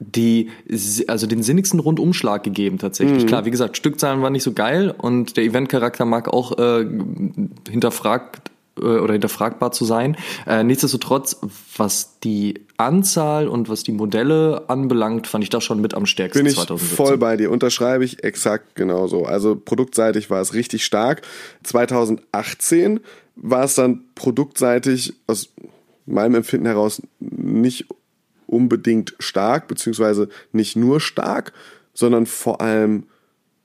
die, 0.00 0.50
also 1.08 1.26
den 1.26 1.42
sinnigsten 1.42 1.80
Rundumschlag 1.80 2.44
gegeben 2.44 2.78
tatsächlich. 2.78 3.24
Mhm. 3.24 3.26
Klar, 3.26 3.44
wie 3.46 3.50
gesagt, 3.50 3.76
Stückzahlen 3.76 4.22
waren 4.22 4.32
nicht 4.32 4.44
so 4.44 4.52
geil 4.52 4.94
und 4.96 5.36
der 5.36 5.44
Eventcharakter 5.44 6.04
mag 6.04 6.28
auch 6.28 6.56
äh, 6.56 6.86
hinterfragt 7.68 8.50
oder 8.78 9.12
hinterfragbar 9.12 9.72
zu 9.72 9.84
sein. 9.84 10.16
Äh, 10.46 10.64
nichtsdestotrotz, 10.64 11.38
was 11.76 12.18
die 12.20 12.66
Anzahl 12.76 13.48
und 13.48 13.68
was 13.68 13.82
die 13.82 13.92
Modelle 13.92 14.64
anbelangt, 14.68 15.26
fand 15.26 15.44
ich 15.44 15.50
das 15.50 15.64
schon 15.64 15.80
mit 15.80 15.94
am 15.94 16.06
stärksten 16.06 16.40
Bin 16.40 16.46
ich 16.46 16.54
2017. 16.54 16.96
voll 16.96 17.18
bei 17.18 17.36
dir, 17.36 17.50
unterschreibe 17.50 18.04
ich 18.04 18.22
exakt 18.24 18.74
genauso. 18.74 19.24
Also 19.24 19.56
produktseitig 19.56 20.30
war 20.30 20.40
es 20.40 20.54
richtig 20.54 20.84
stark. 20.84 21.22
2018 21.64 23.00
war 23.36 23.64
es 23.64 23.74
dann 23.74 24.04
produktseitig 24.14 25.14
aus 25.26 25.50
meinem 26.06 26.36
Empfinden 26.36 26.66
heraus 26.66 27.02
nicht 27.20 27.86
unbedingt 28.46 29.14
stark, 29.18 29.68
beziehungsweise 29.68 30.28
nicht 30.52 30.74
nur 30.74 31.00
stark, 31.00 31.52
sondern 31.92 32.26
vor 32.26 32.60
allem 32.60 33.04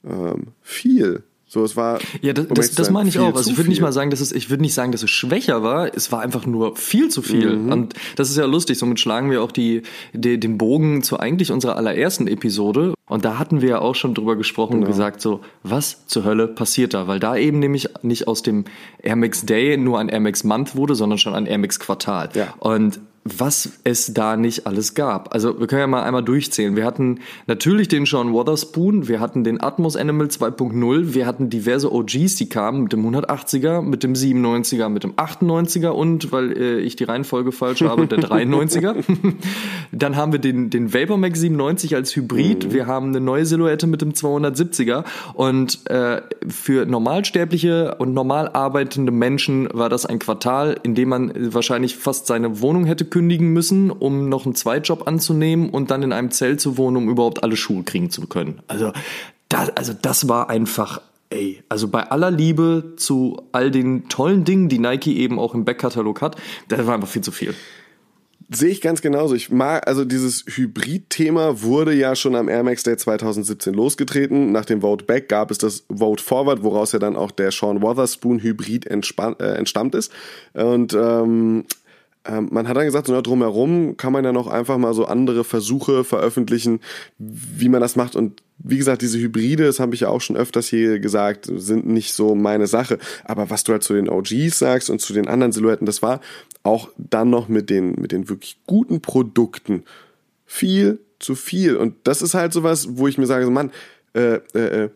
ähm, 0.04 0.48
viel. 0.62 1.24
So, 1.54 1.64
es 1.64 1.78
war. 1.78 2.00
Ja, 2.24 2.34
das, 2.34 2.48
das, 2.48 2.72
das 2.72 2.90
meine 2.90 3.10
ich 3.10 3.20
auch. 3.20 3.36
Also 3.36 3.52
ich 3.52 3.58
würde 3.58 3.70
nicht 3.70 3.80
mal 3.80 3.94
sagen, 3.94 4.10
dass 4.10 4.22
es, 4.22 4.32
ich 4.32 4.50
würde 4.50 4.64
nicht 4.64 4.74
sagen, 4.74 4.92
dass 4.92 5.04
es 5.04 5.12
schwächer 5.12 5.62
war. 5.62 5.96
Es 5.96 6.12
war 6.12 6.22
einfach 6.22 6.48
nur 6.48 6.76
viel 6.76 7.10
zu 7.10 7.22
viel. 7.22 7.58
Mhm. 7.58 7.72
Und 7.72 7.94
das 8.16 8.32
ist 8.32 8.38
ja 8.38 8.46
lustig. 8.46 8.80
Somit 8.80 9.00
schlagen 9.00 9.30
wir 9.30 9.44
auch 9.44 9.52
die, 9.52 9.84
die, 10.14 10.40
den 10.40 10.58
Bogen 10.58 11.04
zu 11.04 11.20
eigentlich 11.20 11.52
unserer 11.52 11.76
allerersten 11.76 12.26
Episode. 12.26 12.96
Und 13.08 13.24
da 13.24 13.38
hatten 13.38 13.62
wir 13.62 13.70
ja 13.70 13.80
auch 13.82 13.94
schon 13.94 14.16
drüber 14.16 14.36
gesprochen 14.36 14.72
genau. 14.72 14.86
und 14.88 14.92
gesagt, 14.92 15.22
so, 15.22 15.42
was 15.62 16.08
zur 16.08 16.26
Hölle 16.26 16.48
passiert 16.48 16.96
da? 16.96 17.08
Weil 17.08 17.20
da 17.20 17.36
eben 17.36 17.60
nämlich 17.60 17.90
nicht 18.02 18.28
aus 18.28 18.42
dem 18.42 18.66
Air 19.04 19.18
Max 19.18 19.46
Day 19.46 19.78
nur 19.78 20.00
ein 20.00 20.10
Air 20.10 20.22
Max 20.22 20.44
Month 20.44 20.76
wurde, 20.76 20.96
sondern 20.96 21.20
schon 21.20 21.36
ein 21.36 21.46
Air 21.46 21.60
Max 21.60 21.80
Quartal. 21.80 22.30
Ja. 22.34 22.56
Und 22.58 23.00
was 23.26 23.80
es 23.86 24.14
da 24.14 24.36
nicht 24.36 24.68
alles 24.68 24.96
gab. 24.96 25.34
Also 25.34 25.58
wir 25.60 25.68
können 25.68 25.80
ja 25.80 25.88
mal 25.88 26.04
einmal 26.04 26.24
durchzählen. 26.24 26.76
Wir 26.76 26.84
hatten 26.84 27.20
natürlich 27.48 27.88
den 27.88 28.06
Sean 28.06 28.34
Wotherspoon, 28.34 29.08
wir 29.08 29.22
hatten 29.22 29.46
den 29.46 29.62
Atmos 29.62 29.96
Animal 29.96 30.28
2.0, 30.28 31.14
wir 31.14 31.26
hatten 31.26 31.50
diverse 31.50 31.94
OGs, 31.94 32.36
die 32.36 32.50
kamen 32.50 32.84
mit 32.84 32.94
dem 32.94 33.06
180er, 33.06 33.82
mit 33.82 34.04
dem 34.04 34.14
97er, 34.14 34.90
mit 34.90 35.04
dem 35.04 35.14
98er 35.14 35.90
und, 35.90 36.34
weil 36.34 36.58
äh, 36.58 36.80
ich 36.80 36.98
die 36.98 37.06
Reihenfolge 37.06 37.54
falsch 37.54 37.82
habe, 37.82 38.08
der 38.08 38.20
93er. 38.30 38.96
Dann 39.94 40.16
haben 40.18 40.34
wir 40.34 40.40
den, 40.40 40.70
den 40.70 40.94
VaporMax 40.94 41.40
97 41.40 41.96
als 41.96 42.16
Hybrid, 42.16 42.66
mhm. 42.66 42.74
wir 42.74 42.88
haben 42.88 43.08
eine 43.08 43.22
neue 43.22 43.46
Silhouette 43.46 43.88
mit 43.88 44.02
dem 44.02 44.12
270er 44.12 45.06
und 45.34 45.90
äh, 45.90 46.22
für 46.50 46.86
normalsterbliche 46.86 47.96
und 48.00 48.14
normal 48.14 48.50
arbeitende 48.50 49.14
Menschen 49.14 49.70
war 49.72 49.88
das 49.88 50.06
ein 50.06 50.20
Quartal, 50.20 50.78
in 50.84 50.94
dem 50.94 51.08
man 51.08 51.32
wahrscheinlich 51.54 51.96
fast 51.96 52.28
seine 52.28 52.60
Wohnung 52.60 52.86
hätte 52.86 53.06
kündigen 53.14 53.54
müssen, 53.54 53.92
um 53.92 54.28
noch 54.28 54.46
einen 54.46 54.56
Zweitjob 54.56 55.08
anzunehmen 55.08 55.70
und 55.70 55.92
dann 55.92 56.02
in 56.02 56.12
einem 56.12 56.32
Zelt 56.32 56.60
zu 56.60 56.78
wohnen, 56.78 56.98
um 56.98 57.10
überhaupt 57.10 57.44
alle 57.44 57.56
Schuhe 57.56 57.84
kriegen 57.84 58.10
zu 58.10 58.26
können. 58.26 58.64
Also 58.68 58.92
das, 59.50 59.70
also 59.78 59.94
das 59.94 60.28
war 60.28 60.50
einfach 60.50 61.00
Ey, 61.30 61.64
also 61.68 61.88
bei 61.88 62.04
aller 62.12 62.30
Liebe 62.30 62.94
zu 62.98 63.42
all 63.52 63.72
den 63.72 64.08
tollen 64.08 64.46
Dingen, 64.46 64.70
die 64.70 64.78
Nike 64.78 65.18
eben 65.18 65.40
auch 65.40 65.56
im 65.56 65.66
Backkatalog 65.66 66.22
hat, 66.22 66.36
das 66.68 66.86
war 66.86 66.94
einfach 66.96 67.08
viel 67.08 67.24
zu 67.24 67.32
viel. 67.32 67.56
Sehe 68.50 68.70
ich 68.70 68.82
ganz 68.82 69.02
genauso. 69.02 69.34
Ich 69.34 69.50
mag, 69.50 69.88
also 69.88 70.06
dieses 70.06 70.46
Hybrid-Thema 70.48 71.64
wurde 71.64 71.94
ja 71.94 72.16
schon 72.16 72.36
am 72.36 72.50
Air 72.50 72.64
Max 72.64 72.84
Day 72.84 72.98
2017 72.98 73.74
losgetreten. 73.74 74.52
Nach 74.52 74.66
dem 74.66 74.82
Vote 74.82 75.06
Back 75.06 75.28
gab 75.28 75.50
es 75.50 75.58
das 75.58 75.86
Vote 75.90 76.24
Forward, 76.24 76.62
woraus 76.62 76.92
ja 76.92 77.00
dann 77.00 77.16
auch 77.16 77.32
der 77.32 77.52
Sean 77.52 77.82
Wotherspoon 77.82 78.44
Hybrid 78.44 78.86
äh, 78.86 79.56
entstammt 79.56 79.96
ist. 79.96 80.12
Und 80.54 80.94
ähm, 80.94 81.66
ähm, 82.26 82.48
man 82.52 82.68
hat 82.68 82.78
dann 82.78 82.86
gesagt, 82.86 83.08
so, 83.08 83.22
drumherum 83.22 83.98
kann 83.98 84.14
man 84.14 84.24
ja 84.24 84.32
noch 84.32 84.48
einfach 84.48 84.78
mal 84.78 84.94
so 84.94 85.06
andere 85.06 85.44
Versuche 85.44 86.04
veröffentlichen, 86.04 86.80
wie 87.18 87.68
man 87.68 87.82
das 87.82 87.96
macht. 87.96 88.16
Und 88.16 88.42
wie 88.60 88.78
gesagt, 88.78 89.02
diese 89.02 89.20
Hybride, 89.20 89.66
das 89.66 89.80
habe 89.80 89.94
ich 89.94 90.02
ja 90.02 90.10
auch 90.10 90.22
schon 90.22 90.38
öfters 90.38 90.68
hier 90.68 91.00
gesagt, 91.00 91.50
sind 91.54 91.86
nicht 91.86 92.14
so 92.14 92.34
meine 92.34 92.68
Sache. 92.68 92.98
Aber 93.26 93.50
was 93.50 93.66
du 93.66 93.74
halt 93.74 93.84
zu 93.84 93.94
den 93.94 94.10
OGs 94.10 94.58
sagst 94.58 94.90
und 94.90 95.02
zu 95.02 95.12
den 95.12 95.28
anderen 95.28 95.52
Silhouetten, 95.52 95.86
das 95.86 96.02
war 96.02 96.22
auch 96.64 96.90
dann 96.98 97.30
noch 97.30 97.50
mit 97.50 97.70
den, 97.70 97.96
mit 98.00 98.14
den 98.14 98.30
wirklich 98.30 98.58
guten 98.68 99.02
Produkten 99.02 99.84
viel 100.46 101.00
zu 101.20 101.36
viel. 101.36 101.76
Und 101.76 101.96
das 102.04 102.22
ist 102.22 102.36
halt 102.36 102.54
sowas, 102.54 102.88
wo 102.92 103.08
ich 103.08 103.18
mir 103.18 103.26
sage, 103.26 103.44
so, 103.44 103.52
Mann, 103.52 103.72
äh, 104.14 104.40
äh, 104.54 104.84
äh 104.84 104.90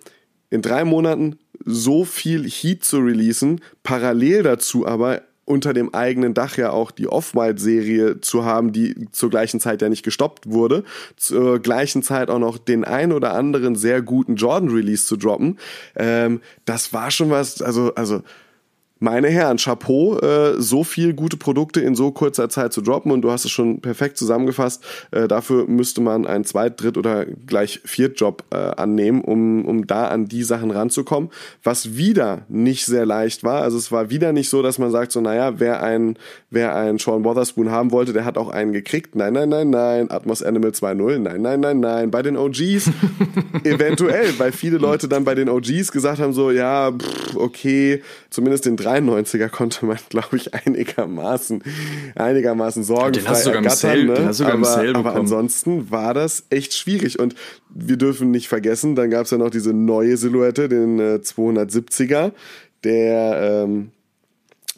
in 0.49 0.61
drei 0.61 0.85
Monaten 0.85 1.39
so 1.65 2.05
viel 2.05 2.47
Heat 2.47 2.85
zu 2.85 2.99
releasen, 2.99 3.59
parallel 3.83 4.43
dazu 4.43 4.87
aber 4.87 5.23
unter 5.47 5.73
dem 5.73 5.93
eigenen 5.93 6.33
Dach 6.33 6.57
ja 6.57 6.71
auch 6.71 6.91
die 6.91 7.07
Off-White-Serie 7.07 8.19
zu 8.19 8.43
haben, 8.43 8.73
die 8.73 9.07
zur 9.11 9.29
gleichen 9.29 9.61
Zeit 9.61 9.81
ja 9.81 9.87
nicht 9.87 10.03
gestoppt 10.03 10.49
wurde, 10.51 10.83
zur 11.15 11.59
gleichen 11.59 12.03
Zeit 12.03 12.29
auch 12.29 12.39
noch 12.39 12.57
den 12.57 12.83
ein 12.83 13.13
oder 13.13 13.33
anderen 13.33 13.75
sehr 13.75 14.01
guten 14.01 14.35
Jordan-Release 14.35 15.05
zu 15.05 15.15
droppen, 15.15 15.57
ähm, 15.95 16.41
das 16.65 16.91
war 16.91 17.11
schon 17.11 17.29
was, 17.29 17.61
also, 17.61 17.95
also 17.95 18.23
meine 18.99 19.29
Herren, 19.29 19.57
Chapeau, 19.57 20.19
äh, 20.19 20.59
so 20.61 20.83
viel 20.83 21.13
gute 21.13 21.37
Produkte 21.37 21.81
in 21.81 21.95
so 21.95 22.11
kurzer 22.11 22.49
Zeit 22.49 22.73
zu 22.73 22.81
droppen 22.81 23.11
und 23.11 23.21
du 23.21 23.31
hast 23.31 23.45
es 23.45 23.51
schon 23.51 23.81
perfekt 23.81 24.17
zusammengefasst. 24.17 24.83
Äh, 25.11 25.27
dafür 25.27 25.67
müsste 25.67 26.01
man 26.01 26.25
einen 26.25 26.45
Zweit-, 26.45 26.81
Dritt- 26.81 26.97
oder 26.97 27.25
gleich 27.25 27.81
Viertjob 27.85 28.43
äh, 28.51 28.55
annehmen, 28.55 29.21
um, 29.21 29.65
um 29.65 29.87
da 29.87 30.07
an 30.07 30.27
die 30.27 30.43
Sachen 30.43 30.71
ranzukommen. 30.71 31.29
Was 31.63 31.97
wieder 31.97 32.41
nicht 32.49 32.85
sehr 32.85 33.05
leicht 33.05 33.43
war. 33.43 33.61
Also 33.61 33.77
es 33.77 33.91
war 33.91 34.09
wieder 34.09 34.33
nicht 34.33 34.49
so, 34.49 34.61
dass 34.61 34.79
man 34.79 34.91
sagt, 34.91 35.11
so, 35.11 35.21
naja, 35.21 35.59
wer 35.59 35.83
ein, 35.83 36.17
wer 36.49 36.75
einen 36.75 36.97
Sean 36.97 37.23
Wotherspoon 37.23 37.71
haben 37.71 37.91
wollte, 37.91 38.13
der 38.13 38.25
hat 38.25 38.37
auch 38.37 38.49
einen 38.49 38.73
gekriegt. 38.73 39.15
Nein, 39.15 39.33
nein, 39.33 39.49
nein, 39.49 39.69
nein. 39.69 40.11
Atmos 40.11 40.41
Animal 40.41 40.71
2.0. 40.71 41.19
Nein, 41.19 41.41
nein, 41.41 41.59
nein, 41.59 41.79
nein. 41.79 42.11
Bei 42.11 42.21
den 42.21 42.37
OGs 42.37 42.89
eventuell, 43.63 44.37
weil 44.39 44.51
viele 44.51 44.77
Leute 44.77 45.07
dann 45.07 45.23
bei 45.23 45.35
den 45.35 45.49
OGs 45.49 45.91
gesagt 45.91 46.19
haben, 46.19 46.33
so, 46.33 46.51
ja, 46.51 46.91
pff, 46.91 47.35
okay, 47.35 48.01
zumindest 48.29 48.65
den 48.65 48.75
93er 48.87 49.49
konnte 49.49 49.85
man, 49.85 49.97
glaube 50.09 50.37
ich, 50.37 50.53
einigermaßen, 50.53 51.63
einigermaßen 52.15 52.83
sorgenfrei 52.83 53.21
Den 53.21 53.27
hast 53.29 53.41
du 53.41 53.49
sogar 53.49 53.59
im 53.59 53.65
ergattern. 53.65 53.89
Sale- 53.91 54.05
ne? 54.05 54.13
den 54.13 54.25
hast 54.27 54.39
du 54.39 54.43
sogar 54.43 54.55
im 54.55 54.63
aber, 54.63 54.73
Sale 54.73 54.95
aber 54.95 55.15
ansonsten 55.15 55.91
war 55.91 56.13
das 56.13 56.45
echt 56.49 56.73
schwierig 56.73 57.19
und 57.19 57.35
wir 57.69 57.97
dürfen 57.97 58.31
nicht 58.31 58.47
vergessen, 58.47 58.95
dann 58.95 59.09
gab 59.09 59.25
es 59.25 59.31
ja 59.31 59.37
noch 59.37 59.49
diese 59.49 59.73
neue 59.73 60.17
Silhouette, 60.17 60.69
den 60.69 60.99
äh, 60.99 61.19
270er, 61.23 62.31
der 62.83 63.63
ähm, 63.65 63.91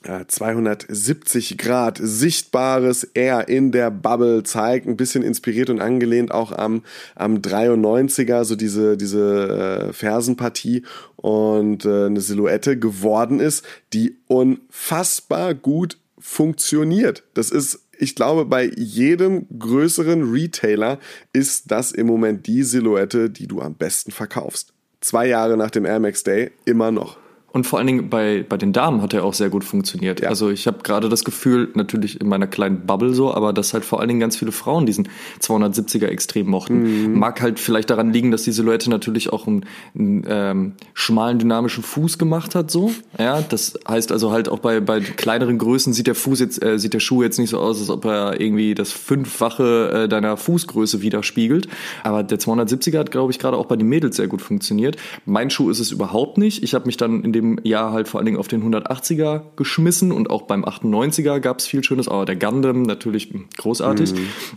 270 0.03 1.57
Grad 1.57 1.99
sichtbares 2.01 3.03
R 3.13 3.47
in 3.49 3.71
der 3.71 3.91
Bubble 3.91 4.43
zeigt, 4.43 4.87
ein 4.87 4.97
bisschen 4.97 5.23
inspiriert 5.23 5.69
und 5.69 5.81
angelehnt 5.81 6.31
auch 6.31 6.51
am, 6.51 6.83
am 7.15 7.37
93er, 7.37 8.43
so 8.45 8.55
diese, 8.55 8.95
diese 8.95 9.89
äh, 9.89 9.93
Fersenpartie 9.93 10.83
und 11.17 11.85
äh, 11.85 12.05
eine 12.05 12.21
Silhouette 12.21 12.79
geworden 12.79 13.39
ist, 13.39 13.65
die 13.93 14.17
unfassbar 14.27 15.53
gut 15.53 15.97
funktioniert. 16.17 17.23
Das 17.33 17.51
ist 17.51 17.81
ich 18.01 18.15
glaube, 18.15 18.45
bei 18.45 18.71
jedem 18.77 19.45
größeren 19.59 20.31
Retailer 20.31 20.99
ist 21.33 21.69
das 21.69 21.91
im 21.91 22.07
Moment 22.07 22.47
die 22.47 22.63
Silhouette, 22.63 23.29
die 23.29 23.45
du 23.45 23.59
am 23.59 23.75
besten 23.75 24.11
verkaufst. 24.11 24.71
Zwei 25.01 25.27
Jahre 25.27 25.57
nach 25.57 25.69
dem 25.69 25.85
Air 25.85 25.99
Max 25.99 26.23
Day 26.23 26.51
immer 26.63 26.91
noch. 26.91 27.17
Und 27.51 27.65
vor 27.65 27.79
allen 27.79 27.87
Dingen 27.87 28.09
bei, 28.09 28.45
bei 28.47 28.57
den 28.57 28.73
Damen 28.73 29.01
hat 29.01 29.13
er 29.13 29.23
auch 29.23 29.33
sehr 29.33 29.49
gut 29.49 29.63
funktioniert. 29.63 30.21
Ja. 30.21 30.29
Also 30.29 30.49
ich 30.49 30.67
habe 30.67 30.79
gerade 30.83 31.09
das 31.09 31.23
Gefühl, 31.23 31.69
natürlich 31.73 32.21
in 32.21 32.27
meiner 32.27 32.47
kleinen 32.47 32.85
Bubble 32.85 33.13
so, 33.13 33.33
aber 33.33 33.53
dass 33.53 33.73
halt 33.73 33.85
vor 33.85 33.99
allen 33.99 34.07
Dingen 34.07 34.19
ganz 34.19 34.37
viele 34.37 34.51
Frauen 34.51 34.85
diesen 34.85 35.07
270er 35.41 36.05
extrem 36.05 36.47
mochten. 36.47 37.13
Mag 37.13 37.41
halt 37.41 37.59
vielleicht 37.59 37.89
daran 37.89 38.13
liegen, 38.13 38.31
dass 38.31 38.43
die 38.43 38.51
Silhouette 38.51 38.89
natürlich 38.89 39.33
auch 39.33 39.47
einen, 39.47 39.65
einen 39.97 40.23
ähm, 40.27 40.73
schmalen, 40.93 41.39
dynamischen 41.39 41.83
Fuß 41.83 42.17
gemacht 42.17 42.55
hat. 42.55 42.69
So, 42.69 42.91
ja, 43.17 43.41
das 43.41 43.79
heißt 43.87 44.11
also 44.11 44.31
halt 44.31 44.49
auch 44.49 44.59
bei, 44.59 44.79
bei 44.79 44.99
kleineren 44.99 45.57
Größen 45.57 45.93
sieht 45.93 46.07
der 46.07 46.15
Fuß 46.15 46.39
jetzt, 46.39 46.63
äh, 46.63 46.77
sieht 46.77 46.93
der 46.93 46.99
Schuh 46.99 47.23
jetzt 47.23 47.39
nicht 47.39 47.49
so 47.49 47.59
aus, 47.59 47.79
als 47.79 47.89
ob 47.89 48.05
er 48.05 48.39
irgendwie 48.39 48.75
das 48.75 48.91
fünffache 48.91 50.03
äh, 50.03 50.07
deiner 50.07 50.37
Fußgröße 50.37 51.01
widerspiegelt. 51.01 51.67
Aber 52.03 52.23
der 52.23 52.39
270er 52.39 52.99
hat, 52.99 53.11
glaube 53.11 53.31
ich, 53.31 53.39
gerade 53.39 53.57
auch 53.57 53.65
bei 53.65 53.75
den 53.75 53.87
Mädels 53.87 54.17
sehr 54.17 54.27
gut 54.27 54.41
funktioniert. 54.41 54.97
Mein 55.25 55.49
Schuh 55.49 55.69
ist 55.69 55.79
es 55.79 55.91
überhaupt 55.91 56.37
nicht. 56.37 56.63
Ich 56.63 56.73
habe 56.73 56.85
mich 56.85 56.97
dann 56.97 57.23
in 57.23 57.33
dem 57.33 57.38
Jahr 57.63 57.91
halt 57.91 58.07
vor 58.07 58.19
allen 58.19 58.25
Dingen 58.25 58.37
auf 58.37 58.47
den 58.47 58.63
180er 58.63 59.41
geschmissen 59.55 60.11
und 60.11 60.29
auch 60.29 60.43
beim 60.43 60.63
98er 60.65 61.39
gab 61.39 61.59
es 61.59 61.67
viel 61.67 61.83
Schönes. 61.83 62.07
Aber 62.07 62.25
der 62.25 62.35
Gundam 62.35 62.83
natürlich 62.83 63.33
mh, 63.33 63.41
großartig. 63.57 64.13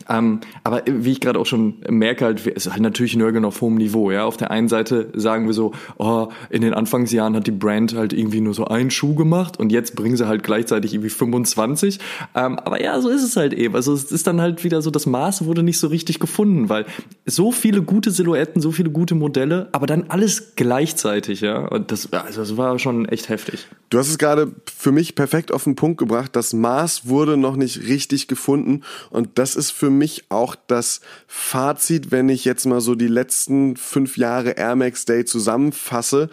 Ähm, 0.08 0.40
aber 0.64 0.82
wie 0.86 1.12
ich 1.12 1.20
gerade 1.20 1.38
auch 1.38 1.46
schon 1.46 1.76
merke, 1.88 2.24
halt, 2.24 2.46
ist 2.46 2.70
halt 2.70 2.82
natürlich 2.82 3.16
Nörgeln 3.16 3.44
auf 3.44 3.60
hohem 3.60 3.76
Niveau. 3.76 4.10
Ja, 4.10 4.24
auf 4.24 4.36
der 4.36 4.50
einen 4.50 4.68
Seite 4.68 5.10
sagen 5.14 5.46
wir 5.46 5.54
so, 5.54 5.72
oh, 5.98 6.28
in 6.50 6.62
den 6.62 6.74
Anfangsjahren 6.74 7.34
hat 7.36 7.46
die 7.46 7.52
Brand 7.52 7.94
halt 7.94 8.12
irgendwie 8.12 8.40
nur 8.40 8.54
so 8.54 8.66
einen 8.66 8.90
Schuh 8.90 9.14
gemacht 9.14 9.58
und 9.58 9.72
jetzt 9.72 9.96
bringen 9.96 10.16
sie 10.16 10.26
halt 10.26 10.42
gleichzeitig 10.42 10.94
irgendwie 10.94 11.10
25. 11.10 11.98
Ähm, 12.34 12.58
aber 12.58 12.82
ja, 12.82 13.00
so 13.00 13.08
ist 13.08 13.22
es 13.22 13.36
halt 13.36 13.52
eben. 13.52 13.74
Also 13.74 13.92
es 13.92 14.10
ist 14.10 14.26
dann 14.26 14.40
halt 14.40 14.64
wieder 14.64 14.82
so, 14.82 14.90
das 14.90 15.06
Maß 15.06 15.44
wurde 15.44 15.62
nicht 15.62 15.78
so 15.78 15.88
richtig 15.88 16.18
gefunden, 16.18 16.68
weil 16.68 16.86
so 17.26 17.52
viele 17.52 17.82
gute 17.82 18.10
Silhouetten, 18.10 18.60
so 18.60 18.72
viele 18.72 18.90
gute 18.90 19.14
Modelle, 19.14 19.68
aber 19.72 19.86
dann 19.86 20.04
alles 20.08 20.54
gleichzeitig, 20.56 21.40
ja. 21.40 21.66
Und 21.68 21.90
das, 21.92 22.12
also 22.12 22.40
das 22.40 22.56
war 22.56 22.71
schon 22.78 23.06
echt 23.06 23.28
heftig. 23.28 23.66
Du 23.90 23.98
hast 23.98 24.08
es 24.08 24.18
gerade 24.18 24.52
für 24.74 24.92
mich 24.92 25.14
perfekt 25.14 25.52
auf 25.52 25.64
den 25.64 25.76
Punkt 25.76 25.98
gebracht. 25.98 26.34
Das 26.34 26.52
Maß 26.52 27.06
wurde 27.06 27.36
noch 27.36 27.56
nicht 27.56 27.86
richtig 27.88 28.28
gefunden. 28.28 28.82
Und 29.10 29.38
das 29.38 29.56
ist 29.56 29.70
für 29.70 29.90
mich 29.90 30.24
auch 30.28 30.56
das 30.66 31.00
Fazit, 31.26 32.10
wenn 32.10 32.28
ich 32.28 32.44
jetzt 32.44 32.66
mal 32.66 32.80
so 32.80 32.94
die 32.94 33.08
letzten 33.08 33.76
fünf 33.76 34.16
Jahre 34.16 34.50
Air 34.52 34.76
Max 34.76 35.04
Day 35.04 35.24
zusammenfasse. 35.24 36.30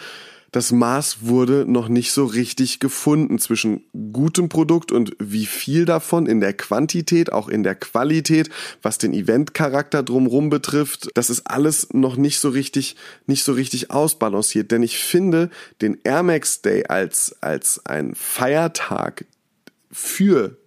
Das 0.51 0.71
Maß 0.71 1.17
wurde 1.21 1.65
noch 1.67 1.89
nicht 1.89 2.11
so 2.11 2.25
richtig 2.25 2.79
gefunden 2.79 3.37
zwischen 3.37 3.83
gutem 4.11 4.49
Produkt 4.49 4.91
und 4.91 5.15
wie 5.19 5.45
viel 5.45 5.85
davon 5.85 6.25
in 6.25 6.39
der 6.39 6.53
Quantität, 6.53 7.31
auch 7.31 7.49
in 7.49 7.61
der 7.61 7.75
Qualität, 7.75 8.49
was 8.81 8.97
den 8.97 9.13
Eventcharakter 9.13 10.01
drumherum 10.01 10.49
betrifft. 10.49 11.09
Das 11.13 11.29
ist 11.29 11.45
alles 11.45 11.93
noch 11.93 12.15
nicht 12.15 12.39
so 12.39 12.49
richtig, 12.49 12.95
nicht 13.27 13.43
so 13.43 13.53
richtig 13.53 13.91
ausbalanciert. 13.91 14.71
Denn 14.71 14.81
ich 14.81 14.97
finde 14.97 15.51
den 15.81 15.99
Air 16.03 16.23
Max 16.23 16.61
Day 16.61 16.85
als, 16.87 17.35
als 17.41 17.85
ein 17.85 18.15
Feiertag 18.15 19.25
für 19.91 20.57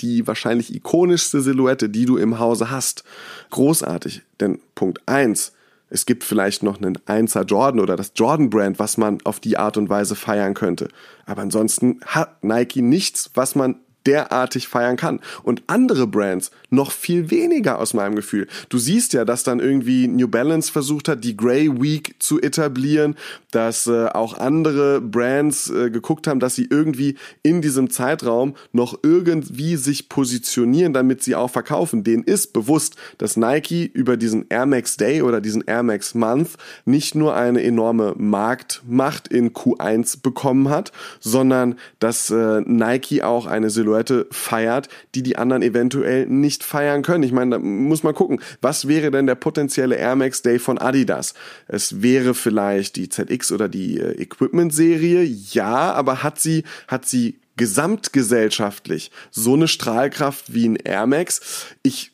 die 0.00 0.26
wahrscheinlich 0.26 0.74
ikonischste 0.74 1.40
Silhouette, 1.40 1.88
die 1.88 2.04
du 2.04 2.18
im 2.18 2.38
Hause 2.38 2.70
hast. 2.70 3.02
Großartig. 3.50 4.22
Denn 4.40 4.60
Punkt 4.74 5.00
eins 5.06 5.52
es 5.88 6.06
gibt 6.06 6.24
vielleicht 6.24 6.62
noch 6.62 6.78
einen 6.78 6.98
1er 6.98 7.44
Jordan 7.44 7.80
oder 7.80 7.96
das 7.96 8.12
Jordan 8.14 8.50
Brand, 8.50 8.78
was 8.78 8.96
man 8.96 9.18
auf 9.24 9.40
die 9.40 9.56
Art 9.56 9.76
und 9.76 9.88
Weise 9.88 10.16
feiern 10.16 10.54
könnte. 10.54 10.88
Aber 11.26 11.42
ansonsten 11.42 12.00
hat 12.04 12.42
Nike 12.42 12.82
nichts, 12.82 13.30
was 13.34 13.54
man 13.54 13.76
derartig 14.06 14.68
feiern 14.68 14.96
kann. 14.96 15.20
Und 15.42 15.62
andere 15.66 16.06
Brands 16.06 16.50
noch 16.70 16.92
viel 16.92 17.30
weniger 17.30 17.78
aus 17.78 17.94
meinem 17.94 18.16
Gefühl. 18.16 18.46
Du 18.68 18.78
siehst 18.78 19.12
ja, 19.12 19.24
dass 19.24 19.42
dann 19.42 19.60
irgendwie 19.60 20.08
New 20.08 20.28
Balance 20.28 20.70
versucht 20.70 21.08
hat, 21.08 21.24
die 21.24 21.36
Grey 21.36 21.70
Week 21.80 22.14
zu 22.18 22.40
etablieren, 22.40 23.16
dass 23.50 23.86
äh, 23.86 24.06
auch 24.06 24.38
andere 24.38 25.00
Brands 25.00 25.70
äh, 25.70 25.90
geguckt 25.90 26.26
haben, 26.26 26.40
dass 26.40 26.54
sie 26.54 26.66
irgendwie 26.68 27.16
in 27.42 27.62
diesem 27.62 27.90
Zeitraum 27.90 28.54
noch 28.72 28.98
irgendwie 29.02 29.76
sich 29.76 30.08
positionieren, 30.08 30.92
damit 30.92 31.22
sie 31.22 31.34
auch 31.34 31.50
verkaufen. 31.50 32.04
Denen 32.04 32.22
ist 32.24 32.52
bewusst, 32.52 32.96
dass 33.18 33.36
Nike 33.36 33.90
über 33.92 34.16
diesen 34.16 34.46
Air 34.48 34.66
Max 34.66 34.96
Day 34.96 35.22
oder 35.22 35.40
diesen 35.40 35.62
Air 35.62 35.82
Max 35.82 36.14
Month 36.14 36.50
nicht 36.84 37.14
nur 37.14 37.34
eine 37.34 37.62
enorme 37.62 38.14
Marktmacht 38.16 39.28
in 39.28 39.52
Q1 39.52 40.22
bekommen 40.22 40.68
hat, 40.68 40.92
sondern 41.20 41.76
dass 41.98 42.30
äh, 42.30 42.60
Nike 42.60 43.22
auch 43.22 43.46
eine 43.46 43.70
Silhouette 43.70 43.95
feiert, 44.30 44.88
die 45.14 45.22
die 45.22 45.36
anderen 45.36 45.62
eventuell 45.62 46.26
nicht 46.26 46.64
feiern 46.64 47.02
können. 47.02 47.24
Ich 47.24 47.32
meine, 47.32 47.52
da 47.52 47.58
muss 47.58 48.02
man 48.02 48.14
gucken, 48.14 48.40
was 48.60 48.88
wäre 48.88 49.10
denn 49.10 49.26
der 49.26 49.34
potenzielle 49.34 49.96
Air 49.96 50.16
Max 50.16 50.42
Day 50.42 50.58
von 50.58 50.78
Adidas? 50.78 51.34
Es 51.68 52.02
wäre 52.02 52.34
vielleicht 52.34 52.96
die 52.96 53.08
ZX 53.08 53.52
oder 53.52 53.68
die 53.68 53.98
äh, 53.98 54.20
Equipment 54.20 54.74
Serie, 54.74 55.22
ja, 55.22 55.92
aber 55.92 56.22
hat 56.22 56.40
sie 56.40 56.64
hat 56.88 57.06
sie 57.06 57.38
gesamtgesellschaftlich 57.56 59.10
so 59.30 59.54
eine 59.54 59.68
Strahlkraft 59.68 60.52
wie 60.52 60.68
ein 60.68 60.76
Air 60.76 61.06
Max? 61.06 61.66
Ich 61.82 62.12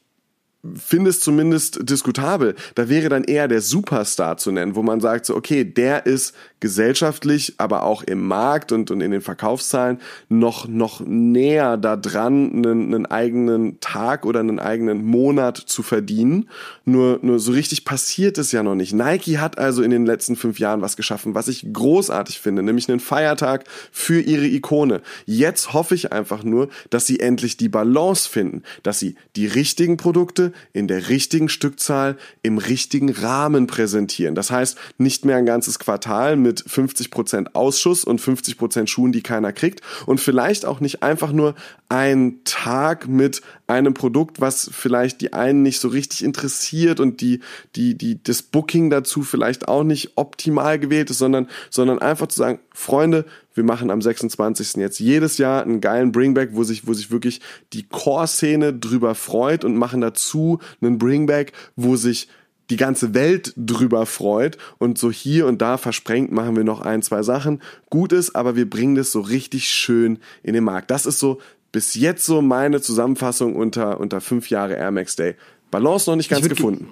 finde 0.75 1.11
es 1.11 1.21
zumindest 1.21 1.89
diskutabel. 1.89 2.55
Da 2.75 2.89
wäre 2.89 3.09
dann 3.09 3.25
eher 3.25 3.49
der 3.49 3.61
Superstar 3.61 4.37
zu 4.37 4.53
nennen, 4.53 4.77
wo 4.77 4.83
man 4.83 5.01
sagt 5.01 5.27
so, 5.27 5.35
okay, 5.35 5.65
der 5.65 6.07
ist 6.07 6.35
gesellschaftlich, 6.63 7.55
aber 7.59 7.83
auch 7.83 8.05
im 8.05 8.25
Markt 8.25 8.71
und, 8.71 8.93
und 8.93 9.01
in 9.01 9.11
den 9.11 9.21
Verkaufszahlen 9.21 10.01
noch, 10.29 10.69
noch 10.69 11.01
näher 11.01 11.77
da 11.77 11.97
dran, 11.97 12.53
einen, 12.53 12.95
einen 12.95 13.07
eigenen 13.07 13.81
Tag 13.81 14.25
oder 14.25 14.39
einen 14.39 14.61
eigenen 14.61 15.05
Monat 15.05 15.57
zu 15.57 15.83
verdienen. 15.83 16.49
Nur, 16.85 17.19
nur 17.23 17.41
so 17.41 17.51
richtig 17.51 17.85
passiert 17.85 18.39
es 18.39 18.53
ja 18.53 18.63
noch 18.63 18.77
nicht. 18.77 18.93
Nike 18.93 19.39
hat 19.39 19.59
also 19.59 19.83
in 19.83 19.91
den 19.91 20.07
letzten 20.07 20.37
fünf 20.37 20.61
Jahren 20.61 20.83
was 20.83 20.97
geschaffen, 20.97 21.35
was 21.35 21.49
ich 21.49 21.67
großartig 21.73 22.39
finde, 22.39 22.63
nämlich 22.63 22.89
einen 22.89 23.01
Feiertag 23.01 23.65
für 23.91 24.21
ihre 24.21 24.47
Ikone. 24.47 25.03
Jetzt 25.27 25.73
hoffe 25.73 25.97
ich 25.97 26.13
einfach 26.13 26.45
nur, 26.45 26.69
dass 26.91 27.09
sie 27.09 27.19
endlich 27.19 27.57
die 27.57 27.69
Balance 27.69 28.29
finden, 28.29 28.63
dass 28.85 29.01
sie 29.01 29.17
die 29.35 29.49
richtigen 29.49 29.97
Produkte 29.97 30.53
in 30.73 30.87
der 30.87 31.09
richtigen 31.09 31.49
Stückzahl 31.49 32.17
im 32.43 32.59
richtigen 32.59 33.11
Rahmen 33.11 33.67
präsentieren. 33.67 34.37
Das 34.37 34.53
heißt, 34.53 34.79
nicht 34.99 35.25
mehr 35.25 35.39
ein 35.39 35.47
ganzes 35.47 35.81
Quartal 35.81 36.37
mit 36.37 36.52
50% 36.61 37.55
Ausschuss 37.55 38.05
und 38.05 38.21
50% 38.21 38.87
Schuhen, 38.87 39.13
die 39.13 39.23
keiner 39.23 39.53
kriegt 39.53 39.81
und 40.07 40.21
vielleicht 40.21 40.65
auch 40.65 40.81
nicht 40.81 41.03
einfach 41.03 41.33
nur 41.33 41.55
ein 41.89 42.41
Tag 42.45 43.09
mit 43.09 43.43
einem 43.67 43.95
Produkt, 43.95 44.41
was 44.41 44.71
vielleicht 44.73 45.21
die 45.21 45.33
einen 45.33 45.63
nicht 45.63 45.81
so 45.81 45.89
richtig 45.89 46.25
interessiert 46.25 47.01
und 47.01 47.21
die, 47.21 47.41
die, 47.77 47.97
die, 47.97 48.23
das 48.23 48.43
Booking 48.43 48.91
dazu 48.91 49.23
vielleicht 49.23 49.69
auch 49.69 49.85
nicht 49.85 50.13
optimal 50.17 50.79
gewählt 50.79 51.11
ist, 51.11 51.19
sondern, 51.19 51.49
sondern 51.71 51.99
einfach 51.99 52.29
zu 52.29 52.39
sagen, 52.39 52.61
Freunde, 52.73 53.25
wir 53.55 53.65
machen 53.65 53.91
am 53.91 54.01
26. 54.01 54.77
jetzt 54.77 54.99
jedes 54.99 55.39
Jahr 55.39 55.63
einen 55.63 55.81
geilen 55.81 56.13
Bringback, 56.13 56.51
wo 56.53 56.65
sich, 56.65 56.87
wo 56.87 56.95
sich 56.95 57.11
wirklich 57.11 57.41
die 57.73 57.87
Core-Szene 57.87 58.73
drüber 58.73 59.15
freut 59.15 59.65
und 59.65 59.77
machen 59.77 60.01
dazu 60.01 60.59
einen 60.81 60.99
Bringback, 60.99 61.53
wo 61.77 61.97
sich 61.97 62.29
die 62.73 62.79
ganze 62.79 63.13
Welt 63.13 63.53
drüber 63.55 64.07
freut 64.07 64.57
und 64.79 64.97
so 64.97 65.13
hier 65.13 65.47
und 65.47 65.61
da 65.61 65.77
versprengt 65.77 66.33
machen 66.33 66.57
wir 66.57 66.65
noch 66.65 66.81
ein, 66.81 67.03
zwei 67.03 67.23
Sachen. 67.23 67.61
Gut 67.91 68.15
ist, 68.15 68.35
aber 68.35 68.57
wir 68.57 68.69
bringen 68.69 68.95
das 68.95 69.13
so 69.13 69.21
richtig 69.21 69.69
schön 69.69 70.19
in 70.43 70.55
den 70.55 70.65
Markt. 70.65 70.91
Das 70.91 71.05
ist 71.05 71.19
so 71.19 71.39
bis 71.71 71.95
jetzt 71.95 72.25
so 72.25 72.41
meine 72.41 72.81
Zusammenfassung 72.81 73.57
unter, 73.57 74.01
unter 74.01 74.23
fünf 74.23 74.49
Jahre 74.49 74.75
Air 74.75 74.91
Max 74.91 75.17
Day. 75.17 75.35
Balance 75.71 76.09
noch 76.09 76.17
nicht 76.17 76.31
ganz 76.31 76.49
gefunden. 76.49 76.89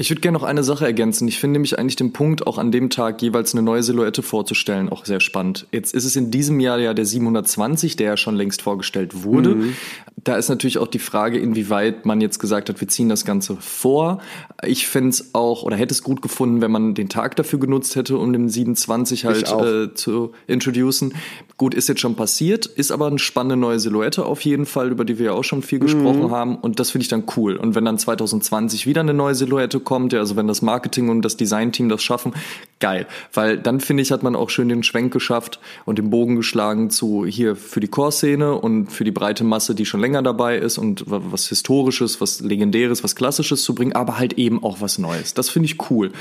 Ich 0.00 0.08
würde 0.08 0.22
gerne 0.22 0.38
noch 0.38 0.44
eine 0.44 0.64
Sache 0.64 0.86
ergänzen. 0.86 1.28
Ich 1.28 1.38
finde 1.38 1.52
nämlich 1.52 1.78
eigentlich 1.78 1.94
den 1.94 2.14
Punkt, 2.14 2.46
auch 2.46 2.56
an 2.56 2.72
dem 2.72 2.88
Tag 2.88 3.20
jeweils 3.20 3.52
eine 3.52 3.60
neue 3.60 3.82
Silhouette 3.82 4.22
vorzustellen, 4.22 4.88
auch 4.88 5.04
sehr 5.04 5.20
spannend. 5.20 5.66
Jetzt 5.72 5.92
ist 5.92 6.06
es 6.06 6.16
in 6.16 6.30
diesem 6.30 6.58
Jahr 6.58 6.78
ja 6.78 6.94
der 6.94 7.04
720, 7.04 7.96
der 7.96 8.06
ja 8.06 8.16
schon 8.16 8.34
längst 8.34 8.62
vorgestellt 8.62 9.24
wurde. 9.24 9.56
Mhm. 9.56 9.76
Da 10.24 10.36
ist 10.36 10.48
natürlich 10.48 10.78
auch 10.78 10.86
die 10.86 10.98
Frage, 10.98 11.38
inwieweit 11.38 12.06
man 12.06 12.22
jetzt 12.22 12.38
gesagt 12.38 12.70
hat, 12.70 12.80
wir 12.80 12.88
ziehen 12.88 13.10
das 13.10 13.26
Ganze 13.26 13.56
vor. 13.56 14.20
Ich 14.64 14.86
fände 14.86 15.10
es 15.10 15.34
auch 15.34 15.64
oder 15.64 15.76
hätte 15.76 15.92
es 15.92 16.02
gut 16.02 16.22
gefunden, 16.22 16.62
wenn 16.62 16.70
man 16.70 16.94
den 16.94 17.10
Tag 17.10 17.36
dafür 17.36 17.58
genutzt 17.58 17.94
hätte, 17.94 18.16
um 18.16 18.32
den 18.32 18.48
720 18.48 19.26
halt 19.26 19.52
äh, 19.52 19.94
zu 19.94 20.32
introducen. 20.46 21.12
Gut, 21.58 21.74
ist 21.74 21.90
jetzt 21.90 22.00
schon 22.00 22.16
passiert, 22.16 22.64
ist 22.64 22.90
aber 22.90 23.06
eine 23.06 23.18
spannende 23.18 23.56
neue 23.56 23.78
Silhouette 23.78 24.24
auf 24.24 24.40
jeden 24.42 24.64
Fall, 24.64 24.90
über 24.90 25.04
die 25.04 25.18
wir 25.18 25.26
ja 25.26 25.32
auch 25.32 25.44
schon 25.44 25.60
viel 25.60 25.78
gesprochen 25.78 26.28
mhm. 26.28 26.30
haben. 26.30 26.56
Und 26.56 26.80
das 26.80 26.90
finde 26.90 27.02
ich 27.02 27.08
dann 27.08 27.24
cool. 27.36 27.56
Und 27.56 27.74
wenn 27.74 27.84
dann 27.84 27.98
2020 27.98 28.86
wieder 28.86 29.02
eine 29.02 29.12
neue 29.12 29.34
Silhouette 29.34 29.78
kommt, 29.78 29.89
ja, 29.90 30.20
also 30.20 30.36
wenn 30.36 30.46
das 30.46 30.62
Marketing 30.62 31.08
und 31.08 31.22
das 31.22 31.36
Designteam 31.36 31.88
das 31.88 32.02
schaffen, 32.02 32.34
geil. 32.78 33.06
Weil 33.34 33.58
dann 33.58 33.80
finde 33.80 34.02
ich, 34.02 34.12
hat 34.12 34.22
man 34.22 34.36
auch 34.36 34.48
schön 34.48 34.68
den 34.68 34.82
Schwenk 34.82 35.12
geschafft 35.12 35.60
und 35.84 35.98
den 35.98 36.10
Bogen 36.10 36.36
geschlagen 36.36 36.90
zu 36.90 37.26
hier 37.26 37.56
für 37.56 37.80
die 37.80 37.88
Core-Szene 37.88 38.54
und 38.54 38.90
für 38.90 39.04
die 39.04 39.10
breite 39.10 39.44
Masse, 39.44 39.74
die 39.74 39.84
schon 39.84 40.00
länger 40.00 40.22
dabei 40.22 40.56
ist 40.56 40.78
und 40.78 41.04
was 41.06 41.48
Historisches, 41.48 42.20
was 42.20 42.40
Legendäres, 42.40 43.04
was 43.04 43.16
Klassisches 43.16 43.62
zu 43.62 43.74
bringen, 43.74 43.92
aber 43.92 44.18
halt 44.18 44.34
eben 44.34 44.62
auch 44.62 44.80
was 44.80 44.98
Neues. 44.98 45.34
Das 45.34 45.50
finde 45.50 45.66
ich 45.66 45.90
cool. 45.90 46.12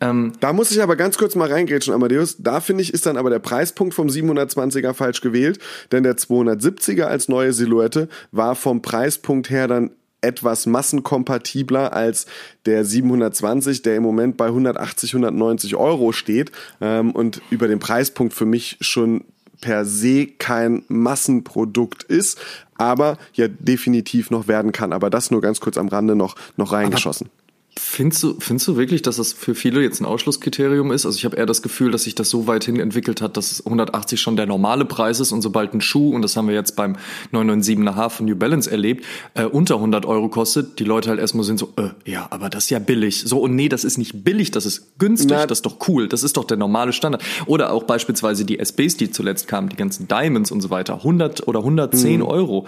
Ähm, 0.00 0.32
da 0.40 0.52
muss 0.52 0.70
ich 0.70 0.82
aber 0.82 0.96
ganz 0.96 1.18
kurz 1.18 1.36
mal 1.36 1.50
reingrätschen, 1.50 1.94
Amadeus. 1.94 2.36
Da 2.38 2.60
finde 2.60 2.82
ich, 2.82 2.92
ist 2.92 3.06
dann 3.06 3.16
aber 3.16 3.30
der 3.30 3.38
Preispunkt 3.38 3.94
vom 3.94 4.08
720 4.08 4.80
250er 4.80 4.94
falsch 4.94 5.20
gewählt, 5.20 5.58
denn 5.92 6.02
der 6.02 6.16
270er 6.16 7.04
als 7.04 7.28
neue 7.28 7.52
Silhouette 7.52 8.08
war 8.32 8.54
vom 8.54 8.82
Preispunkt 8.82 9.50
her 9.50 9.68
dann 9.68 9.90
etwas 10.20 10.66
massenkompatibler 10.66 11.92
als 11.92 12.26
der 12.66 12.84
720, 12.84 13.82
der 13.82 13.96
im 13.96 14.02
Moment 14.02 14.36
bei 14.36 14.46
180, 14.46 15.12
190 15.14 15.76
Euro 15.76 16.12
steht 16.12 16.52
ähm, 16.80 17.12
und 17.12 17.40
über 17.50 17.68
den 17.68 17.78
Preispunkt 17.78 18.34
für 18.34 18.46
mich 18.46 18.76
schon 18.80 19.24
per 19.60 19.84
se 19.84 20.26
kein 20.26 20.84
Massenprodukt 20.88 22.02
ist, 22.02 22.38
aber 22.76 23.18
ja 23.34 23.46
definitiv 23.48 24.30
noch 24.30 24.48
werden 24.48 24.72
kann. 24.72 24.92
Aber 24.92 25.10
das 25.10 25.30
nur 25.30 25.42
ganz 25.42 25.60
kurz 25.60 25.76
am 25.76 25.88
Rande 25.88 26.16
noch, 26.16 26.36
noch 26.56 26.72
reingeschossen. 26.72 27.26
Aber 27.26 27.49
Findest 27.82 28.22
du, 28.22 28.36
findest 28.38 28.68
du 28.68 28.76
wirklich, 28.76 29.00
dass 29.00 29.16
das 29.16 29.32
für 29.32 29.54
viele 29.54 29.80
jetzt 29.80 30.00
ein 30.00 30.04
Ausschlusskriterium 30.04 30.92
ist? 30.92 31.06
Also 31.06 31.16
ich 31.16 31.24
habe 31.24 31.36
eher 31.36 31.46
das 31.46 31.62
Gefühl, 31.62 31.90
dass 31.90 32.02
sich 32.04 32.14
das 32.14 32.28
so 32.28 32.46
weit 32.46 32.64
hin 32.64 32.78
entwickelt 32.78 33.22
hat, 33.22 33.38
dass 33.38 33.64
180 33.64 34.20
schon 34.20 34.36
der 34.36 34.44
normale 34.44 34.84
Preis 34.84 35.18
ist 35.18 35.32
und 35.32 35.40
sobald 35.40 35.72
ein 35.72 35.80
Schuh, 35.80 36.14
und 36.14 36.20
das 36.20 36.36
haben 36.36 36.46
wir 36.46 36.54
jetzt 36.54 36.76
beim 36.76 36.96
997er 37.32 38.10
von 38.10 38.26
New 38.26 38.36
Balance 38.36 38.70
erlebt, 38.70 39.06
äh, 39.32 39.44
unter 39.44 39.76
100 39.76 40.04
Euro 40.04 40.28
kostet, 40.28 40.78
die 40.78 40.84
Leute 40.84 41.08
halt 41.08 41.20
erstmal 41.20 41.42
sind 41.44 41.58
so, 41.58 41.72
äh, 41.78 41.88
ja, 42.04 42.26
aber 42.28 42.50
das 42.50 42.64
ist 42.64 42.70
ja 42.70 42.80
billig. 42.80 43.22
So, 43.24 43.40
und 43.40 43.54
nee, 43.54 43.70
das 43.70 43.84
ist 43.84 43.96
nicht 43.96 44.24
billig, 44.24 44.50
das 44.50 44.66
ist 44.66 44.98
günstig, 44.98 45.30
Na, 45.30 45.46
das 45.46 45.58
ist 45.58 45.66
doch 45.66 45.88
cool, 45.88 46.06
das 46.06 46.22
ist 46.22 46.36
doch 46.36 46.44
der 46.44 46.58
normale 46.58 46.92
Standard. 46.92 47.24
Oder 47.46 47.72
auch 47.72 47.84
beispielsweise 47.84 48.44
die 48.44 48.58
SBs, 48.58 48.98
die 48.98 49.10
zuletzt 49.10 49.48
kamen, 49.48 49.70
die 49.70 49.76
ganzen 49.76 50.06
Diamonds 50.06 50.52
und 50.52 50.60
so 50.60 50.68
weiter, 50.68 50.96
100 50.96 51.48
oder 51.48 51.60
110 51.60 52.20
mhm. 52.20 52.26
Euro. 52.26 52.66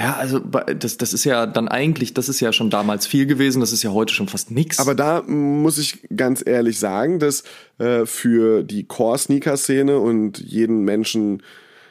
Ja, 0.00 0.14
also 0.14 0.38
das, 0.38 0.96
das 0.96 1.12
ist 1.12 1.24
ja 1.24 1.44
dann 1.44 1.68
eigentlich, 1.68 2.14
das 2.14 2.30
ist 2.30 2.40
ja 2.40 2.54
schon 2.54 2.70
damals 2.70 3.06
viel 3.06 3.26
gewesen, 3.26 3.60
das 3.60 3.70
ist 3.70 3.82
ja 3.82 3.90
heute 3.90 4.14
schon 4.14 4.28
fast 4.28 4.50
nichts. 4.50 4.78
Aber 4.78 4.94
da 4.94 5.20
muss 5.20 5.76
ich 5.76 6.08
ganz 6.16 6.42
ehrlich 6.44 6.78
sagen, 6.78 7.18
dass 7.18 7.44
äh, 7.76 8.06
für 8.06 8.62
die 8.62 8.84
Core-Sneaker-Szene 8.84 9.98
und 9.98 10.38
jeden 10.38 10.84
Menschen 10.84 11.42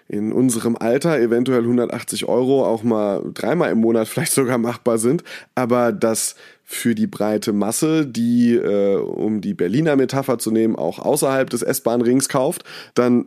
in 0.07 0.34
unserem 0.34 0.76
Alter 0.76 1.20
eventuell 1.20 1.62
180 1.62 2.26
Euro 2.26 2.66
auch 2.66 2.82
mal 2.82 3.22
dreimal 3.36 3.72
im 3.72 3.78
Monat 3.78 4.07
vielleicht 4.07 4.34
sogar 4.34 4.57
machbar 4.57 4.97
sind, 4.97 5.24
aber 5.53 5.91
dass 5.91 6.34
für 6.72 6.93
die 6.93 7.07
breite 7.07 7.51
Masse, 7.51 8.05
die, 8.05 8.53
äh, 8.53 8.95
um 8.97 9.41
die 9.41 9.55
Berliner 9.55 9.95
Metapher 9.95 10.38
zu 10.38 10.51
nehmen, 10.51 10.76
auch 10.76 10.99
außerhalb 10.99 11.49
des 11.49 11.63
S-Bahn-Rings 11.63 12.30
kauft, 12.30 12.63
dann 12.93 13.26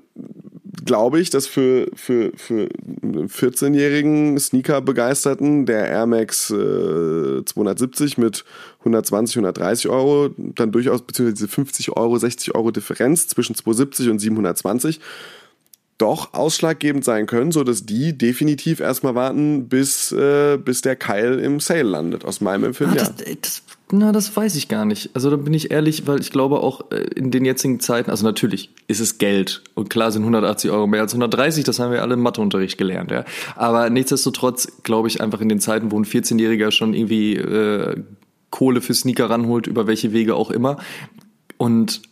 glaube 0.84 1.18
ich, 1.18 1.28
dass 1.28 1.48
für, 1.48 1.88
für, 1.92 2.30
für 2.36 2.68
einen 3.02 3.28
14-jährigen 3.28 4.38
Sneaker-Begeisterten 4.38 5.66
der 5.66 5.88
Air 5.88 6.06
Max 6.06 6.50
äh, 6.50 7.44
270 7.44 8.16
mit 8.16 8.44
120, 8.78 9.38
130 9.38 9.88
Euro 9.90 10.30
dann 10.36 10.70
durchaus, 10.70 11.02
beziehungsweise 11.02 11.34
diese 11.34 11.48
50 11.48 11.96
Euro, 11.96 12.16
60 12.16 12.54
Euro 12.54 12.70
Differenz 12.70 13.26
zwischen 13.26 13.56
270 13.56 14.08
und 14.08 14.20
720 14.20 15.00
doch 16.02 16.34
ausschlaggebend 16.34 17.04
sein 17.04 17.26
können, 17.26 17.52
so 17.52 17.62
dass 17.62 17.86
die 17.86 18.18
definitiv 18.18 18.80
erstmal 18.80 19.14
warten, 19.14 19.68
bis, 19.68 20.10
äh, 20.10 20.58
bis 20.58 20.80
der 20.80 20.96
Keil 20.96 21.38
im 21.38 21.60
Sale 21.60 21.84
landet, 21.84 22.24
aus 22.24 22.40
meinem 22.40 22.64
Empfinden. 22.64 22.98
Ah, 22.98 23.04
das, 23.04 23.14
das, 23.40 23.62
na, 23.92 24.10
das 24.10 24.36
weiß 24.36 24.56
ich 24.56 24.66
gar 24.66 24.84
nicht. 24.84 25.10
Also 25.14 25.30
da 25.30 25.36
bin 25.36 25.54
ich 25.54 25.70
ehrlich, 25.70 26.08
weil 26.08 26.20
ich 26.20 26.32
glaube 26.32 26.58
auch 26.58 26.90
äh, 26.90 26.96
in 27.14 27.30
den 27.30 27.44
jetzigen 27.44 27.78
Zeiten, 27.78 28.10
also 28.10 28.24
natürlich 28.24 28.70
ist 28.88 28.98
es 28.98 29.18
Geld 29.18 29.62
und 29.74 29.90
klar 29.90 30.10
sind 30.10 30.22
180 30.22 30.72
Euro 30.72 30.88
mehr 30.88 31.02
als 31.02 31.12
130, 31.12 31.62
das 31.62 31.78
haben 31.78 31.92
wir 31.92 32.02
alle 32.02 32.14
im 32.14 32.20
Matheunterricht 32.20 32.78
gelernt, 32.78 33.12
ja. 33.12 33.24
Aber 33.54 33.88
nichtsdestotrotz 33.88 34.82
glaube 34.82 35.06
ich 35.06 35.20
einfach 35.20 35.40
in 35.40 35.48
den 35.48 35.60
Zeiten, 35.60 35.92
wo 35.92 36.00
ein 36.00 36.04
14-Jähriger 36.04 36.72
schon 36.72 36.94
irgendwie 36.94 37.36
äh, 37.36 38.02
Kohle 38.50 38.80
für 38.80 38.92
Sneaker 38.92 39.30
ranholt, 39.30 39.68
über 39.68 39.86
welche 39.86 40.12
Wege 40.12 40.34
auch 40.34 40.50
immer. 40.50 40.78
Und 41.58 42.02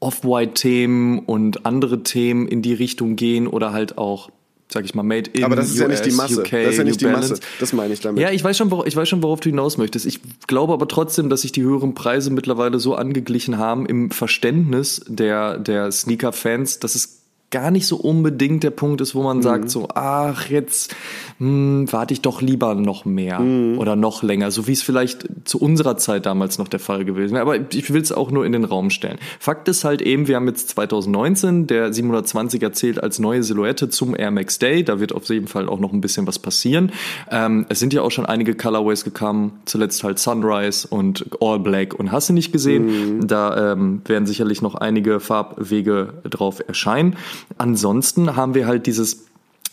Off-White-Themen 0.00 1.20
und 1.20 1.66
andere 1.66 2.02
Themen 2.02 2.48
in 2.48 2.62
die 2.62 2.74
Richtung 2.74 3.16
gehen 3.16 3.46
oder 3.46 3.72
halt 3.72 3.98
auch 3.98 4.30
sag 4.68 4.84
ich 4.84 4.94
mal, 4.94 5.02
made 5.02 5.30
in 5.32 5.44
Aber 5.44 5.54
das 5.54 5.66
ist 5.66 5.74
US, 5.74 5.80
ja 5.80 5.88
nicht 5.88 6.06
die 6.06 6.10
Masse. 6.10 6.40
UK, 6.40 6.50
das 6.50 6.72
ist 6.72 6.78
ja 6.78 6.84
nicht 6.84 7.00
New 7.00 7.08
die 7.08 7.12
Balance. 7.12 7.30
Masse. 7.34 7.42
Das 7.60 7.72
meine 7.72 7.94
ich 7.94 8.00
damit. 8.00 8.20
Ja, 8.20 8.30
ich 8.30 8.42
weiß 8.42 8.56
schon, 8.56 8.70
worauf, 8.70 8.86
ich 8.86 8.96
weiß 8.96 9.08
schon, 9.08 9.22
worauf 9.22 9.40
du 9.40 9.48
hinaus 9.48 9.78
möchtest. 9.78 10.06
Ich 10.06 10.20
glaube 10.46 10.72
aber 10.72 10.88
trotzdem, 10.88 11.28
dass 11.28 11.42
sich 11.42 11.52
die 11.52 11.62
höheren 11.62 11.94
Preise 11.94 12.30
mittlerweile 12.30 12.80
so 12.80 12.94
angeglichen 12.94 13.58
haben 13.58 13.86
im 13.86 14.10
Verständnis 14.10 15.04
der, 15.06 15.58
der 15.58 15.92
Sneaker-Fans, 15.92 16.80
dass 16.80 16.96
es 16.96 17.15
gar 17.50 17.70
nicht 17.70 17.86
so 17.86 17.96
unbedingt 17.96 18.64
der 18.64 18.70
Punkt 18.70 19.00
ist, 19.00 19.14
wo 19.14 19.22
man 19.22 19.38
mhm. 19.38 19.42
sagt 19.42 19.70
so, 19.70 19.88
ach, 19.94 20.48
jetzt 20.48 20.94
hm, 21.38 21.86
warte 21.92 22.12
ich 22.12 22.20
doch 22.20 22.42
lieber 22.42 22.74
noch 22.74 23.04
mehr 23.04 23.38
mhm. 23.38 23.78
oder 23.78 23.94
noch 23.94 24.22
länger, 24.22 24.50
so 24.50 24.66
wie 24.66 24.72
es 24.72 24.82
vielleicht 24.82 25.26
zu 25.44 25.58
unserer 25.60 25.96
Zeit 25.96 26.26
damals 26.26 26.58
noch 26.58 26.66
der 26.66 26.80
Fall 26.80 27.04
gewesen 27.04 27.34
wäre. 27.34 27.42
Aber 27.42 27.56
ich 27.72 27.92
will 27.92 28.02
es 28.02 28.10
auch 28.10 28.32
nur 28.32 28.44
in 28.44 28.52
den 28.52 28.64
Raum 28.64 28.90
stellen. 28.90 29.18
Fakt 29.38 29.68
ist 29.68 29.84
halt 29.84 30.02
eben, 30.02 30.26
wir 30.26 30.36
haben 30.36 30.48
jetzt 30.48 30.70
2019, 30.70 31.68
der 31.68 31.92
720er 31.92 32.72
zählt 32.72 33.02
als 33.02 33.20
neue 33.20 33.44
Silhouette 33.44 33.88
zum 33.90 34.16
Air 34.18 34.32
Max 34.32 34.58
Day. 34.58 34.82
Da 34.82 34.98
wird 34.98 35.14
auf 35.14 35.28
jeden 35.28 35.46
Fall 35.46 35.68
auch 35.68 35.78
noch 35.78 35.92
ein 35.92 36.00
bisschen 36.00 36.26
was 36.26 36.40
passieren. 36.40 36.90
Ähm, 37.30 37.66
es 37.68 37.78
sind 37.78 37.92
ja 37.92 38.02
auch 38.02 38.10
schon 38.10 38.26
einige 38.26 38.54
Colorways 38.54 39.04
gekommen, 39.04 39.60
zuletzt 39.66 40.02
halt 40.02 40.18
Sunrise 40.18 40.88
und 40.88 41.26
All 41.40 41.60
Black 41.60 41.94
und 41.94 42.10
hast 42.10 42.28
du 42.28 42.32
nicht 42.32 42.50
gesehen. 42.50 43.18
Mhm. 43.18 43.28
Da 43.28 43.72
ähm, 43.72 44.02
werden 44.04 44.26
sicherlich 44.26 44.62
noch 44.62 44.74
einige 44.74 45.20
Farbwege 45.20 46.14
drauf 46.28 46.60
erscheinen. 46.66 47.16
Ansonsten 47.58 48.36
haben 48.36 48.54
wir 48.54 48.66
halt 48.66 48.86
dieses 48.86 49.26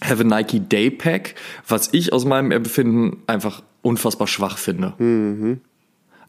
Have 0.03 0.21
a 0.21 0.25
Nike 0.25 0.59
Day 0.59 0.89
Pack, 0.89 1.35
was 1.67 1.89
ich 1.91 2.13
aus 2.13 2.25
meinem 2.25 2.51
Empfinden 2.51 3.23
einfach 3.27 3.63
unfassbar 3.81 4.27
schwach 4.27 4.57
finde. 4.57 4.93
Mhm. 4.97 5.61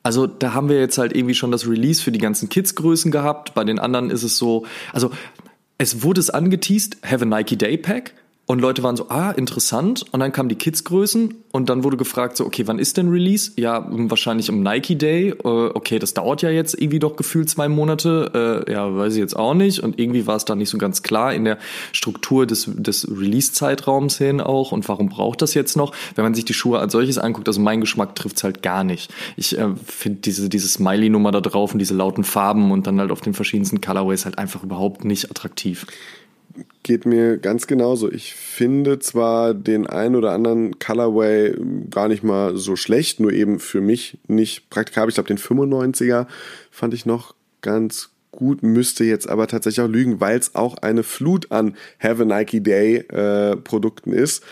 Also 0.03 0.26
da 0.26 0.53
haben 0.53 0.68
wir 0.68 0.78
jetzt 0.78 0.99
halt 0.99 1.16
irgendwie 1.16 1.35
schon 1.35 1.51
das 1.51 1.66
Release 1.66 2.03
für 2.03 2.12
die 2.12 2.18
ganzen 2.18 2.49
Kids-Größen 2.51 3.11
gehabt. 3.11 3.55
Bei 3.55 3.64
den 3.64 3.78
anderen 3.78 4.11
ist 4.11 4.22
es 4.22 4.37
so, 4.37 4.66
also 4.93 5.11
es 5.78 6.03
wurde 6.03 6.20
es 6.20 6.30
angeteased, 6.30 6.99
Have 7.05 7.22
a 7.22 7.26
Nike 7.26 7.57
Day 7.57 7.78
Pack. 7.78 8.14
Und 8.47 8.61
Leute 8.61 8.82
waren 8.82 8.95
so, 8.95 9.09
ah, 9.09 9.30
interessant. 9.30 10.05
Und 10.12 10.20
dann 10.20 10.30
kamen 10.30 10.51
die 10.51 10.55
Kids-Größen 10.55 11.34
und 11.51 11.70
dann 11.70 11.82
wurde 11.82 11.97
gefragt, 11.97 12.36
so, 12.36 12.45
okay, 12.45 12.66
wann 12.66 12.78
ist 12.78 12.99
denn 12.99 13.09
Release? 13.09 13.53
Ja, 13.57 13.86
wahrscheinlich 13.88 14.51
am 14.51 14.62
Nike 14.62 14.97
Day. 14.97 15.30
Äh, 15.30 15.38
okay, 15.42 15.99
das 15.99 16.12
dauert 16.12 16.42
ja 16.42 16.51
jetzt 16.51 16.74
irgendwie 16.74 16.99
doch 16.99 17.16
gefühlt 17.16 17.49
zwei 17.49 17.68
Monate. 17.68 18.64
Äh, 18.68 18.72
ja, 18.72 18.95
weiß 18.95 19.14
ich 19.14 19.18
jetzt 19.18 19.34
auch 19.34 19.55
nicht. 19.55 19.80
Und 19.80 19.99
irgendwie 19.99 20.26
war 20.26 20.36
es 20.36 20.45
da 20.45 20.55
nicht 20.55 20.68
so 20.68 20.76
ganz 20.76 21.03
klar 21.03 21.32
in 21.32 21.45
der 21.47 21.59
Struktur 21.92 22.47
des, 22.47 22.68
des 22.70 23.09
Release-Zeitraums 23.11 24.18
hin 24.18 24.42
auch. 24.42 24.72
Und 24.72 24.86
warum 24.90 25.09
braucht 25.09 25.40
das 25.40 25.55
jetzt 25.55 25.74
noch? 25.78 25.95
Wenn 26.14 26.24
man 26.24 26.34
sich 26.34 26.45
die 26.45 26.55
Schuhe 26.55 26.80
als 26.80 26.92
solches 26.92 27.16
anguckt, 27.16 27.49
also 27.49 27.62
mein 27.62 27.80
Geschmack 27.80 28.14
trifft's 28.14 28.45
halt 28.45 28.62
gar 28.62 28.84
nicht. 28.84 29.11
Ich 29.38 29.57
äh, 29.57 29.68
finde 29.86 30.20
diese, 30.20 30.51
diese 30.51 30.68
Smiley-Nummer 30.68 31.30
da 31.30 31.40
drauf 31.40 31.72
und 31.72 31.78
diese 31.78 31.95
lauten 31.95 32.24
Farben 32.24 32.72
und 32.72 32.86
dann 32.86 33.01
halt 33.01 33.11
auf 33.11 33.22
den 33.22 33.32
verschiedensten 33.32 33.80
Colorways 33.80 34.26
halt 34.26 34.36
einfach 34.36 34.62
überhaupt 34.62 35.07
nicht 35.07 35.30
attraktiv 35.30 35.86
geht 36.85 37.07
mir 37.07 37.39
ganz 37.39 37.66
genauso. 37.66 38.12
Ich 38.12 38.35
finde 38.35 39.01
zwar 39.01 39.55
den 39.55 39.89
ein 39.89 40.14
oder 40.14 40.30
anderen 40.30 40.78
Colorway 40.78 41.57
gar 41.91 42.07
nicht 42.07 42.22
mal 42.22 42.57
so 42.57 42.76
schlecht, 42.76 43.18
nur 43.18 43.32
eben 43.32 43.59
für 43.59 43.80
mich 43.80 44.18
nicht 44.28 44.70
praktikabel. 44.70 45.09
Ich 45.09 45.14
glaube, 45.16 45.28
den 45.28 45.39
95er 45.39 46.26
fand 46.70 46.95
ich 46.95 47.07
noch 47.07 47.35
ganz 47.62 48.11
gut, 48.30 48.62
müsste 48.62 49.05
jetzt 49.05 49.28
aber 49.28 49.49
tatsächlich 49.49 49.85
auch 49.85 49.91
lügen, 49.91 50.20
weil 50.20 50.39
es 50.39 50.55
auch 50.55 50.76
eine 50.78 51.03
Flut 51.03 51.51
an 51.51 51.74
Have 51.99 52.22
a 52.22 52.24
Nike 52.26 52.61
Day 52.61 52.97
äh, 52.97 53.57
Produkten 53.57 54.12
ist. 54.12 54.45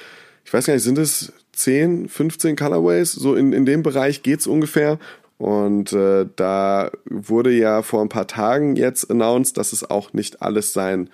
Ich 0.45 0.53
weiß 0.53 0.67
gar 0.67 0.75
nicht, 0.75 0.83
sind 0.83 0.99
es 0.99 1.33
10, 1.53 2.09
15 2.09 2.57
Colorways? 2.57 3.13
So 3.13 3.35
in, 3.35 3.53
in 3.53 3.67
dem 3.67 3.83
Bereich 3.83 4.23
geht's 4.23 4.47
ungefähr. 4.47 4.99
Und 5.37 5.93
äh, 5.93 6.27
da 6.37 6.93
wurde 7.05 7.51
ja 7.51 7.83
vor 7.83 8.01
ein 8.01 8.09
paar 8.09 8.27
Tagen 8.27 8.77
jetzt 8.77 9.11
announced, 9.11 9.57
dass 9.59 9.73
es 9.73 9.89
auch 9.89 10.13
nicht 10.13 10.41
alles 10.41 10.73
sein 10.73 11.11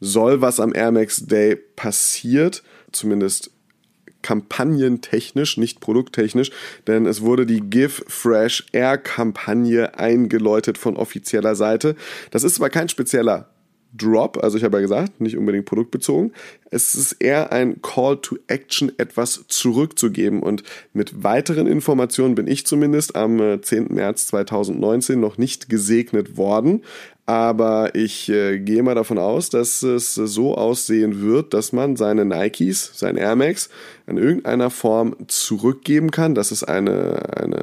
soll, 0.00 0.40
was 0.40 0.60
am 0.60 0.74
Air 0.74 0.92
Max 0.92 1.26
Day 1.26 1.56
passiert. 1.56 2.62
Zumindest 2.92 3.50
kampagnentechnisch, 4.22 5.56
nicht 5.56 5.80
produkttechnisch, 5.80 6.50
denn 6.86 7.06
es 7.06 7.22
wurde 7.22 7.46
die 7.46 7.60
Give 7.60 8.02
Fresh 8.06 8.66
Air 8.72 8.98
Kampagne 8.98 9.98
eingeläutet 9.98 10.78
von 10.78 10.96
offizieller 10.96 11.54
Seite. 11.54 11.96
Das 12.30 12.44
ist 12.44 12.56
zwar 12.56 12.70
kein 12.70 12.88
spezieller 12.88 13.48
Drop, 13.92 14.38
also 14.40 14.56
ich 14.56 14.62
habe 14.62 14.76
ja 14.76 14.82
gesagt, 14.82 15.20
nicht 15.20 15.36
unbedingt 15.36 15.64
produktbezogen. 15.66 16.32
Es 16.70 16.94
ist 16.94 17.14
eher 17.14 17.50
ein 17.50 17.82
Call 17.82 18.18
to 18.18 18.36
Action, 18.46 18.92
etwas 18.98 19.44
zurückzugeben. 19.48 20.44
Und 20.44 20.62
mit 20.92 21.24
weiteren 21.24 21.66
Informationen 21.66 22.36
bin 22.36 22.46
ich 22.46 22.66
zumindest 22.66 23.16
am 23.16 23.60
10. 23.60 23.90
Äh, 23.90 23.92
März 23.92 24.28
2019 24.28 25.18
noch 25.18 25.38
nicht 25.38 25.68
gesegnet 25.68 26.36
worden. 26.36 26.84
Aber 27.30 27.94
ich 27.94 28.28
äh, 28.28 28.58
gehe 28.58 28.82
mal 28.82 28.96
davon 28.96 29.16
aus, 29.16 29.50
dass 29.50 29.84
es 29.84 30.16
so 30.16 30.56
aussehen 30.56 31.22
wird, 31.22 31.54
dass 31.54 31.72
man 31.72 31.94
seine 31.94 32.24
Nikes, 32.24 32.90
sein 32.92 33.16
Air 33.16 33.36
Max, 33.36 33.70
in 34.08 34.16
irgendeiner 34.16 34.68
Form 34.68 35.14
zurückgeben 35.28 36.10
kann, 36.10 36.34
dass 36.34 36.50
es 36.50 36.64
eine, 36.64 37.22
eine 37.36 37.62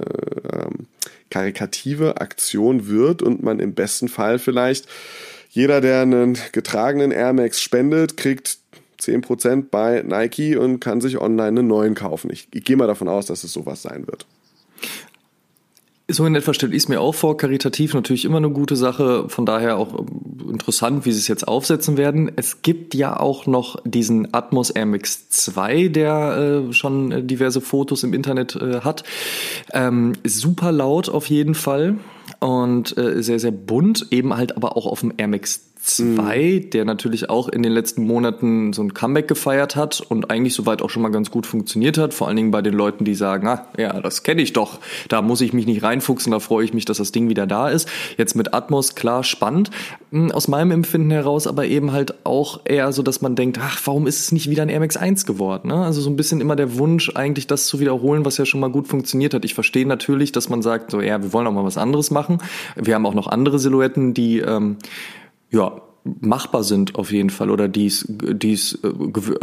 ähm, 0.53 0.87
karikative 1.29 2.21
Aktion 2.21 2.87
wird 2.87 3.21
und 3.21 3.43
man 3.43 3.59
im 3.59 3.73
besten 3.73 4.07
Fall 4.07 4.39
vielleicht 4.39 4.87
jeder, 5.49 5.81
der 5.81 6.03
einen 6.03 6.37
getragenen 6.53 7.11
Air 7.11 7.33
Max 7.33 7.61
spendet, 7.61 8.15
kriegt 8.15 8.59
10% 9.01 9.65
bei 9.69 10.01
Nike 10.01 10.55
und 10.55 10.79
kann 10.79 11.01
sich 11.01 11.19
online 11.19 11.59
einen 11.59 11.67
neuen 11.67 11.93
kaufen. 11.93 12.29
Ich, 12.31 12.47
ich 12.53 12.63
gehe 12.63 12.77
mal 12.77 12.87
davon 12.87 13.09
aus, 13.09 13.25
dass 13.25 13.43
es 13.43 13.51
sowas 13.51 13.81
sein 13.81 14.07
wird. 14.07 14.25
So 16.09 16.25
in 16.25 16.35
etwa 16.35 16.53
stelle 16.53 16.73
ich 16.73 16.83
es 16.83 16.87
mir 16.87 17.01
auch 17.01 17.13
vor. 17.13 17.35
Karitativ 17.35 17.93
natürlich 17.93 18.23
immer 18.23 18.37
eine 18.37 18.49
gute 18.49 18.77
Sache. 18.77 19.27
Von 19.27 19.45
daher 19.45 19.77
auch 19.77 19.99
ähm, 19.99 20.51
interessant, 20.51 21.05
wie 21.05 21.11
sie 21.11 21.19
es 21.19 21.27
jetzt 21.27 21.45
aufsetzen 21.45 21.97
werden. 21.97 22.31
Es 22.37 22.61
gibt 22.61 22.95
ja 22.95 23.19
auch 23.19 23.45
noch 23.45 23.81
diesen 23.83 24.33
Atmos 24.33 24.69
Air 24.69 24.85
Max 24.85 25.27
2, 25.29 25.89
der 25.89 26.63
äh, 26.69 26.73
schon 26.73 27.27
diverse 27.27 27.59
Fotos 27.59 28.03
im 28.03 28.13
Internet 28.13 28.55
äh, 28.55 28.81
hat. 28.81 29.03
Ähm, 29.73 30.13
super 30.25 30.71
laut 30.71 31.09
auf 31.09 31.25
jeden 31.29 31.55
Fall 31.55 31.97
und 32.39 32.97
äh, 32.97 33.21
sehr, 33.21 33.39
sehr 33.39 33.51
bunt. 33.51 34.07
Eben 34.11 34.37
halt 34.37 34.55
aber 34.55 34.77
auch 34.77 34.85
auf 34.85 35.01
dem 35.01 35.13
Air 35.17 35.27
Max 35.27 35.66
2, 35.87 36.37
mhm. 36.37 36.69
der 36.69 36.85
natürlich 36.85 37.29
auch 37.29 37.47
in 37.47 37.63
den 37.63 37.71
letzten 37.71 38.05
Monaten 38.05 38.73
so 38.73 38.83
ein 38.83 38.93
Comeback 38.93 39.27
gefeiert 39.27 39.75
hat 39.75 40.01
und 40.01 40.29
eigentlich 40.29 40.53
soweit 40.53 40.81
auch 40.81 40.89
schon 40.89 41.01
mal 41.01 41.09
ganz 41.09 41.31
gut 41.31 41.45
funktioniert 41.45 41.97
hat. 41.97 42.13
Vor 42.13 42.27
allen 42.27 42.35
Dingen 42.35 42.51
bei 42.51 42.61
den 42.61 42.73
Leuten, 42.73 43.05
die 43.05 43.15
sagen, 43.15 43.47
ah, 43.47 43.67
ja, 43.77 43.99
das 44.01 44.23
kenne 44.23 44.41
ich 44.41 44.53
doch. 44.53 44.79
Da 45.07 45.21
muss 45.21 45.41
ich 45.41 45.53
mich 45.53 45.65
nicht 45.65 45.83
reinfuchsen, 45.83 46.31
da 46.31 46.39
freue 46.39 46.65
ich 46.65 46.73
mich, 46.73 46.85
dass 46.85 46.97
das 46.97 47.11
Ding 47.11 47.29
wieder 47.29 47.47
da 47.47 47.69
ist. 47.69 47.89
Jetzt 48.17 48.35
mit 48.35 48.53
Atmos, 48.53 48.95
klar, 48.95 49.23
spannend. 49.23 49.71
Hm, 50.11 50.31
aus 50.31 50.47
meinem 50.47 50.71
Empfinden 50.71 51.11
heraus 51.11 51.47
aber 51.47 51.65
eben 51.65 51.91
halt 51.91 52.25
auch 52.25 52.61
eher 52.65 52.91
so, 52.91 53.01
dass 53.01 53.21
man 53.21 53.35
denkt, 53.35 53.59
ach, 53.61 53.79
warum 53.85 54.07
ist 54.07 54.19
es 54.19 54.31
nicht 54.31 54.49
wieder 54.49 54.63
ein 54.63 54.69
Air 54.69 54.81
Max 54.81 54.97
1 54.97 55.25
geworden? 55.25 55.69
Ne? 55.69 55.75
Also 55.75 56.01
so 56.01 56.09
ein 56.09 56.15
bisschen 56.15 56.41
immer 56.41 56.55
der 56.55 56.77
Wunsch, 56.77 57.11
eigentlich 57.15 57.47
das 57.47 57.65
zu 57.65 57.79
wiederholen, 57.79 58.25
was 58.25 58.37
ja 58.37 58.45
schon 58.45 58.59
mal 58.59 58.69
gut 58.69 58.87
funktioniert 58.87 59.33
hat. 59.33 59.45
Ich 59.45 59.53
verstehe 59.53 59.85
natürlich, 59.85 60.31
dass 60.31 60.49
man 60.49 60.61
sagt, 60.61 60.91
so, 60.91 61.01
ja, 61.01 61.21
wir 61.21 61.33
wollen 61.33 61.47
auch 61.47 61.53
mal 61.53 61.63
was 61.63 61.77
anderes 61.77 62.11
machen. 62.11 62.39
Wir 62.75 62.95
haben 62.95 63.05
auch 63.05 63.13
noch 63.13 63.27
andere 63.27 63.59
Silhouetten, 63.59 64.13
die 64.13 64.39
ähm, 64.39 64.77
ja, 65.49 65.81
machbar 66.21 66.63
sind 66.63 66.95
auf 66.95 67.11
jeden 67.11 67.29
Fall 67.29 67.49
oder 67.49 67.67
dies, 67.67 68.05
dies, 68.07 68.79
äh, 68.83 68.91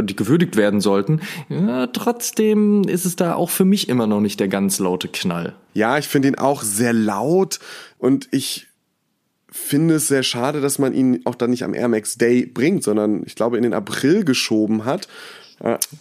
die 0.03 0.17
gewürdigt 0.17 0.57
werden 0.57 0.81
sollten. 0.81 1.21
Ja, 1.49 1.87
trotzdem 1.89 2.85
ist 2.85 3.05
es 3.05 3.17
da 3.17 3.35
auch 3.35 3.51
für 3.51 3.65
mich 3.65 3.89
immer 3.89 4.07
noch 4.07 4.21
nicht 4.21 4.41
der 4.41 4.49
ganz 4.49 4.79
laute 4.79 5.09
Knall. 5.09 5.55
Ja, 5.75 5.99
ich 5.99 6.09
finde 6.09 6.29
ihn 6.29 6.39
auch 6.39 6.63
sehr 6.63 6.93
laut 6.93 7.61
und 7.99 8.29
ich 8.31 8.69
finde 9.51 9.95
es 9.95 10.09
sehr 10.09 10.23
schade, 10.23 10.61
dass 10.61 10.79
man 10.79 10.95
ihn 10.95 11.21
auch 11.27 11.37
dann 11.37 11.51
nicht 11.51 11.63
am 11.63 11.75
Air 11.75 11.89
Max 11.89 12.17
Day 12.17 12.45
bringt, 12.45 12.83
sondern 12.83 13.23
ich 13.25 13.37
glaube 13.37 13.57
in 13.57 13.63
den 13.63 13.75
April 13.75 14.25
geschoben 14.25 14.85
hat. 14.85 15.07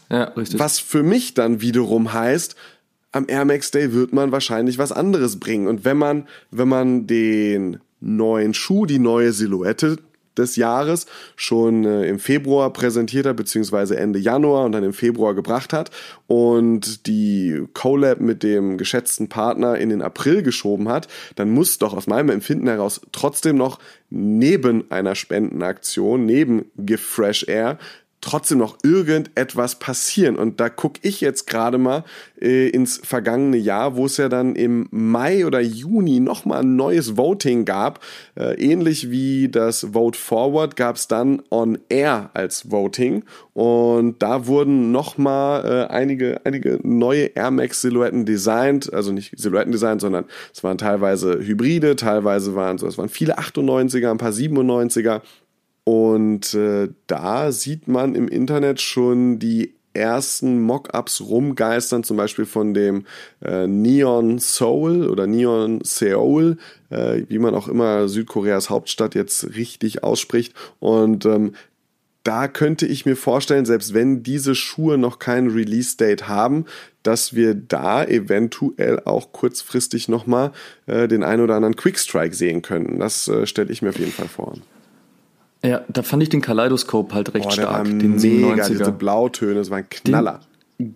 Ja, 0.10 0.24
richtig. 0.24 0.60
Was 0.60 0.80
für 0.80 1.04
mich 1.04 1.36
dann 1.36 1.62
wiederum 1.62 2.12
heißt, 2.12 2.56
am 3.12 3.26
Air 3.28 3.46
Max 3.46 3.70
Day 3.70 3.94
wird 3.94 4.12
man 4.12 4.32
wahrscheinlich 4.32 4.80
was 4.80 4.92
anderes 4.92 5.40
bringen. 5.40 5.68
Und 5.68 5.86
wenn 5.86 5.98
man, 5.98 6.28
wenn 6.50 6.68
man 6.68 7.06
den 7.06 7.80
neuen 8.04 8.54
Schuh, 8.54 8.86
die 8.86 9.00
neue 9.00 9.32
Silhouette 9.32 9.98
des 10.38 10.56
Jahres 10.56 11.06
schon 11.36 11.86
äh, 11.86 12.08
im 12.08 12.20
Februar 12.20 12.74
präsentiert 12.74 13.26
hat, 13.26 13.36
beziehungsweise 13.36 13.98
Ende 13.98 14.20
Januar 14.20 14.66
und 14.66 14.72
dann 14.72 14.84
im 14.84 14.94
Februar 14.94 15.36
gebracht 15.36 15.74
hat 15.74 15.92
und 16.28 17.08
die 17.08 17.64
Collab 17.74 18.20
mit 18.20 18.44
dem 18.44 18.78
geschätzten 18.78 19.30
Partner 19.30 19.78
in 19.78 19.90
den 19.90 20.02
April 20.02 20.42
geschoben 20.42 20.90
hat, 20.90 21.08
dann 21.36 21.52
muss 21.52 21.78
doch 21.78 21.94
aus 21.94 22.08
meinem 22.08 22.30
Empfinden 22.30 22.68
heraus 22.68 23.02
trotzdem 23.12 23.58
noch 23.58 23.80
neben 24.10 24.90
einer 24.92 25.16
Spendenaktion, 25.16 26.26
neben 26.26 26.66
Give 26.78 26.98
Fresh 26.98 27.48
Air, 27.48 27.78
trotzdem 28.24 28.58
noch 28.58 28.78
irgendetwas 28.84 29.76
passieren. 29.76 30.36
Und 30.38 30.60
da 30.60 30.70
gucke 30.70 31.00
ich 31.04 31.22
jetzt 31.22 31.46
gerade 31.48 31.78
mal 31.78 32.04
äh, 32.42 32.70
ins 32.70 32.98
vergangene 33.04 33.58
Jahr, 33.58 33.96
wo 33.96 34.06
es 34.06 34.18
ja 34.18 34.30
dann 34.30 34.56
im 34.56 34.88
Mai 34.92 35.46
oder 35.46 35.60
Juni 35.60 36.20
nochmal 36.20 36.62
ein 36.62 36.76
neues 36.76 37.18
Voting 37.18 37.66
gab. 37.66 38.00
Äh, 38.36 38.56
ähnlich 38.56 39.12
wie 39.12 39.50
das 39.50 39.88
Vote 39.94 40.18
Forward 40.18 40.76
gab 40.76 40.96
es 40.96 41.08
dann 41.08 41.44
On 41.52 41.78
Air 41.90 42.30
als 42.34 42.72
Voting. 42.72 43.24
Und 43.54 44.22
da 44.24 44.48
wurden 44.48 44.92
nochmal 44.92 45.66
äh, 45.66 45.94
einige, 45.94 46.42
einige 46.44 46.80
neue 46.82 47.26
Air 47.36 47.52
Max 47.52 47.82
Silhouetten 47.82 48.26
designt. 48.26 48.92
Also 48.94 49.12
nicht 49.12 49.38
Silhouetten 49.38 49.72
designt, 49.72 50.02
sondern 50.02 50.26
es 50.54 50.64
waren 50.64 50.78
teilweise 50.78 51.40
Hybride, 51.40 51.96
teilweise 51.96 52.56
waren 52.56 52.78
so, 52.78 52.88
es 52.88 52.98
waren 52.98 53.10
viele 53.10 53.38
98er, 53.38 54.10
ein 54.10 54.18
paar 54.18 54.32
97er. 54.32 55.22
Und 55.86 56.54
äh, 56.54 56.90
da 57.08 57.52
sieht 57.52 57.88
man 57.88 58.16
im 58.16 58.28
Internet 58.28 58.80
schon 58.80 59.40
die 59.40 59.74
ersten 59.94 60.62
Mockups 60.62 61.22
rumgeistern, 61.22 62.04
zum 62.04 62.18
Beispiel 62.18 62.46
von 62.46 62.74
dem 62.74 63.06
äh, 63.44 63.68
Neon 63.68 64.40
Seoul 64.40 65.08
oder 65.08 65.28
Neon 65.28 65.82
Seoul, 65.84 66.58
äh, 66.90 67.24
wie 67.28 67.40
man 67.40 67.54
auch 67.54 67.68
immer 67.68 68.08
Südkoreas 68.08 68.70
Hauptstadt 68.70 69.16
jetzt 69.16 69.56
richtig 69.56 70.04
ausspricht. 70.04 70.54
Und 70.80 71.26
ähm, 71.26 71.54
da 72.24 72.48
könnte 72.48 72.86
ich 72.86 73.06
mir 73.06 73.18
vorstellen, 73.18 73.66
selbst 73.66 73.94
wenn 73.94 74.24
diese 74.24 74.56
Schuhe 74.56 74.98
noch 74.98 75.20
kein 75.20 75.48
Release-Date 75.48 76.28
haben, 76.30 76.66
dass 77.04 77.36
wir 77.36 77.54
da 77.54 78.04
eventuell 78.06 79.02
auch 79.04 79.34
kurzfristig 79.34 80.08
nochmal 80.08 80.54
äh, 80.86 81.10
den 81.10 81.24
ein 81.24 81.42
oder 81.42 81.56
anderen 81.56 81.76
Quickstrike 81.76 82.34
sehen 82.34 82.62
könnten. 82.62 83.00
Das 83.00 83.28
äh, 83.28 83.46
stelle 83.46 83.72
ich 83.72 83.82
mir 83.82 83.90
auf 83.90 84.00
jeden 84.00 84.14
Fall 84.14 84.30
vor. 84.30 84.54
Ja, 85.64 85.82
da 85.88 86.04
fand 86.04 86.22
ich 86.22 86.30
den 86.30 86.42
Kaleidoskop 86.42 87.14
halt 87.14 87.34
recht 87.34 87.46
Boah, 87.46 87.52
stark. 87.52 87.86
den 87.86 88.16
mega, 88.16 88.64
97er. 88.64 88.70
diese 88.70 88.92
Blautöne, 88.92 89.56
das 89.56 89.70
war 89.70 89.78
ein 89.78 89.90
Knaller. 89.90 90.42
Den, 90.78 90.96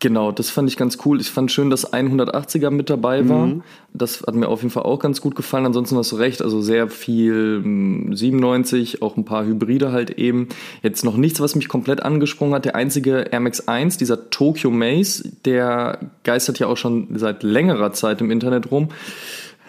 genau, 0.00 0.32
das 0.32 0.50
fand 0.50 0.68
ich 0.68 0.76
ganz 0.76 0.98
cool. 1.04 1.20
Ich 1.20 1.30
fand 1.30 1.52
schön, 1.52 1.70
dass 1.70 1.92
180er 1.92 2.70
mit 2.70 2.90
dabei 2.90 3.28
war. 3.28 3.46
Mhm. 3.46 3.62
Das 3.94 4.24
hat 4.26 4.34
mir 4.34 4.48
auf 4.48 4.62
jeden 4.62 4.72
Fall 4.72 4.82
auch 4.82 4.98
ganz 4.98 5.20
gut 5.20 5.36
gefallen. 5.36 5.66
Ansonsten 5.66 5.96
hast 5.96 6.10
du 6.10 6.16
recht, 6.16 6.42
also 6.42 6.60
sehr 6.60 6.88
viel 6.88 7.62
97, 8.10 8.94
hm, 8.94 9.02
auch 9.02 9.16
ein 9.16 9.24
paar 9.24 9.44
Hybride 9.44 9.92
halt 9.92 10.10
eben. 10.10 10.48
Jetzt 10.82 11.04
noch 11.04 11.16
nichts, 11.16 11.38
was 11.40 11.54
mich 11.54 11.68
komplett 11.68 12.02
angesprungen 12.02 12.54
hat. 12.54 12.64
Der 12.64 12.74
einzige 12.74 13.20
Air 13.30 13.40
Max 13.40 13.68
1, 13.68 13.98
dieser 13.98 14.30
Tokyo 14.30 14.72
Maze, 14.72 15.30
der 15.44 16.00
geistert 16.24 16.58
ja 16.58 16.66
auch 16.66 16.76
schon 16.76 17.06
seit 17.14 17.44
längerer 17.44 17.92
Zeit 17.92 18.20
im 18.20 18.32
Internet 18.32 18.72
rum. 18.72 18.88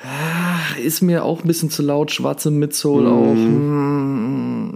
Ah, 0.04 0.80
ist 0.82 1.02
mir 1.02 1.26
auch 1.26 1.44
ein 1.44 1.48
bisschen 1.48 1.70
zu 1.70 1.84
laut, 1.84 2.12
schwarze 2.12 2.52
Midsole 2.52 3.10
mm. 3.10 3.14
auch. 3.14 3.34
Hm, 3.34 4.29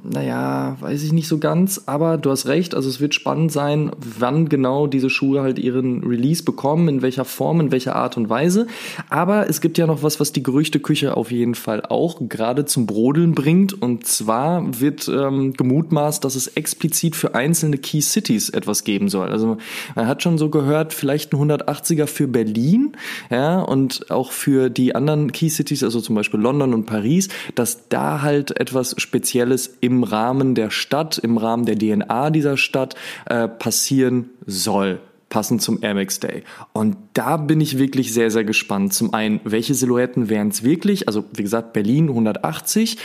naja, 0.03 0.75
weiß 0.81 1.01
ich 1.03 1.13
nicht 1.13 1.29
so 1.29 1.37
ganz, 1.37 1.83
aber 1.85 2.17
du 2.17 2.29
hast 2.29 2.45
recht, 2.45 2.75
also 2.75 2.89
es 2.89 2.99
wird 2.99 3.13
spannend 3.13 3.53
sein, 3.53 3.91
wann 3.97 4.49
genau 4.49 4.85
diese 4.85 5.09
Schuhe 5.09 5.41
halt 5.41 5.59
ihren 5.59 6.03
Release 6.03 6.43
bekommen, 6.43 6.89
in 6.89 7.01
welcher 7.01 7.23
Form, 7.23 7.61
in 7.61 7.71
welcher 7.71 7.95
Art 7.95 8.17
und 8.17 8.29
Weise. 8.29 8.67
Aber 9.09 9.49
es 9.49 9.61
gibt 9.61 9.77
ja 9.77 9.87
noch 9.87 10.03
was, 10.03 10.19
was 10.19 10.33
die 10.33 10.43
Gerüchteküche 10.43 11.15
auf 11.15 11.31
jeden 11.31 11.55
Fall 11.55 11.83
auch 11.85 12.19
gerade 12.27 12.65
zum 12.65 12.85
Brodeln 12.85 13.33
bringt. 13.33 13.81
Und 13.81 14.05
zwar 14.05 14.81
wird 14.81 15.07
ähm, 15.07 15.53
gemutmaßt, 15.53 16.23
dass 16.23 16.35
es 16.35 16.47
explizit 16.47 17.15
für 17.15 17.33
einzelne 17.33 17.77
Key 17.77 18.01
Cities 18.01 18.49
etwas 18.49 18.83
geben 18.83 19.07
soll. 19.07 19.29
Also 19.29 19.57
man 19.95 20.07
hat 20.07 20.21
schon 20.21 20.37
so 20.37 20.49
gehört, 20.49 20.91
vielleicht 20.93 21.33
ein 21.33 21.39
180er 21.39 22.07
für 22.07 22.27
Berlin, 22.27 22.97
ja, 23.29 23.61
und 23.61 24.11
auch 24.11 24.33
für 24.33 24.69
die 24.69 24.95
anderen 24.95 25.31
Key 25.31 25.49
Cities, 25.49 25.83
also 25.83 26.01
zum 26.01 26.15
Beispiel 26.15 26.41
London 26.41 26.73
und 26.73 26.85
Paris, 26.85 27.29
dass 27.55 27.87
da 27.87 28.21
halt 28.21 28.59
etwas 28.59 28.95
Spezielles 28.97 29.77
im 29.79 29.92
Rahmen 30.01 30.55
der 30.55 30.71
Stadt, 30.71 31.19
im 31.19 31.37
Rahmen 31.37 31.65
der 31.65 31.77
DNA 31.77 32.31
dieser 32.31 32.57
Stadt 32.57 32.95
äh, 33.25 33.47
passieren 33.47 34.29
soll. 34.47 34.99
passend 35.33 35.63
zum 35.63 35.79
Air 35.81 35.95
Max 35.95 36.19
Day. 36.19 36.43
Und 36.73 36.95
da 37.13 37.37
bin 37.37 37.59
ich 37.59 37.79
wirklich 37.79 38.13
sehr, 38.13 38.29
sehr 38.29 38.43
gespannt. 38.43 38.93
Zum 38.93 39.15
einen, 39.15 39.39
welche 39.43 39.73
Silhouetten 39.73 40.29
wären 40.29 40.49
es 40.49 40.61
wirklich? 40.61 41.07
Also 41.07 41.23
wie 41.33 41.41
gesagt, 41.41 41.73
Berlin 41.73 42.09
180, 42.09 42.99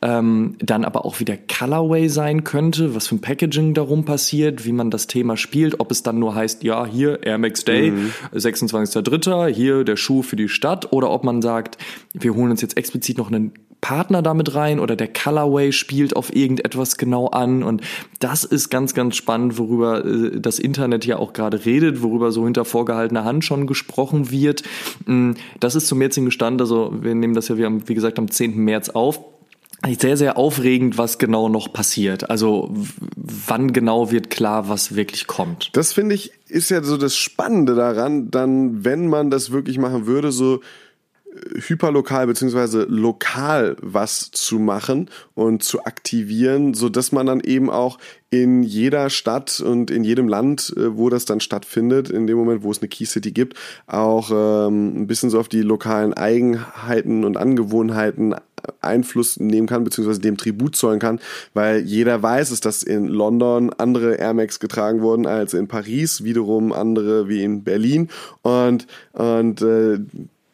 ähm, 0.00 0.54
dann 0.60 0.84
aber 0.84 1.04
auch 1.04 1.18
wie 1.18 1.24
der 1.24 1.38
Colorway 1.38 2.06
sein 2.06 2.44
könnte, 2.44 2.94
was 2.94 3.08
für 3.08 3.16
ein 3.16 3.20
Packaging 3.20 3.74
darum 3.74 4.04
passiert, 4.04 4.64
wie 4.64 4.70
man 4.70 4.92
das 4.92 5.08
Thema 5.08 5.36
spielt, 5.36 5.80
ob 5.80 5.90
es 5.90 6.04
dann 6.04 6.20
nur 6.20 6.36
heißt, 6.36 6.62
ja, 6.62 6.86
hier 6.86 7.24
Air 7.24 7.38
Max 7.38 7.64
Day, 7.64 7.90
mhm. 7.90 8.12
26.03., 8.32 9.48
hier 9.48 9.82
der 9.82 9.96
Schuh 9.96 10.22
für 10.22 10.36
die 10.36 10.48
Stadt, 10.48 10.92
oder 10.92 11.10
ob 11.10 11.24
man 11.24 11.42
sagt, 11.42 11.78
wir 12.14 12.36
holen 12.36 12.52
uns 12.52 12.62
jetzt 12.62 12.76
explizit 12.76 13.18
noch 13.18 13.26
einen 13.26 13.54
Partner 13.82 14.22
damit 14.22 14.54
rein 14.54 14.80
oder 14.80 14.96
der 14.96 15.12
Colorway 15.12 15.72
spielt 15.72 16.16
auf 16.16 16.34
irgendetwas 16.34 16.96
genau 16.96 17.26
an 17.26 17.62
und 17.62 17.82
das 18.20 18.44
ist 18.44 18.70
ganz, 18.70 18.94
ganz 18.94 19.16
spannend, 19.16 19.58
worüber 19.58 20.04
äh, 20.06 20.40
das 20.40 20.58
Internet 20.58 21.04
ja 21.04 21.18
auch 21.18 21.34
gerade 21.34 21.66
redet, 21.66 22.02
worüber 22.02 22.32
so 22.32 22.44
hinter 22.44 22.64
vorgehaltener 22.64 23.24
Hand 23.24 23.44
schon 23.44 23.66
gesprochen 23.66 24.30
wird. 24.30 24.62
Mm, 25.04 25.32
das 25.60 25.74
ist 25.74 25.88
zum 25.88 26.00
jetzigen 26.00 26.30
Stand, 26.30 26.60
also 26.62 26.92
wir 27.02 27.14
nehmen 27.14 27.34
das 27.34 27.48
ja, 27.48 27.58
wie, 27.58 27.88
wie 27.88 27.94
gesagt, 27.94 28.18
am 28.18 28.30
10. 28.30 28.56
März 28.56 28.88
auf 28.88 29.20
sehr, 29.98 30.16
sehr 30.16 30.38
aufregend, 30.38 30.96
was 30.96 31.18
genau 31.18 31.48
noch 31.48 31.72
passiert. 31.72 32.30
Also 32.30 32.72
wann 33.16 33.72
genau 33.72 34.12
wird 34.12 34.30
klar, 34.30 34.68
was 34.68 34.94
wirklich 34.94 35.26
kommt. 35.26 35.70
Das 35.72 35.92
finde 35.92 36.14
ich 36.14 36.32
ist 36.48 36.70
ja 36.70 36.82
so 36.84 36.96
das 36.96 37.16
Spannende 37.16 37.74
daran, 37.74 38.30
dann, 38.30 38.84
wenn 38.84 39.08
man 39.08 39.30
das 39.30 39.50
wirklich 39.50 39.78
machen 39.78 40.06
würde, 40.06 40.30
so 40.30 40.60
hyperlokal 41.66 42.26
beziehungsweise 42.26 42.84
lokal 42.88 43.76
was 43.80 44.30
zu 44.30 44.58
machen 44.58 45.08
und 45.34 45.62
zu 45.62 45.84
aktivieren, 45.84 46.74
so 46.74 46.88
dass 46.88 47.12
man 47.12 47.26
dann 47.26 47.40
eben 47.40 47.70
auch 47.70 47.98
in 48.30 48.62
jeder 48.62 49.10
Stadt 49.10 49.60
und 49.60 49.90
in 49.90 50.04
jedem 50.04 50.28
Land, 50.28 50.72
äh, 50.76 50.96
wo 50.96 51.10
das 51.10 51.24
dann 51.24 51.40
stattfindet, 51.40 52.10
in 52.10 52.26
dem 52.26 52.38
Moment, 52.38 52.62
wo 52.62 52.70
es 52.70 52.80
eine 52.80 52.88
Key 52.88 53.04
City 53.04 53.30
gibt, 53.30 53.58
auch 53.86 54.30
ähm, 54.32 55.02
ein 55.02 55.06
bisschen 55.06 55.30
so 55.30 55.38
auf 55.38 55.48
die 55.48 55.62
lokalen 55.62 56.14
Eigenheiten 56.14 57.24
und 57.24 57.36
Angewohnheiten 57.36 58.34
Einfluss 58.80 59.38
nehmen 59.38 59.66
kann, 59.66 59.84
beziehungsweise 59.84 60.20
dem 60.20 60.36
Tribut 60.36 60.76
zollen 60.76 61.00
kann, 61.00 61.20
weil 61.54 61.80
jeder 61.80 62.22
weiß 62.22 62.50
es, 62.50 62.60
dass 62.60 62.82
in 62.82 63.06
London 63.06 63.70
andere 63.70 64.14
Air 64.14 64.34
Max 64.34 64.60
getragen 64.60 65.02
wurden 65.02 65.26
als 65.26 65.54
in 65.54 65.68
Paris, 65.68 66.24
wiederum 66.24 66.72
andere 66.72 67.28
wie 67.28 67.42
in 67.42 67.64
Berlin. 67.64 68.08
Und, 68.42 68.86
und 69.12 69.62
äh, 69.62 69.98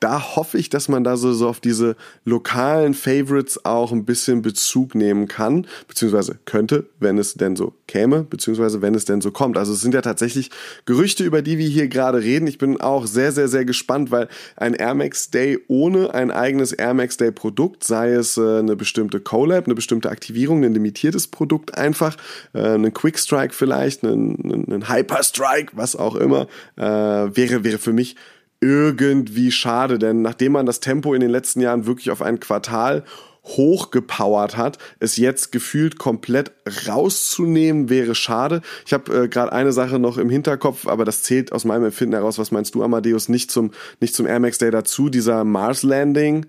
da 0.01 0.37
hoffe 0.37 0.59
ich, 0.59 0.71
dass 0.71 0.89
man 0.89 1.05
da 1.05 1.17
so, 1.17 1.33
so 1.33 1.49
auf 1.49 1.61
diese 1.61 1.97
lokalen 2.25 2.95
Favorites 2.95 3.65
auch 3.65 3.93
ein 3.93 4.05
bisschen 4.05 4.43
Bezug 4.43 4.95
nehmen 4.95 5.27
kann, 5.27 5.67
beziehungsweise 5.89 6.39
könnte, 6.45 6.87
wenn 7.01 7.19
es 7.19 7.35
denn 7.35 7.57
so 7.57 7.75
käme, 7.87 8.23
beziehungsweise 8.23 8.81
wenn 8.81 8.95
es 8.95 9.05
denn 9.05 9.21
so 9.21 9.33
kommt. 9.33 9.59
Also 9.59 9.73
es 9.73 9.81
sind 9.81 9.95
ja 9.95 10.03
tatsächlich 10.03 10.51
Gerüchte, 10.85 11.25
über 11.25 11.43
die 11.43 11.59
wir 11.59 11.69
hier 11.69 11.89
gerade 11.89 12.23
reden. 12.23 12.47
Ich 12.47 12.59
bin 12.59 12.81
auch 12.81 13.07
sehr, 13.07 13.33
sehr, 13.33 13.49
sehr 13.49 13.65
gespannt, 13.65 14.11
weil 14.11 14.29
ein 14.57 14.75
Air 14.75 14.95
Max 14.95 15.31
Day 15.31 15.59
ohne 15.67 16.15
ein 16.15 16.31
eigenes 16.31 16.73
Air 16.73 16.95
Max 16.95 17.17
Day 17.17 17.33
Produkt, 17.33 17.83
sei 17.83 18.13
es 18.13 18.37
äh, 18.37 18.59
eine 18.59 18.77
bestimmte 18.77 19.21
Collab, 19.21 19.67
eine 19.67 19.75
bestimmte 19.75 20.11
Aktivierung, 20.11 20.65
ein 20.65 20.75
limitiertes 20.75 21.27
Produkt 21.27 21.77
einfach, 21.77 22.17
äh, 22.53 22.61
einen 22.61 22.95
Quick 22.95 23.19
Strike 23.19 23.55
vielleicht, 23.55 24.05
einen, 24.05 24.65
einen 24.71 24.89
Hyper 24.89 25.23
Strike, 25.23 25.73
was 25.75 25.97
auch 25.97 26.15
immer, 26.15 26.47
äh, 26.77 26.83
wäre, 26.83 27.65
wäre 27.65 27.79
für 27.79 27.93
mich 27.93 28.17
irgendwie 28.61 29.53
schade, 29.53 29.99
denn 29.99 30.23
nachdem 30.23 30.53
man 30.53 30.67
das 30.67 30.81
Tempo 30.81 31.15
in 31.15 31.21
den 31.21 31.31
letzten 31.31 31.61
Jahren 31.61 31.87
wirklich 31.87 32.11
auf 32.11 32.23
ein 32.23 32.41
Quartal 32.41 33.05
hochgepowert 33.45 34.57
hat, 34.57 34.79
es 35.01 35.17
jetzt 35.17 35.53
gefühlt 35.53 35.99
komplett 35.99 36.53
rauszunehmen, 36.87 37.89
wäre 37.89 38.15
schade. 38.15 38.61
Ich 38.87 38.93
habe 38.93 39.25
äh, 39.25 39.29
gerade 39.29 39.53
eine 39.53 39.73
Sache 39.73 39.99
noch 39.99 40.19
im 40.19 40.29
Hinterkopf, 40.29 40.87
aber 40.87 41.05
das 41.05 41.23
zählt 41.23 41.53
aus 41.53 41.65
meinem 41.65 41.85
Empfinden 41.85 42.15
heraus. 42.15 42.39
Was 42.39 42.51
meinst 42.51 42.75
du, 42.75 42.83
Amadeus? 42.83 43.29
Nicht 43.29 43.51
zum, 43.51 43.71
nicht 44.01 44.15
zum 44.15 44.27
Air 44.27 44.41
Max 44.41 44.59
Day 44.59 44.71
dazu, 44.71 45.09
dieser 45.09 45.45
Mars 45.45 45.83
Landing. 45.83 46.47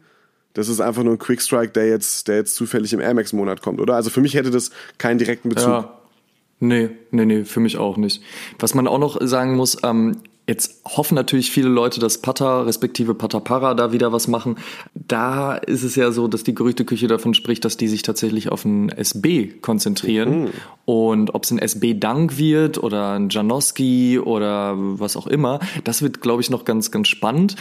Das 0.54 0.68
ist 0.68 0.82
einfach 0.82 1.04
nur 1.04 1.14
ein 1.14 1.20
Quick 1.20 1.42
Strike, 1.42 1.72
der 1.72 1.88
jetzt, 1.88 2.28
der 2.28 2.38
jetzt 2.38 2.56
zufällig 2.56 2.92
im 2.92 3.00
Air 3.00 3.14
Max 3.14 3.34
Monat 3.34 3.62
kommt, 3.62 3.80
oder? 3.80 3.96
Also 3.96 4.10
für 4.10 4.22
mich 4.22 4.34
hätte 4.34 4.52
das 4.52 4.72
keinen 4.98 5.20
direkten 5.20 5.50
Bezug. 5.50 5.70
Ja. 5.70 5.96
Nee, 6.60 6.90
nee, 7.12 7.26
nee, 7.26 7.46
für 7.46 7.62
mich 7.62 7.78
auch 7.78 7.96
nicht. 7.96 8.22
Was 8.58 8.76
man 8.76 8.88
auch 8.88 8.98
noch 8.98 9.18
sagen 9.22 9.56
muss, 9.56 9.78
ähm, 9.84 10.18
Jetzt 10.50 10.82
hoffen 10.84 11.14
natürlich 11.14 11.52
viele 11.52 11.70
Leute, 11.70 12.00
dass 12.00 12.18
Pata 12.18 12.64
respektive 12.64 13.14
Patapara 13.14 13.76
da 13.76 13.92
wieder 13.92 14.12
was 14.12 14.28
machen. 14.28 14.58
Da 14.96 15.54
ist 15.54 15.84
es 15.84 15.96
ja 15.96 16.12
so, 16.12 16.28
dass 16.28 16.44
die 16.44 16.56
Gerüchteküche 16.56 17.06
davon 17.06 17.36
spricht, 17.36 17.66
dass 17.66 17.78
die 17.78 17.88
sich 17.88 18.02
tatsächlich 18.02 18.52
auf 18.52 18.66
ein 18.66 18.90
SB 18.90 19.60
konzentrieren. 19.62 20.46
Mhm. 20.46 20.50
Und 20.86 21.36
ob 21.36 21.44
es 21.44 21.52
ein 21.52 21.60
SB 21.60 21.94
Dank 21.94 22.40
wird 22.40 22.82
oder 22.82 23.12
ein 23.12 23.30
Janowski 23.30 24.18
oder 24.18 24.74
was 24.76 25.18
auch 25.18 25.28
immer, 25.28 25.60
das 25.84 26.02
wird, 26.02 26.20
glaube 26.20 26.42
ich, 26.42 26.50
noch 26.50 26.66
ganz, 26.66 26.90
ganz 26.90 27.10
spannend. 27.10 27.56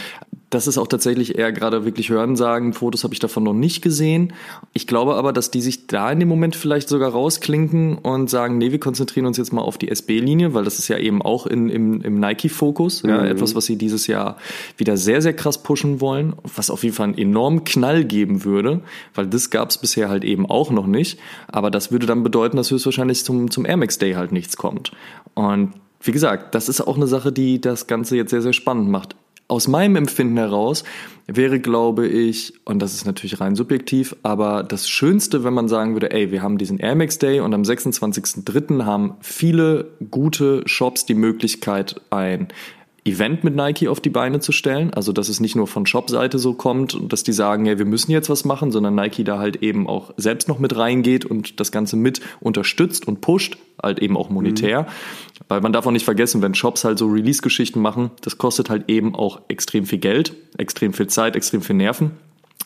Das 0.50 0.66
ist 0.66 0.78
auch 0.78 0.86
tatsächlich 0.86 1.38
eher 1.38 1.52
gerade 1.52 1.84
wirklich 1.84 2.08
Hörensagen. 2.08 2.72
Fotos 2.72 3.04
habe 3.04 3.12
ich 3.12 3.20
davon 3.20 3.42
noch 3.42 3.52
nicht 3.52 3.82
gesehen. 3.82 4.32
Ich 4.72 4.86
glaube 4.86 5.14
aber, 5.16 5.34
dass 5.34 5.50
die 5.50 5.60
sich 5.60 5.86
da 5.86 6.10
in 6.10 6.20
dem 6.20 6.28
Moment 6.28 6.56
vielleicht 6.56 6.88
sogar 6.88 7.10
rausklinken 7.10 7.98
und 7.98 8.30
sagen, 8.30 8.56
nee, 8.56 8.72
wir 8.72 8.80
konzentrieren 8.80 9.26
uns 9.26 9.36
jetzt 9.36 9.52
mal 9.52 9.60
auf 9.60 9.76
die 9.76 9.90
SB-Linie, 9.90 10.54
weil 10.54 10.64
das 10.64 10.78
ist 10.78 10.88
ja 10.88 10.96
eben 10.96 11.20
auch 11.20 11.46
in, 11.46 11.68
im, 11.68 12.00
im 12.00 12.18
Nike-Fokus. 12.18 13.02
Ja, 13.02 13.18
mhm. 13.18 13.26
Etwas, 13.26 13.54
was 13.54 13.66
sie 13.66 13.76
dieses 13.76 14.06
Jahr 14.06 14.38
wieder 14.78 14.96
sehr, 14.96 15.20
sehr 15.20 15.34
krass 15.34 15.62
pushen 15.62 16.00
wollen, 16.00 16.34
was 16.56 16.70
auf 16.70 16.82
jeden 16.82 16.94
Fall 16.94 17.08
einen 17.08 17.18
enormen 17.18 17.64
Knall 17.64 18.04
geben 18.04 18.44
würde, 18.44 18.80
weil 19.14 19.26
das 19.26 19.50
gab 19.50 19.68
es 19.68 19.76
bisher 19.76 20.08
halt 20.08 20.24
eben 20.24 20.46
auch 20.46 20.70
noch 20.70 20.86
nicht. 20.86 21.18
Aber 21.48 21.70
das 21.70 21.92
würde 21.92 22.06
dann 22.06 22.22
bedeuten, 22.22 22.56
dass 22.56 22.70
höchstwahrscheinlich 22.70 23.22
zum, 23.22 23.50
zum 23.50 23.66
Air 23.66 23.76
Max 23.76 23.98
Day 23.98 24.14
halt 24.14 24.32
nichts 24.32 24.56
kommt. 24.56 24.92
Und 25.34 25.74
wie 26.00 26.12
gesagt, 26.12 26.54
das 26.54 26.70
ist 26.70 26.80
auch 26.80 26.96
eine 26.96 27.06
Sache, 27.06 27.32
die 27.32 27.60
das 27.60 27.86
Ganze 27.86 28.16
jetzt 28.16 28.30
sehr, 28.30 28.40
sehr 28.40 28.52
spannend 28.54 28.88
macht 28.88 29.14
aus 29.48 29.66
meinem 29.66 29.96
Empfinden 29.96 30.36
heraus 30.36 30.84
wäre, 31.26 31.58
glaube 31.58 32.06
ich, 32.06 32.54
und 32.64 32.80
das 32.80 32.94
ist 32.94 33.06
natürlich 33.06 33.40
rein 33.40 33.54
subjektiv, 33.54 34.14
aber 34.22 34.62
das 34.62 34.88
Schönste, 34.88 35.44
wenn 35.44 35.54
man 35.54 35.68
sagen 35.68 35.94
würde, 35.94 36.10
ey, 36.10 36.30
wir 36.30 36.42
haben 36.42 36.58
diesen 36.58 36.78
Air 36.78 36.94
Max 36.94 37.18
Day 37.18 37.40
und 37.40 37.52
am 37.54 37.62
26.03. 37.62 38.84
haben 38.84 39.16
viele 39.20 39.90
gute 40.10 40.62
Shops 40.66 41.06
die 41.06 41.14
Möglichkeit, 41.14 42.00
ein 42.10 42.48
Event 43.10 43.44
mit 43.44 43.54
Nike 43.54 43.88
auf 43.88 44.00
die 44.00 44.10
Beine 44.10 44.40
zu 44.40 44.52
stellen. 44.52 44.92
Also, 44.92 45.12
dass 45.12 45.28
es 45.28 45.40
nicht 45.40 45.56
nur 45.56 45.66
von 45.66 45.86
Shop-Seite 45.86 46.38
so 46.38 46.54
kommt 46.54 46.94
und 46.94 47.12
dass 47.12 47.22
die 47.22 47.32
sagen, 47.32 47.66
ja, 47.66 47.78
wir 47.78 47.86
müssen 47.86 48.10
jetzt 48.10 48.30
was 48.30 48.44
machen, 48.44 48.70
sondern 48.70 48.94
Nike 48.94 49.24
da 49.24 49.38
halt 49.38 49.62
eben 49.62 49.86
auch 49.86 50.12
selbst 50.16 50.48
noch 50.48 50.58
mit 50.58 50.76
reingeht 50.76 51.24
und 51.24 51.60
das 51.60 51.72
Ganze 51.72 51.96
mit 51.96 52.20
unterstützt 52.40 53.06
und 53.08 53.20
pusht, 53.20 53.58
halt 53.82 54.00
eben 54.00 54.16
auch 54.16 54.30
monetär. 54.30 54.82
Mhm. 54.82 54.86
Weil 55.48 55.60
man 55.60 55.72
darf 55.72 55.86
auch 55.86 55.92
nicht 55.92 56.04
vergessen, 56.04 56.42
wenn 56.42 56.54
Shops 56.54 56.84
halt 56.84 56.98
so 56.98 57.06
Release-Geschichten 57.06 57.80
machen, 57.80 58.10
das 58.22 58.38
kostet 58.38 58.70
halt 58.70 58.84
eben 58.88 59.14
auch 59.14 59.40
extrem 59.48 59.86
viel 59.86 59.98
Geld, 59.98 60.34
extrem 60.56 60.92
viel 60.92 61.06
Zeit, 61.06 61.36
extrem 61.36 61.62
viel 61.62 61.76
Nerven. 61.76 62.12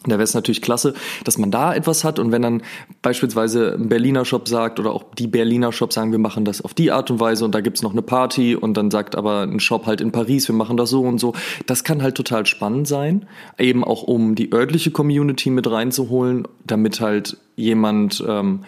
Da 0.05 0.13
wäre 0.13 0.23
es 0.23 0.35
natürlich 0.35 0.63
klasse, 0.63 0.95
dass 1.25 1.39
man 1.39 1.51
da 1.51 1.75
etwas 1.75 2.03
hat 2.03 2.19
und 2.19 2.33
wenn 2.33 2.43
dann 2.43 2.63
beispielsweise 3.03 3.75
ein 3.75 3.89
Berliner 3.89 4.25
Shop 4.25 4.49
sagt 4.49 4.81
oder 4.81 4.93
auch 4.93 5.05
die 5.17 5.29
Berliner 5.29 5.73
Shop 5.73 5.93
sagen, 5.93 6.11
wir 6.11 6.19
machen 6.19 6.45
das 6.45 6.61
auf 6.61 6.75
die 6.75 6.91
Art 6.91 7.11
und 7.11 7.21
Weise 7.21 7.45
und 7.45 7.55
da 7.55 7.61
gibt's 7.61 7.83
noch 7.83 7.93
eine 7.93 8.03
Party 8.03 8.57
und 8.57 8.77
dann 8.77 8.91
sagt 8.91 9.15
aber 9.17 9.43
ein 9.43 9.61
Shop 9.61 9.87
halt 9.87 10.01
in 10.01 10.11
Paris, 10.11 10.49
wir 10.49 10.55
machen 10.55 10.77
das 10.77 10.91
so 10.91 11.03
und 11.03 11.19
so. 11.19 11.35
Das 11.67 11.85
kann 11.85 12.03
halt 12.03 12.17
total 12.17 12.47
spannend 12.47 12.89
sein, 12.89 13.27
eben 13.59 13.85
auch 13.85 14.03
um 14.03 14.35
die 14.35 14.53
örtliche 14.53 14.91
Community 14.91 15.51
mit 15.51 15.71
reinzuholen, 15.71 16.49
damit 16.67 17.01
halt 17.01 17.37
jemand 17.57 18.25
ähm, 18.27 18.65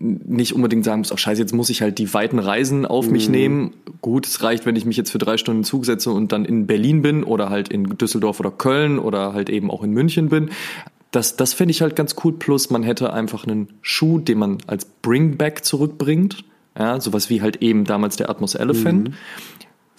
nicht 0.00 0.54
unbedingt 0.54 0.84
sagen 0.84 1.00
muss, 1.00 1.12
ach 1.12 1.18
scheiße, 1.18 1.42
jetzt 1.42 1.52
muss 1.52 1.68
ich 1.68 1.82
halt 1.82 1.98
die 1.98 2.12
weiten 2.14 2.38
Reisen 2.38 2.86
auf 2.86 3.10
mich 3.10 3.28
mhm. 3.28 3.32
nehmen. 3.32 3.74
Gut, 4.00 4.26
es 4.26 4.42
reicht, 4.42 4.64
wenn 4.64 4.74
ich 4.74 4.86
mich 4.86 4.96
jetzt 4.96 5.10
für 5.10 5.18
drei 5.18 5.36
Stunden 5.36 5.62
Zug 5.62 5.84
setze 5.84 6.10
und 6.10 6.32
dann 6.32 6.46
in 6.46 6.66
Berlin 6.66 7.02
bin 7.02 7.22
oder 7.22 7.50
halt 7.50 7.68
in 7.68 7.84
Düsseldorf 7.98 8.40
oder 8.40 8.50
Köln 8.50 8.98
oder 8.98 9.34
halt 9.34 9.50
eben 9.50 9.70
auch 9.70 9.82
in 9.82 9.92
München 9.92 10.30
bin. 10.30 10.50
Das, 11.10 11.36
das 11.36 11.52
finde 11.52 11.72
ich 11.72 11.82
halt 11.82 11.96
ganz 11.96 12.16
cool. 12.24 12.32
Plus 12.32 12.70
man 12.70 12.82
hätte 12.82 13.12
einfach 13.12 13.46
einen 13.46 13.68
Schuh, 13.82 14.18
den 14.18 14.38
man 14.38 14.58
als 14.66 14.86
Bringback 14.86 15.64
zurückbringt. 15.64 16.44
Ja, 16.78 16.98
sowas 16.98 17.28
wie 17.28 17.42
halt 17.42 17.56
eben 17.56 17.84
damals 17.84 18.16
der 18.16 18.30
Atmos 18.30 18.54
Elephant. 18.54 19.10
Mhm. 19.10 19.14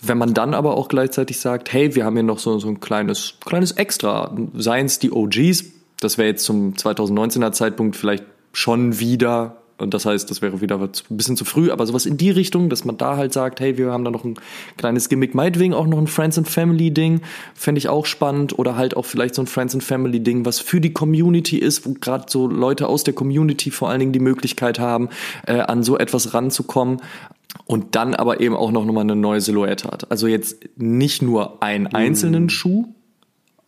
Wenn 0.02 0.18
man 0.18 0.34
dann 0.34 0.56
aber 0.56 0.78
auch 0.78 0.88
gleichzeitig 0.88 1.40
sagt, 1.40 1.72
hey, 1.72 1.94
wir 1.94 2.06
haben 2.06 2.16
hier 2.16 2.24
noch 2.24 2.40
so, 2.40 2.58
so 2.58 2.70
ein 2.70 2.80
kleines, 2.80 3.36
kleines 3.46 3.74
Extra, 3.74 4.36
seien 4.56 4.88
es 4.88 4.98
die 4.98 5.12
OGs, 5.12 5.66
das 6.00 6.18
wäre 6.18 6.28
jetzt 6.28 6.44
zum 6.44 6.74
2019er 6.74 7.52
Zeitpunkt 7.52 7.96
vielleicht 7.96 8.24
schon 8.52 9.00
wieder 9.00 9.61
und 9.82 9.94
das 9.94 10.06
heißt, 10.06 10.30
das 10.30 10.42
wäre 10.42 10.62
wieder 10.62 10.80
ein 10.80 10.90
bisschen 11.10 11.36
zu 11.36 11.44
früh, 11.44 11.72
aber 11.72 11.86
sowas 11.86 12.06
in 12.06 12.18
die 12.18 12.30
Richtung, 12.30 12.70
dass 12.70 12.86
man 12.86 12.98
da 12.98 13.18
halt 13.18 13.34
sagt, 13.34 13.60
hey, 13.60 13.78
wir 13.78 13.92
haben 13.92 14.06
da 14.06 14.12
noch 14.12 14.24
ein 14.24 14.36
kleines 14.78 15.10
Gimmick, 15.10 15.36
meinetwegen 15.36 15.74
auch 15.74 15.88
noch 15.88 15.98
ein 15.98 16.08
Friends 16.08 16.38
and 16.38 16.48
Family 16.48 16.92
Ding, 16.92 17.22
fände 17.56 17.80
ich 17.80 17.90
auch 17.90 18.06
spannend 18.06 18.58
oder 18.58 18.76
halt 18.76 18.96
auch 18.96 19.06
vielleicht 19.06 19.36
so 19.36 19.42
ein 19.42 19.48
Friends 19.48 19.74
and 19.74 19.84
Family 19.84 20.22
Ding, 20.22 20.46
was 20.46 20.60
für 20.60 20.80
die 20.80 20.94
Community 20.94 21.58
ist, 21.58 21.86
wo 21.86 21.94
gerade 22.00 22.26
so 22.28 22.48
Leute 22.48 22.88
aus 22.88 23.04
der 23.04 23.14
Community 23.14 23.72
vor 23.72 23.90
allen 23.90 24.00
Dingen 24.00 24.14
die 24.14 24.20
Möglichkeit 24.20 24.80
haben, 24.80 25.10
äh, 25.48 25.60
an 25.60 25.84
so 25.84 25.98
etwas 25.98 26.34
ranzukommen 26.34 27.02
und 27.66 27.96
dann 27.96 28.16
aber 28.16 28.40
eben 28.40 28.56
auch 28.56 28.72
noch 28.72 28.86
mal 28.86 29.02
eine 29.02 29.16
neue 29.16 29.42
Silhouette 29.42 29.88
hat. 29.88 30.12
Also 30.12 30.28
jetzt 30.28 30.58
nicht 30.78 31.22
nur 31.22 31.62
einen 31.64 31.88
einzelnen 31.88 32.44
mhm. 32.44 32.50
Schuh, 32.50 32.88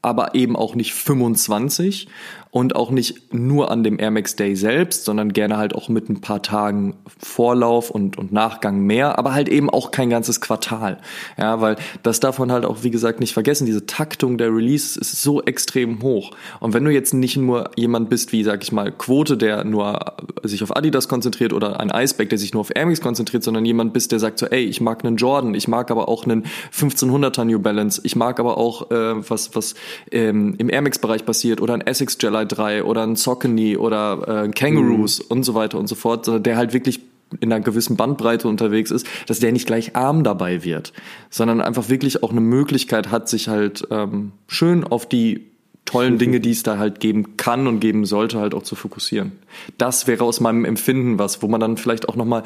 aber 0.01 0.35
eben 0.35 0.55
auch 0.55 0.75
nicht 0.75 0.93
25 0.93 2.07
und 2.53 2.75
auch 2.75 2.91
nicht 2.91 3.33
nur 3.33 3.71
an 3.71 3.83
dem 3.83 3.99
Air 3.99 4.11
Max 4.11 4.35
Day 4.35 4.55
selbst, 4.55 5.05
sondern 5.05 5.33
gerne 5.33 5.57
halt 5.57 5.73
auch 5.73 5.89
mit 5.89 6.07
ein 6.07 6.21
paar 6.21 6.43
Tagen 6.43 6.93
Vorlauf 7.17 7.89
und, 7.89 8.15
und 8.19 8.31
Nachgang 8.31 8.81
mehr, 8.81 9.17
aber 9.17 9.33
halt 9.33 9.49
eben 9.49 9.71
auch 9.71 9.89
kein 9.89 10.11
ganzes 10.11 10.39
Quartal. 10.39 10.99
Ja, 11.35 11.61
weil 11.61 11.77
das 12.03 12.19
darf 12.19 12.37
man 12.37 12.51
halt 12.51 12.63
auch, 12.63 12.83
wie 12.83 12.91
gesagt, 12.91 13.19
nicht 13.19 13.33
vergessen. 13.33 13.65
Diese 13.65 13.87
Taktung 13.87 14.37
der 14.37 14.49
Release 14.49 14.99
ist 14.99 15.23
so 15.23 15.41
extrem 15.41 16.03
hoch. 16.03 16.29
Und 16.59 16.75
wenn 16.75 16.85
du 16.85 16.91
jetzt 16.91 17.15
nicht 17.15 17.37
nur 17.37 17.71
jemand 17.75 18.11
bist, 18.11 18.31
wie, 18.33 18.43
sag 18.43 18.61
ich 18.61 18.71
mal, 18.71 18.91
Quote, 18.91 19.35
der 19.35 19.63
nur 19.63 20.13
sich 20.43 20.61
auf 20.61 20.75
Adidas 20.75 21.07
konzentriert 21.07 21.53
oder 21.53 21.79
ein 21.79 21.89
Iceback, 21.89 22.29
der 22.29 22.37
sich 22.37 22.53
nur 22.53 22.61
auf 22.61 22.75
Air 22.75 22.85
Max 22.85 23.01
konzentriert, 23.01 23.43
sondern 23.43 23.65
jemand 23.65 23.93
bist, 23.93 24.11
der 24.11 24.19
sagt 24.19 24.37
so, 24.37 24.45
ey, 24.45 24.63
ich 24.63 24.79
mag 24.79 25.03
einen 25.03 25.17
Jordan, 25.17 25.55
ich 25.55 25.67
mag 25.67 25.89
aber 25.89 26.07
auch 26.07 26.25
einen 26.25 26.45
1500er 26.71 27.45
New 27.45 27.57
Balance, 27.57 27.99
ich 28.03 28.15
mag 28.15 28.39
aber 28.39 28.59
auch 28.59 28.91
äh, 28.91 29.27
was, 29.27 29.55
was 29.55 29.73
ähm, 30.11 30.53
im 30.59 30.69
Air 30.69 30.83
Max 30.83 30.99
Bereich 30.99 31.25
passiert 31.25 31.59
oder 31.59 31.73
ein 31.73 31.81
Essex 31.81 32.15
Jelly 32.21 32.42
3 32.45 32.83
oder 32.83 33.03
ein 33.03 33.15
Saucony 33.15 33.77
oder 33.77 34.45
äh, 34.45 34.49
Kangaroos 34.49 35.19
mhm. 35.19 35.25
und 35.29 35.43
so 35.43 35.55
weiter 35.55 35.79
und 35.79 35.87
so 35.87 35.95
fort, 35.95 36.45
der 36.45 36.57
halt 36.57 36.73
wirklich 36.73 37.01
in 37.39 37.51
einer 37.51 37.63
gewissen 37.63 37.97
Bandbreite 37.97 38.47
unterwegs 38.47 38.91
ist, 38.91 39.07
dass 39.27 39.39
der 39.39 39.51
nicht 39.51 39.65
gleich 39.65 39.95
arm 39.95 40.23
dabei 40.23 40.63
wird, 40.63 40.93
sondern 41.29 41.61
einfach 41.61 41.89
wirklich 41.89 42.23
auch 42.23 42.31
eine 42.31 42.41
Möglichkeit 42.41 43.11
hat, 43.11 43.27
sich 43.27 43.47
halt 43.47 43.87
ähm, 43.91 44.31
schön 44.47 44.83
auf 44.83 45.07
die 45.07 45.47
tollen 45.85 46.17
Dinge, 46.17 46.39
die 46.41 46.51
es 46.51 46.63
da 46.63 46.77
halt 46.77 46.99
geben 46.99 47.37
kann 47.37 47.67
und 47.67 47.79
geben 47.79 48.05
sollte, 48.05 48.39
halt 48.39 48.53
auch 48.53 48.63
zu 48.63 48.75
fokussieren. 48.75 49.33
Das 49.77 50.07
wäre 50.07 50.23
aus 50.23 50.39
meinem 50.39 50.65
Empfinden 50.65 51.19
was, 51.19 51.41
wo 51.41 51.47
man 51.47 51.59
dann 51.59 51.77
vielleicht 51.77 52.09
auch 52.09 52.15
nochmal 52.15 52.43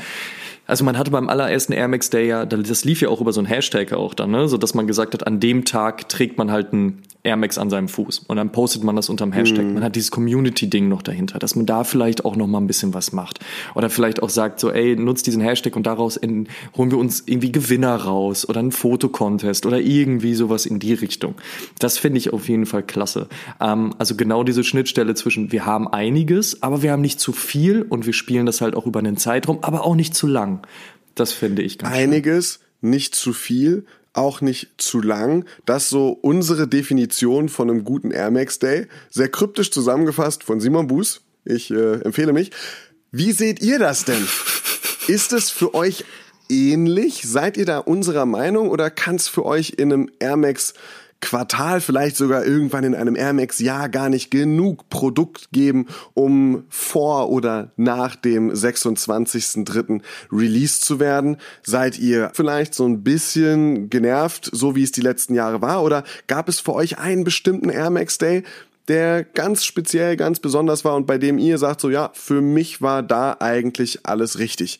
also 0.67 0.83
man 0.83 0.97
hatte 0.97 1.11
beim 1.11 1.29
allerersten 1.29 1.73
Air 1.73 1.87
Max 1.87 2.09
Day 2.09 2.27
ja, 2.27 2.45
das 2.45 2.85
lief 2.85 3.01
ja 3.01 3.09
auch 3.09 3.21
über 3.21 3.33
so 3.33 3.41
ein 3.41 3.45
Hashtag 3.45 3.93
auch 3.93 4.13
dann, 4.13 4.31
ne? 4.31 4.47
so 4.47 4.57
dass 4.57 4.73
man 4.73 4.85
gesagt 4.85 5.13
hat, 5.13 5.25
an 5.25 5.39
dem 5.39 5.65
Tag 5.65 6.09
trägt 6.09 6.37
man 6.37 6.51
halt 6.51 6.73
ein 6.73 7.01
Air 7.27 7.35
Max 7.35 7.57
an 7.57 7.69
seinem 7.69 7.89
Fuß 7.89 8.19
und 8.27 8.37
dann 8.37 8.51
postet 8.51 8.83
man 8.83 8.95
das 8.95 9.09
unterm 9.09 9.33
Hashtag. 9.33 9.65
Mhm. 9.65 9.73
Man 9.75 9.83
hat 9.83 9.95
dieses 9.95 10.11
Community-Ding 10.11 10.87
noch 10.87 11.01
dahinter, 11.01 11.39
dass 11.39 11.55
man 11.55 11.65
da 11.65 11.83
vielleicht 11.83 12.25
auch 12.25 12.35
noch 12.35 12.47
mal 12.47 12.59
ein 12.59 12.67
bisschen 12.67 12.93
was 12.93 13.11
macht 13.11 13.39
oder 13.75 13.89
vielleicht 13.89 14.23
auch 14.23 14.29
sagt 14.29 14.59
so, 14.59 14.71
ey, 14.71 14.95
nutzt 14.95 15.27
diesen 15.27 15.41
Hashtag 15.41 15.75
und 15.75 15.85
daraus 15.85 16.15
in, 16.15 16.47
holen 16.75 16.89
wir 16.89 16.97
uns 16.97 17.23
irgendwie 17.25 17.51
Gewinner 17.51 17.95
raus 17.95 18.47
oder 18.47 18.59
einen 18.59 18.71
Fotocontest 18.71 19.65
oder 19.65 19.79
irgendwie 19.79 20.35
sowas 20.35 20.65
in 20.65 20.79
die 20.79 20.93
Richtung. 20.93 21.35
Das 21.79 21.97
finde 21.97 22.19
ich 22.19 22.31
auf 22.31 22.47
jeden 22.47 22.65
Fall 22.65 22.83
klasse. 22.83 23.27
Ähm, 23.59 23.93
also 23.97 24.15
genau 24.15 24.43
diese 24.43 24.63
Schnittstelle 24.63 25.13
zwischen, 25.15 25.51
wir 25.51 25.65
haben 25.65 25.87
einiges, 25.87 26.63
aber 26.63 26.81
wir 26.81 26.91
haben 26.91 27.01
nicht 27.01 27.19
zu 27.19 27.33
viel 27.33 27.81
und 27.81 28.05
wir 28.05 28.13
spielen 28.13 28.45
das 28.45 28.61
halt 28.61 28.75
auch 28.75 28.85
über 28.85 28.99
einen 28.99 29.17
Zeitraum, 29.17 29.59
aber 29.61 29.83
auch 29.83 29.95
nicht 29.95 30.15
zu 30.15 30.27
lang. 30.27 30.56
Das 31.15 31.31
finde 31.31 31.61
ich 31.63 31.77
ganz 31.77 31.93
Einiges, 31.93 32.59
schön. 32.81 32.89
nicht 32.91 33.15
zu 33.15 33.33
viel, 33.33 33.85
auch 34.13 34.41
nicht 34.41 34.69
zu 34.77 35.01
lang. 35.01 35.45
Das 35.65 35.83
ist 35.83 35.89
so 35.89 36.09
unsere 36.09 36.67
Definition 36.67 37.49
von 37.49 37.69
einem 37.69 37.83
guten 37.83 38.11
Air 38.11 38.31
Max 38.31 38.59
Day. 38.59 38.87
Sehr 39.09 39.29
kryptisch 39.29 39.71
zusammengefasst 39.71 40.43
von 40.43 40.59
Simon 40.59 40.87
Buß. 40.87 41.21
Ich 41.45 41.71
äh, 41.71 42.01
empfehle 42.01 42.33
mich. 42.33 42.51
Wie 43.11 43.31
seht 43.31 43.61
ihr 43.61 43.79
das 43.79 44.05
denn? 44.05 44.27
Ist 45.07 45.33
es 45.33 45.49
für 45.49 45.73
euch 45.73 46.03
ähnlich? 46.49 47.21
Seid 47.23 47.57
ihr 47.57 47.65
da 47.65 47.79
unserer 47.79 48.25
Meinung 48.25 48.69
oder 48.69 48.89
kann 48.89 49.15
es 49.15 49.27
für 49.27 49.45
euch 49.45 49.75
in 49.77 49.93
einem 49.93 50.09
Air 50.19 50.37
Max 50.37 50.73
Quartal, 51.19 51.81
vielleicht 51.81 52.15
sogar 52.15 52.45
irgendwann 52.45 52.83
in 52.83 52.95
einem 52.95 53.15
Air 53.15 53.33
Max 53.33 53.59
Jahr 53.59 53.89
gar 53.89 54.09
nicht 54.09 54.29
genug 54.29 54.87
Produkt 54.89 55.49
geben, 55.51 55.87
um 56.13 56.63
vor 56.69 57.29
oder 57.29 57.71
nach 57.75 58.15
dem 58.15 58.51
26.03. 58.51 60.01
Release 60.31 60.79
zu 60.79 60.99
werden? 60.99 61.37
Seid 61.63 61.97
ihr 61.97 62.31
vielleicht 62.33 62.75
so 62.75 62.85
ein 62.85 63.03
bisschen 63.03 63.89
genervt, 63.89 64.49
so 64.51 64.75
wie 64.75 64.83
es 64.83 64.91
die 64.91 65.01
letzten 65.01 65.33
Jahre 65.33 65.61
war? 65.61 65.83
Oder 65.83 66.03
gab 66.27 66.49
es 66.49 66.59
für 66.59 66.73
euch 66.73 66.99
einen 66.99 67.23
bestimmten 67.23 67.69
Air 67.69 67.89
Max 67.89 68.17
Day, 68.17 68.43
der 68.87 69.23
ganz 69.23 69.65
speziell, 69.65 70.15
ganz 70.15 70.39
besonders 70.39 70.85
war 70.85 70.95
und 70.95 71.07
bei 71.07 71.17
dem 71.17 71.39
ihr 71.39 71.57
sagt 71.57 71.81
so, 71.81 71.89
ja, 71.89 72.11
für 72.13 72.41
mich 72.41 72.81
war 72.81 73.03
da 73.03 73.37
eigentlich 73.39 74.05
alles 74.05 74.39
richtig. 74.39 74.79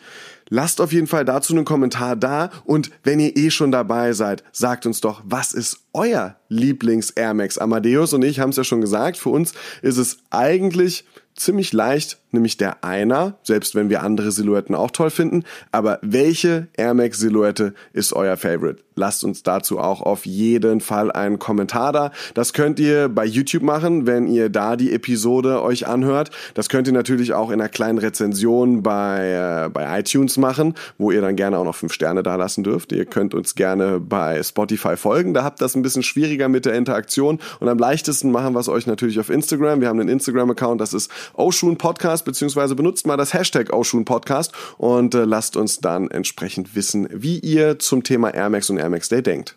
Lasst 0.50 0.80
auf 0.82 0.93
jeden 0.93 1.08
Fall 1.08 1.26
dazu 1.26 1.54
einen 1.54 1.66
Kommentar 1.66 2.16
da 2.16 2.50
und 2.66 2.91
wenn 3.04 3.20
ihr 3.20 3.36
eh 3.36 3.52
schon 3.52 3.72
dabei 3.72 4.14
seid, 4.14 4.43
sagt 4.52 4.86
uns 4.86 5.02
doch, 5.02 5.22
was 5.26 5.54
ist 5.54 5.80
euer 5.93 6.38
Lieblings 6.50 7.10
Air 7.12 7.34
Max? 7.34 7.58
Amadeus 7.58 8.14
und 8.14 8.24
ich 8.24 8.39
haben 8.39 8.52
es 8.52 8.58
ja 8.58 8.64
schon 8.64 8.82
gesagt, 8.82 9.18
für 9.18 9.30
uns 9.30 9.54
ist 9.82 9.98
es 9.98 10.20
eigentlich 10.30 11.06
ziemlich 11.36 11.74
leicht, 11.74 12.20
nämlich 12.32 12.57
der 12.57 12.84
Einer, 12.84 13.38
selbst 13.43 13.75
wenn 13.75 13.89
wir 13.89 14.03
andere 14.03 14.32
Silhouetten 14.32 14.75
auch 14.75 14.91
toll 14.91 15.09
finden. 15.09 15.43
Aber 15.71 15.99
welche 16.01 16.67
Air 16.75 16.93
Max 16.93 17.19
Silhouette 17.19 17.73
ist 17.93 18.13
euer 18.13 18.38
Favorite? 18.38 18.84
Lasst 18.97 19.23
uns 19.23 19.43
dazu 19.43 19.78
auch 19.80 20.01
auf 20.01 20.25
jeden 20.25 20.82
Fall 20.82 21.11
einen 21.11 21.38
Kommentar 21.38 21.93
da. 21.93 22.11
Das 22.34 22.51
könnt 22.53 22.80
ihr 22.80 23.09
bei 23.09 23.25
YouTube 23.25 23.61
machen, 23.61 24.07
wenn 24.07 24.28
ihr 24.28 24.49
da 24.49 24.75
die 24.75 24.91
Episode 24.91 25.61
euch 25.61 25.88
anhört. 25.88 26.32
Das 26.55 26.67
könnt 26.67 26.88
ihr 26.88 26.93
natürlich 26.93 27.34
auch 27.34 27.51
in 27.51 27.61
einer 27.61 27.69
kleinen 27.69 27.99
Rezension 27.99 28.82
bei, 28.82 29.65
äh, 29.65 29.69
bei 29.69 29.99
iTunes 29.99 30.38
machen, 30.38 30.73
wo 30.97 31.11
ihr 31.11 31.21
dann 31.21 31.36
gerne 31.36 31.59
auch 31.59 31.63
noch 31.63 31.75
fünf 31.75 31.93
Sterne 31.93 32.23
da 32.23 32.36
lassen 32.36 32.63
dürft. 32.63 32.91
Ihr 32.91 33.05
könnt 33.05 33.36
uns 33.36 33.53
gerne 33.53 33.99
bei 33.99 34.41
Spotify 34.41 34.97
folgen. 34.97 35.36
Da 35.36 35.43
habt 35.43 35.61
ihr 35.61 35.65
das 35.65 35.75
ein 35.75 35.84
bisschen 35.84 36.01
schwieriger 36.01 36.49
mit 36.49 36.65
der 36.65 36.73
Interaktion. 36.73 37.38
Und 37.59 37.69
am 37.69 37.78
leichtesten 37.78 38.32
machen 38.32 38.53
wir 38.53 38.61
es 38.61 38.67
euch 38.67 38.88
natürlich 38.88 39.19
auf 39.19 39.30
Instagram. 39.30 39.80
Wir 39.80 39.89
haben 39.89 39.99
einen 39.99 40.09
Instagram-Account, 40.09 40.82
das 40.82 40.95
ist 40.95 41.11
Oshun 41.36 41.78
Podcast, 41.78 42.16
beziehungsweise 42.24 42.76
benutzt 42.76 43.07
mal 43.07 43.18
das 43.18 43.34
Hashtag 43.34 43.74
Oshun 43.74 44.05
Podcast 44.05 44.53
und 44.78 45.15
äh, 45.15 45.26
lasst 45.26 45.57
uns 45.57 45.80
dann 45.80 46.09
entsprechend 46.09 46.76
wissen, 46.76 47.07
wie 47.11 47.39
ihr 47.39 47.80
zum 47.80 48.03
Thema 48.03 48.34
Air 48.34 48.49
Max 48.49 48.70
und 48.70 48.78
Air 48.78 48.89
Max 48.89 49.09
Day 49.09 49.22
denkt. 49.22 49.55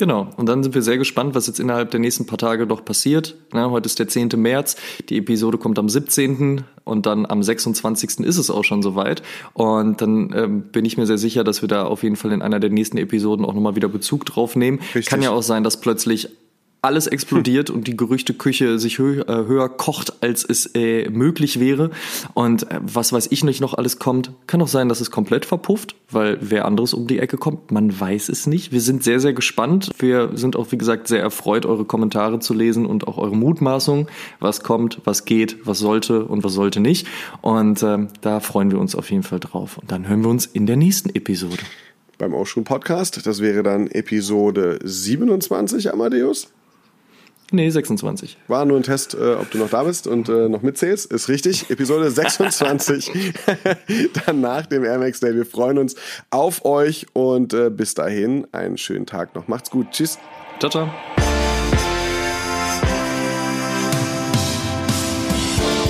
Genau, 0.00 0.28
und 0.38 0.48
dann 0.48 0.62
sind 0.62 0.74
wir 0.74 0.80
sehr 0.80 0.96
gespannt, 0.96 1.34
was 1.34 1.46
jetzt 1.46 1.60
innerhalb 1.60 1.90
der 1.90 2.00
nächsten 2.00 2.24
paar 2.24 2.38
Tage 2.38 2.64
noch 2.64 2.86
passiert. 2.86 3.36
Ja, 3.52 3.68
heute 3.68 3.86
ist 3.86 3.98
der 3.98 4.08
10. 4.08 4.30
März, 4.36 4.76
die 5.10 5.18
Episode 5.18 5.58
kommt 5.58 5.78
am 5.78 5.90
17. 5.90 6.64
und 6.84 7.04
dann 7.04 7.26
am 7.26 7.42
26. 7.42 8.20
ist 8.20 8.38
es 8.38 8.50
auch 8.50 8.64
schon 8.64 8.82
soweit. 8.82 9.22
Und 9.52 10.00
dann 10.00 10.32
ähm, 10.34 10.62
bin 10.62 10.86
ich 10.86 10.96
mir 10.96 11.06
sehr 11.06 11.18
sicher, 11.18 11.44
dass 11.44 11.60
wir 11.60 11.68
da 11.68 11.84
auf 11.84 12.02
jeden 12.02 12.16
Fall 12.16 12.32
in 12.32 12.40
einer 12.40 12.60
der 12.60 12.70
nächsten 12.70 12.96
Episoden 12.96 13.44
auch 13.44 13.52
nochmal 13.52 13.76
wieder 13.76 13.88
Bezug 13.88 14.24
drauf 14.24 14.56
nehmen. 14.56 14.78
Richtig. 14.78 15.06
Kann 15.06 15.20
ja 15.20 15.32
auch 15.32 15.42
sein, 15.42 15.64
dass 15.64 15.80
plötzlich 15.80 16.30
alles 16.82 17.06
explodiert 17.08 17.70
und 17.70 17.86
die 17.86 17.96
Gerüchteküche 17.96 18.78
sich 18.78 18.98
hö 18.98 19.20
äh, 19.20 19.46
höher 19.46 19.68
kocht, 19.68 20.22
als 20.22 20.44
es 20.44 20.66
äh, 20.74 21.08
möglich 21.10 21.60
wäre. 21.60 21.90
Und 22.34 22.70
äh, 22.70 22.80
was 22.82 23.12
weiß 23.12 23.28
ich 23.30 23.44
nicht 23.44 23.60
noch 23.60 23.74
alles 23.74 23.98
kommt, 23.98 24.32
kann 24.46 24.62
auch 24.62 24.68
sein, 24.68 24.88
dass 24.88 25.00
es 25.00 25.10
komplett 25.10 25.44
verpufft, 25.44 25.94
weil 26.10 26.38
wer 26.40 26.64
anderes 26.64 26.94
um 26.94 27.06
die 27.06 27.18
Ecke 27.18 27.36
kommt, 27.36 27.70
man 27.70 27.98
weiß 27.98 28.28
es 28.28 28.46
nicht. 28.46 28.72
Wir 28.72 28.80
sind 28.80 29.02
sehr, 29.02 29.20
sehr 29.20 29.32
gespannt. 29.32 29.90
Wir 29.98 30.30
sind 30.34 30.56
auch, 30.56 30.72
wie 30.72 30.78
gesagt, 30.78 31.08
sehr 31.08 31.20
erfreut, 31.20 31.66
eure 31.66 31.84
Kommentare 31.84 32.38
zu 32.40 32.54
lesen 32.54 32.86
und 32.86 33.06
auch 33.08 33.18
eure 33.18 33.36
Mutmaßung, 33.36 34.08
was 34.38 34.62
kommt, 34.62 35.00
was 35.04 35.24
geht, 35.24 35.58
was 35.64 35.78
sollte 35.78 36.24
und 36.24 36.44
was 36.44 36.52
sollte 36.52 36.80
nicht. 36.80 37.06
Und 37.42 37.82
ähm, 37.82 38.08
da 38.20 38.40
freuen 38.40 38.70
wir 38.70 38.78
uns 38.78 38.94
auf 38.94 39.10
jeden 39.10 39.22
Fall 39.22 39.40
drauf. 39.40 39.78
Und 39.78 39.90
dann 39.90 40.08
hören 40.08 40.22
wir 40.22 40.30
uns 40.30 40.46
in 40.46 40.66
der 40.66 40.76
nächsten 40.76 41.10
Episode. 41.10 41.62
Beim 42.18 42.34
Oshun 42.34 42.64
Podcast, 42.64 43.26
das 43.26 43.40
wäre 43.40 43.62
dann 43.62 43.86
Episode 43.86 44.78
27, 44.84 45.90
Amadeus. 45.92 46.48
Nee, 47.52 47.70
26. 47.70 48.38
War 48.48 48.64
nur 48.64 48.76
ein 48.76 48.82
Test, 48.82 49.14
äh, 49.14 49.34
ob 49.34 49.50
du 49.50 49.58
noch 49.58 49.70
da 49.70 49.82
bist 49.82 50.06
und 50.06 50.28
äh, 50.28 50.48
noch 50.48 50.62
mitzählst. 50.62 51.10
Ist 51.12 51.28
richtig. 51.28 51.68
Episode 51.70 52.10
26. 52.10 53.32
Dann 54.26 54.40
nach 54.40 54.66
dem 54.66 54.84
Air 54.84 54.98
Max 54.98 55.20
Day. 55.20 55.34
Wir 55.34 55.46
freuen 55.46 55.78
uns 55.78 55.96
auf 56.30 56.64
euch 56.64 57.06
und 57.12 57.52
äh, 57.52 57.70
bis 57.70 57.94
dahin 57.94 58.46
einen 58.52 58.78
schönen 58.78 59.06
Tag 59.06 59.34
noch. 59.34 59.48
Macht's 59.48 59.70
gut. 59.70 59.90
Tschüss. 59.90 60.18
Ciao, 60.60 60.70
ciao. 60.70 60.90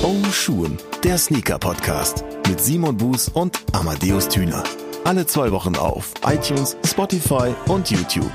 Oh 0.03 0.31
Schuhen, 0.31 0.77
der 1.03 1.17
Sneaker-Podcast 1.17 2.23
mit 2.47 2.59
Simon 2.59 2.97
Buß 2.97 3.29
und 3.29 3.61
Amadeus 3.73 4.27
Thüner. 4.29 4.63
Alle 5.03 5.25
zwei 5.25 5.51
Wochen 5.51 5.75
auf 5.75 6.13
iTunes, 6.25 6.77
Spotify 6.85 7.53
und 7.67 7.89
YouTube. 7.89 8.31